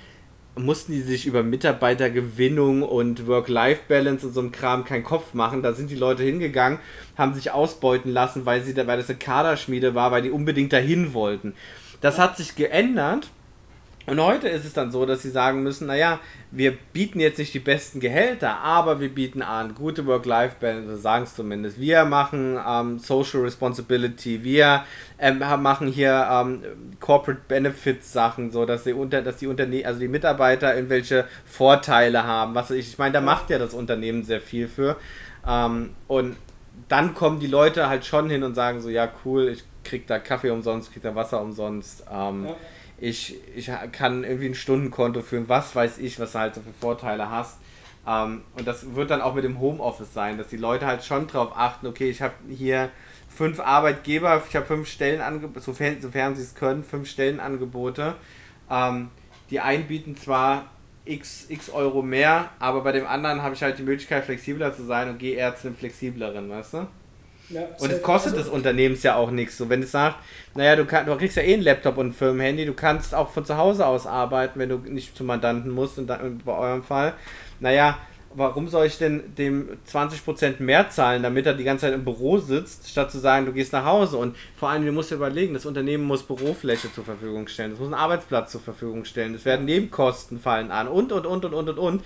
[0.55, 5.63] mussten die sich über Mitarbeitergewinnung und Work-Life-Balance und so einem Kram keinen Kopf machen.
[5.63, 6.79] Da sind die Leute hingegangen,
[7.17, 11.13] haben sich ausbeuten lassen, weil, sie, weil das eine Kaderschmiede war, weil die unbedingt dahin
[11.13, 11.53] wollten.
[12.01, 13.29] Das hat sich geändert
[14.05, 16.19] und heute ist es dann so, dass sie sagen müssen, naja,
[16.51, 21.35] wir bieten jetzt nicht die besten Gehälter, aber wir bieten an gute Work-Life-Balance, sagen es
[21.35, 21.79] zumindest.
[21.79, 24.83] Wir machen ähm, Social Responsibility, wir
[25.19, 26.63] ähm, machen hier ähm,
[26.99, 32.25] Corporate Benefits Sachen, so dass die unter, dass die Unternehmen, also die Mitarbeiter irgendwelche Vorteile
[32.25, 32.55] haben.
[32.55, 34.97] Was ich, ich meine, da macht ja das Unternehmen sehr viel für.
[35.47, 36.35] Ähm, und
[36.89, 40.19] dann kommen die Leute halt schon hin und sagen so, ja cool, ich krieg da
[40.19, 42.03] Kaffee umsonst, krieg da Wasser umsonst.
[42.11, 42.55] Ähm, ja
[42.99, 46.73] ich, ich kann irgendwie ein Stundenkonto führen, was weiß ich, was du halt so für
[46.79, 47.59] Vorteile hast.
[48.07, 51.27] Ähm, und das wird dann auch mit dem Homeoffice sein, dass die Leute halt schon
[51.27, 52.89] darauf achten, okay, ich habe hier
[53.29, 58.15] fünf Arbeitgeber, ich habe fünf Stellenangebote, sofern, sofern sie es können, fünf Stellenangebote.
[58.69, 59.09] Ähm,
[59.49, 60.65] die einen bieten zwar
[61.05, 64.83] x, x Euro mehr, aber bei dem anderen habe ich halt die Möglichkeit, flexibler zu
[64.83, 66.87] sein und gehe eher zu einem flexibleren, weißt du?
[67.53, 69.57] Ja, und es kostet also, des Unternehmens ja auch nichts.
[69.57, 70.17] So, wenn es sagt,
[70.55, 73.29] naja, du, kann, du kriegst ja eh ein Laptop und ein Firmenhandy, du kannst auch
[73.29, 76.83] von zu Hause aus arbeiten, wenn du nicht zum Mandanten musst, und dann, bei eurem
[76.83, 77.13] Fall.
[77.59, 77.97] Naja,
[78.35, 82.37] warum soll ich denn dem 20% mehr zahlen, damit er die ganze Zeit im Büro
[82.37, 84.17] sitzt, statt zu sagen, du gehst nach Hause?
[84.17, 87.79] Und vor allem, du musst dir überlegen, das Unternehmen muss Bürofläche zur Verfügung stellen, es
[87.79, 91.53] muss einen Arbeitsplatz zur Verfügung stellen, es werden Nebenkosten fallen an und, und, und, und,
[91.53, 92.03] und, und, und.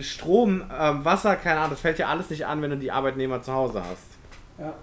[0.00, 3.40] Strom, ähm, Wasser, keine Ahnung, das fällt dir alles nicht an, wenn du die Arbeitnehmer
[3.42, 4.11] zu Hause hast.
[4.58, 4.74] Ja.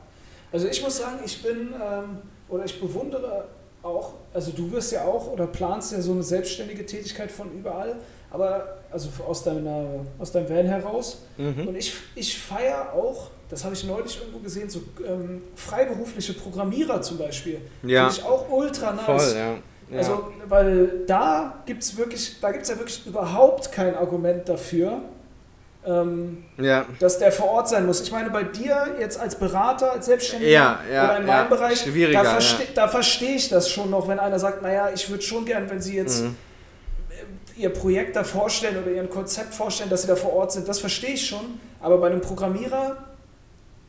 [0.52, 3.46] Also ich muss sagen, ich bin ähm, oder ich bewundere
[3.84, 7.96] auch, also du wirst ja auch oder planst ja so eine selbstständige Tätigkeit von überall,
[8.32, 9.86] aber also aus, deiner,
[10.18, 11.20] aus deinem Van heraus.
[11.38, 11.68] Mhm.
[11.68, 17.02] Und ich, ich feiere auch, das habe ich neulich irgendwo gesehen, so ähm, freiberufliche Programmierer
[17.02, 17.62] zum Beispiel.
[17.84, 18.10] Ja.
[18.10, 19.06] Finde ich auch ultra nice.
[19.06, 19.56] Voll, ja.
[19.92, 19.98] Ja.
[19.98, 25.02] Also, weil da gibt es wirklich, da gibt es ja wirklich überhaupt kein Argument dafür,
[25.86, 26.86] ähm, ja.
[27.00, 28.02] dass der vor Ort sein muss.
[28.02, 31.86] Ich meine, bei dir jetzt als Berater, als Selbstständiger ja, ja, oder in meinem Bereich,
[32.12, 35.46] da, verste da verstehe ich das schon noch, wenn einer sagt, naja, ich würde schon
[35.46, 36.36] gern, wenn Sie jetzt mhm.
[37.56, 40.80] Ihr Projekt da vorstellen oder Ihr Konzept vorstellen, dass Sie da vor Ort sind, das
[40.80, 42.98] verstehe ich schon, aber bei einem Programmierer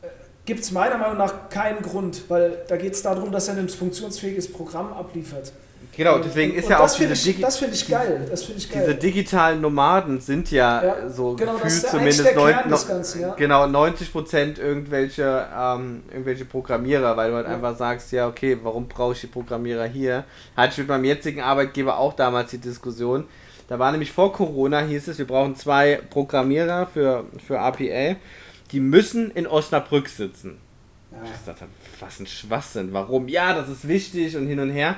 [0.01, 0.07] äh,
[0.45, 3.69] gibt es meiner Meinung nach keinen Grund, weil da geht es darum, dass er ein
[3.69, 5.51] funktionsfähiges Programm abliefert.
[5.95, 8.25] Genau, deswegen ist und ja auch diese ich, Das finde ich geil.
[8.29, 8.83] Das ich geil.
[8.85, 12.55] Diese digitalen Nomaden sind ja, ja so genau, gefühlt zumindest neun,
[12.87, 13.33] Ganzen, ja.
[13.35, 17.53] genau 90 Prozent irgendwelche ähm, irgendwelche Programmierer, weil du halt ja.
[17.53, 20.23] einfach sagst, ja okay, warum brauche ich die Programmierer hier?
[20.55, 23.25] Hatte ich mit meinem jetzigen Arbeitgeber auch damals die Diskussion.
[23.67, 28.15] Da war nämlich vor Corona hieß es, wir brauchen zwei Programmierer für für APA,
[28.71, 30.57] die müssen in Osnabrück sitzen.
[31.11, 31.17] Ja.
[31.25, 31.65] Ich dachte,
[31.99, 32.93] was ein Schwachsinn.
[32.93, 33.27] Warum?
[33.27, 34.95] Ja, das ist wichtig und hin und her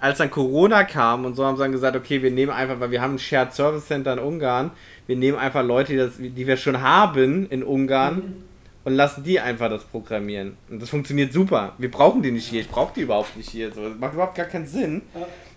[0.00, 2.90] als dann Corona kam und so haben sie dann gesagt, okay, wir nehmen einfach, weil
[2.90, 4.70] wir haben ein Shared Service Center in Ungarn,
[5.06, 8.44] wir nehmen einfach Leute, die, das, die wir schon haben in Ungarn mhm.
[8.84, 10.56] und lassen die einfach das programmieren.
[10.70, 11.74] Und das funktioniert super.
[11.78, 13.72] Wir brauchen die nicht hier, ich brauche die überhaupt nicht hier.
[13.72, 13.88] So.
[13.88, 15.02] Das macht überhaupt gar keinen Sinn.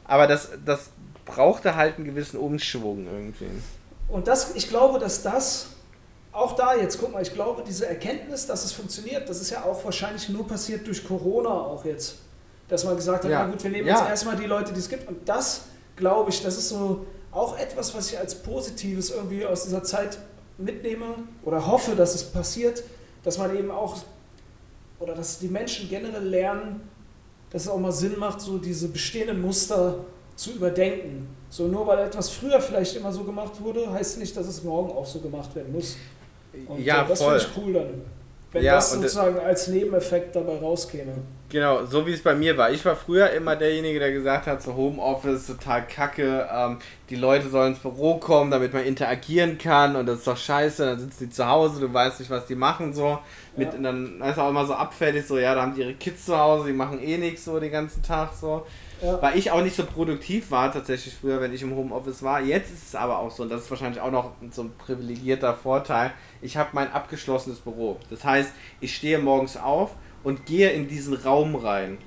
[0.05, 0.91] Aber das, das
[1.25, 3.47] brauchte halt einen gewissen Umschwung irgendwie.
[4.09, 5.69] Und das, ich glaube, dass das
[6.33, 9.63] auch da jetzt, guck mal, ich glaube, diese Erkenntnis, dass es funktioniert, das ist ja
[9.63, 12.22] auch wahrscheinlich nur passiert durch Corona auch jetzt
[12.73, 13.45] dass man gesagt hat, ja.
[13.45, 13.99] na gut, wir nehmen ja.
[13.99, 15.07] jetzt erstmal die Leute, die es gibt.
[15.07, 19.65] Und das, glaube ich, das ist so auch etwas, was ich als Positives irgendwie aus
[19.65, 20.17] dieser Zeit
[20.57, 21.05] mitnehme
[21.43, 22.83] oder hoffe, dass es passiert,
[23.23, 23.97] dass man eben auch,
[24.99, 26.81] oder dass die Menschen generell lernen,
[27.51, 30.05] dass es auch mal Sinn macht, so diese bestehenden Muster
[30.35, 31.27] zu überdenken.
[31.51, 34.91] So nur weil etwas früher vielleicht immer so gemacht wurde, heißt nicht, dass es morgen
[34.91, 35.95] auch so gemacht werden muss.
[36.67, 38.01] Und ja, äh, das finde ich cool dann.
[38.53, 41.13] Wenn ja, das sozusagen als Nebeneffekt dabei rauskäme.
[41.49, 42.71] Genau, so wie es bei mir war.
[42.71, 47.49] Ich war früher immer derjenige, der gesagt hat, so Homeoffice total kacke, ähm, die Leute
[47.49, 51.25] sollen ins Büro kommen, damit man interagieren kann und das ist doch scheiße, dann sitzen
[51.25, 53.19] die zu Hause, du weißt nicht, was die machen so.
[53.55, 53.79] Mit, ja.
[53.79, 56.67] dann ist auch immer so abfällig, so ja, da haben die ihre Kids zu Hause,
[56.67, 58.65] die machen eh nichts so den ganzen Tag so.
[59.03, 59.21] Ja.
[59.21, 62.41] Weil ich auch nicht so produktiv war tatsächlich früher, wenn ich im Homeoffice war.
[62.41, 65.53] Jetzt ist es aber auch so, und das ist wahrscheinlich auch noch so ein privilegierter
[65.53, 66.13] Vorteil,
[66.43, 67.97] ich habe mein abgeschlossenes Büro.
[68.09, 69.91] Das heißt, ich stehe morgens auf
[70.23, 71.97] und gehe in diesen Raum rein.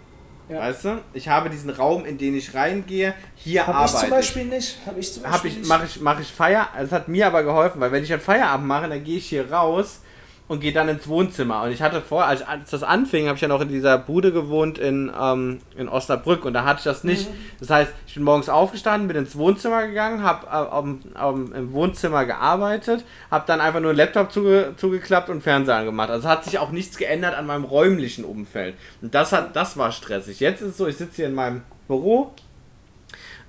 [0.48, 0.60] Ja.
[0.60, 1.02] Weißt du?
[1.12, 3.14] Ich habe diesen Raum, in den ich reingehe.
[3.34, 4.00] Hier hab arbeite ich.
[4.00, 4.78] zum Beispiel nicht.
[4.86, 6.68] Habe ich zum Beispiel ich, Mache ich, mach ich Feier.
[6.78, 9.50] Das hat mir aber geholfen, weil wenn ich einen Feierabend mache, dann gehe ich hier
[9.50, 10.00] raus
[10.48, 11.62] und gehe dann ins Wohnzimmer.
[11.62, 14.32] Und ich hatte vor, als, als das anfing, habe ich ja noch in dieser Bude
[14.32, 17.28] gewohnt in, ähm, in Osnabrück und da hatte ich das nicht.
[17.28, 17.34] Mhm.
[17.58, 23.04] Das heißt, ich bin morgens aufgestanden, bin ins Wohnzimmer gegangen, habe äh, im Wohnzimmer gearbeitet,
[23.30, 26.10] habe dann einfach nur einen Laptop zuge, zugeklappt und Fernseher angemacht.
[26.10, 28.76] Also hat sich auch nichts geändert an meinem räumlichen Umfeld.
[29.02, 30.38] Und das, hat, das war stressig.
[30.38, 32.32] Jetzt ist es so, ich sitze hier in meinem Büro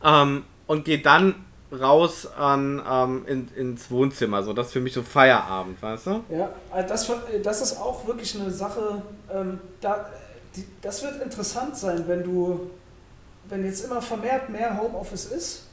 [0.03, 1.36] ähm, und gehe dann
[1.72, 4.44] raus an, ähm, in, ins Wohnzimmer.
[4.44, 6.23] So, das ist für mich so Feierabend, weißt du?
[6.30, 7.11] Ja, also das,
[7.44, 9.02] das ist auch wirklich eine Sache,
[9.34, 10.07] ähm, da,
[10.56, 12.72] die, das wird interessant sein, wenn du,
[13.49, 15.64] wenn jetzt immer vermehrt mehr Homeoffice ist,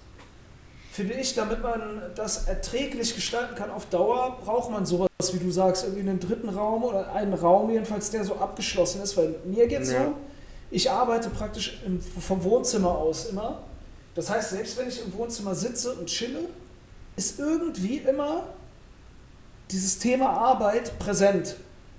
[0.90, 5.50] finde ich, damit man das erträglich gestalten kann auf Dauer, braucht man sowas, wie du
[5.50, 9.66] sagst, irgendwie einen dritten Raum oder einen Raum jedenfalls, der so abgeschlossen ist, weil mir
[9.66, 10.04] geht es ja.
[10.04, 10.14] so,
[10.70, 13.62] ich arbeite praktisch im, vom Wohnzimmer aus immer
[14.14, 16.40] das heißt, selbst wenn ich im Wohnzimmer sitze und chille,
[17.16, 18.44] ist irgendwie immer
[19.70, 21.56] dieses Thema Arbeit präsent.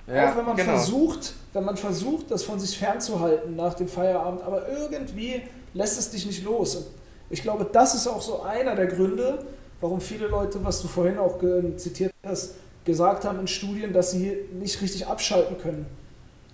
[0.08, 0.74] Ja, auch wenn man genau.
[0.74, 5.42] versucht, wenn man versucht, das von sich fernzuhalten nach dem Feierabend, aber irgendwie
[5.74, 6.76] lässt es dich nicht los.
[6.76, 6.86] Und
[7.30, 9.46] ich glaube, das ist auch so einer der Gründe,
[9.82, 11.40] warum viele Leute, was du vorhin auch
[11.78, 12.56] zitiert hast,
[12.86, 15.88] gesagt haben in Studien, dass sie nicht richtig abschalten können.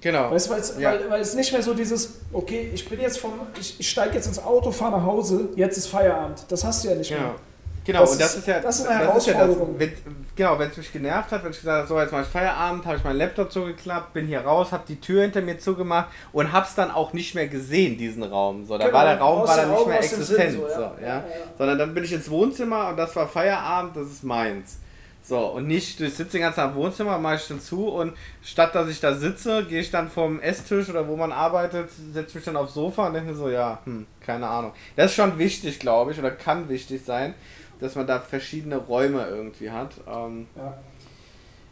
[0.01, 0.31] Genau.
[0.31, 0.93] Weißt du, ja.
[0.93, 4.15] weil, weil es nicht mehr so dieses, okay, ich bin jetzt vom, ich, ich steige
[4.15, 6.43] jetzt ins Auto, fahre nach Hause, jetzt ist Feierabend.
[6.49, 7.21] Das hast du ja nicht genau.
[7.21, 7.35] mehr.
[7.83, 9.79] Genau, das und das ist, ist ja das ist eine Herausforderung.
[9.79, 9.93] Das, wenn,
[10.35, 12.85] genau, wenn es mich genervt hat, wenn ich gesagt habe, so jetzt mache ich Feierabend,
[12.85, 16.51] habe ich meinen Laptop zugeklappt, bin hier raus, habe die Tür hinter mir zugemacht und
[16.51, 18.65] habe es dann auch nicht mehr gesehen, diesen Raum.
[18.65, 20.51] So, da genau, war der Raum war dann nicht mehr existent.
[20.51, 20.75] Sinn, so, ja.
[20.75, 20.91] So, ja.
[21.01, 21.23] Ja, ja.
[21.57, 24.77] Sondern dann bin ich ins Wohnzimmer und das war Feierabend, das ist meins.
[25.23, 28.13] So, und nicht, ich sitze den ganzen Tag im Wohnzimmer, mache ich dann zu und
[28.41, 32.37] statt dass ich da sitze, gehe ich dann vom Esstisch oder wo man arbeitet, setze
[32.37, 34.73] mich dann aufs Sofa und denke so, ja, hm, keine Ahnung.
[34.95, 37.35] Das ist schon wichtig, glaube ich, oder kann wichtig sein,
[37.79, 39.91] dass man da verschiedene Räume irgendwie hat.
[40.07, 40.77] Ähm, ja.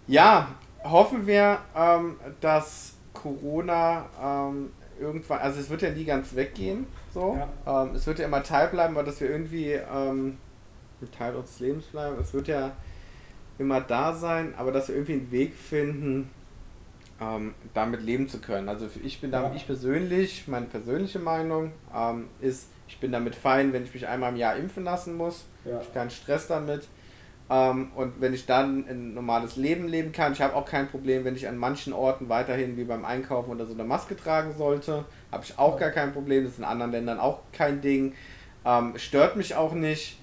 [0.07, 0.47] ja.
[0.84, 7.39] hoffen wir, ähm, dass Corona ähm, irgendwann, also es wird ja nie ganz weggehen, so.
[7.65, 7.84] Ja.
[7.84, 10.38] Ähm, es wird ja immer Teil bleiben, aber dass wir irgendwie ähm,
[11.17, 12.15] Teil unseres Lebens bleiben.
[12.21, 12.71] Es wird ja
[13.60, 16.30] immer da sein, aber dass wir irgendwie einen Weg finden,
[17.22, 18.69] ähm, damit leben zu können.
[18.69, 23.73] Also ich bin damit, ich persönlich, meine persönliche Meinung ähm, ist, ich bin damit fein,
[23.73, 25.45] wenn ich mich einmal im Jahr impfen lassen muss.
[25.65, 25.72] Ja.
[25.72, 26.88] Ich habe keinen Stress damit.
[27.49, 31.26] Ähm, und wenn ich dann ein normales Leben leben kann, ich habe auch kein Problem,
[31.26, 35.06] wenn ich an manchen Orten weiterhin wie beim Einkaufen oder so eine Maske tragen sollte,
[35.31, 36.44] habe ich auch gar kein Problem.
[36.44, 38.14] Das ist in anderen Ländern auch kein Ding.
[38.65, 40.18] Ähm, stört mich auch nicht.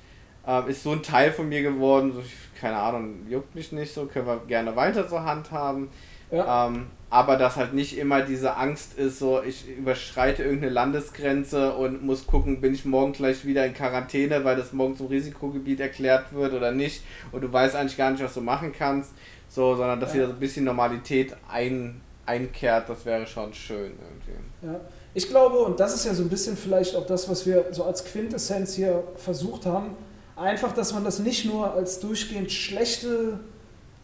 [0.47, 2.13] Ähm, ist so ein Teil von mir geworden.
[2.13, 2.23] So,
[2.61, 5.91] keine Ahnung, juckt mich nicht so, können wir gerne weiter zur Hand haben.
[6.31, 6.67] Ja.
[6.67, 12.05] Ähm, aber dass halt nicht immer diese Angst ist, so ich überschreite irgendeine Landesgrenze und
[12.05, 16.33] muss gucken, bin ich morgen gleich wieder in Quarantäne, weil das morgen zum Risikogebiet erklärt
[16.33, 19.13] wird oder nicht und du weißt eigentlich gar nicht, was du machen kannst,
[19.49, 20.17] so, sondern dass ja.
[20.17, 24.67] wieder so ein bisschen Normalität ein, einkehrt, das wäre schon schön irgendwie.
[24.67, 24.81] Ja.
[25.15, 27.85] Ich glaube, und das ist ja so ein bisschen vielleicht auch das, was wir so
[27.85, 29.97] als Quintessenz hier versucht haben,
[30.37, 33.41] Einfach, dass man das nicht nur als durchgehend schlechte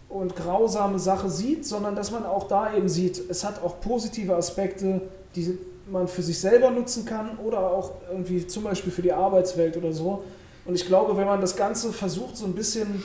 [0.09, 4.35] und grausame Sache sieht, sondern dass man auch da eben sieht, es hat auch positive
[4.35, 5.03] Aspekte,
[5.37, 5.59] die
[5.91, 9.93] man für sich selber nutzen kann oder auch irgendwie zum Beispiel für die Arbeitswelt oder
[9.93, 10.25] so.
[10.65, 13.03] Und ich glaube, wenn man das Ganze versucht, so ein bisschen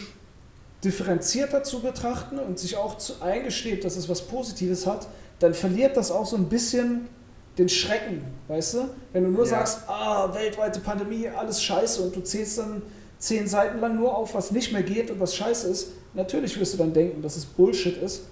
[0.84, 5.08] differenzierter zu betrachten und sich auch eingesteht, dass es was Positives hat,
[5.40, 7.08] dann verliert das auch so ein bisschen
[7.58, 8.90] den Schrecken, weißt du?
[9.14, 9.49] Wenn du nur ja.
[9.49, 12.84] sagst, ah, weltweite Pandemie, alles scheiße und du zählst dann
[13.19, 16.73] zehn Seiten lang nur auf, was nicht mehr geht und was scheiße ist, natürlich wirst
[16.73, 18.23] du dann denken, dass es Bullshit ist.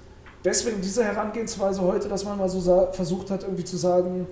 [0.43, 4.27] Deswegen diese Herangehensweise heute, dass man mal so versucht hat, irgendwie zu sagen,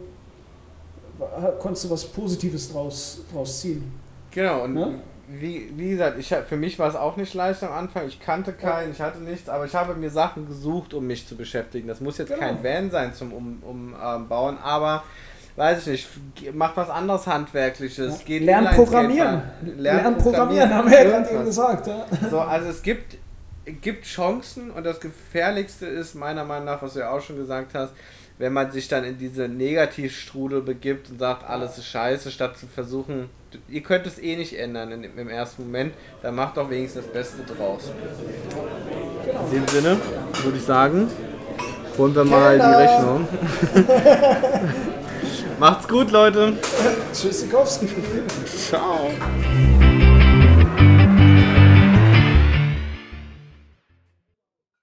[1.60, 3.92] konntest du was Positives draus, draus ziehen.
[4.32, 4.92] Genau, und ja?
[5.28, 8.08] wie, wie gesagt, ich, für mich war es auch nicht leicht am Anfang.
[8.08, 8.94] Ich kannte keinen, ja.
[8.94, 11.88] ich hatte nichts, aber ich habe mir Sachen gesucht, um mich zu beschäftigen.
[11.88, 12.42] Das muss jetzt genau.
[12.42, 15.04] kein Van sein zum Umbauen, um, ähm, aber
[15.56, 18.20] weiß ich nicht, macht was anderes Handwerkliches.
[18.20, 18.26] Ja.
[18.26, 19.42] Geht Lernen programmieren.
[19.78, 21.88] Lernen programmieren, haben wir ja gerade eben gesagt.
[21.88, 22.06] Ja.
[22.30, 23.18] So, also es gibt,
[23.82, 27.76] gibt Chancen und das Gefährlichste ist meiner Meinung nach, was du ja auch schon gesagt
[27.76, 27.94] hast,
[28.40, 32.66] wenn man sich dann in diese Negativstrudel begibt und sagt, alles ist scheiße, statt zu
[32.66, 33.30] versuchen,
[33.70, 35.94] ihr könnt es eh nicht ändern in, im ersten Moment,
[36.24, 37.92] dann macht doch wenigstens das Beste draus.
[39.24, 39.46] Genau.
[39.46, 39.98] In dem Sinne
[40.44, 41.08] würde ich sagen,
[41.96, 43.28] holen wir mal die Rechnung.
[45.60, 46.58] Macht's gut, Leute.
[47.14, 47.88] Tschüssikowski.
[48.70, 49.12] Ciao.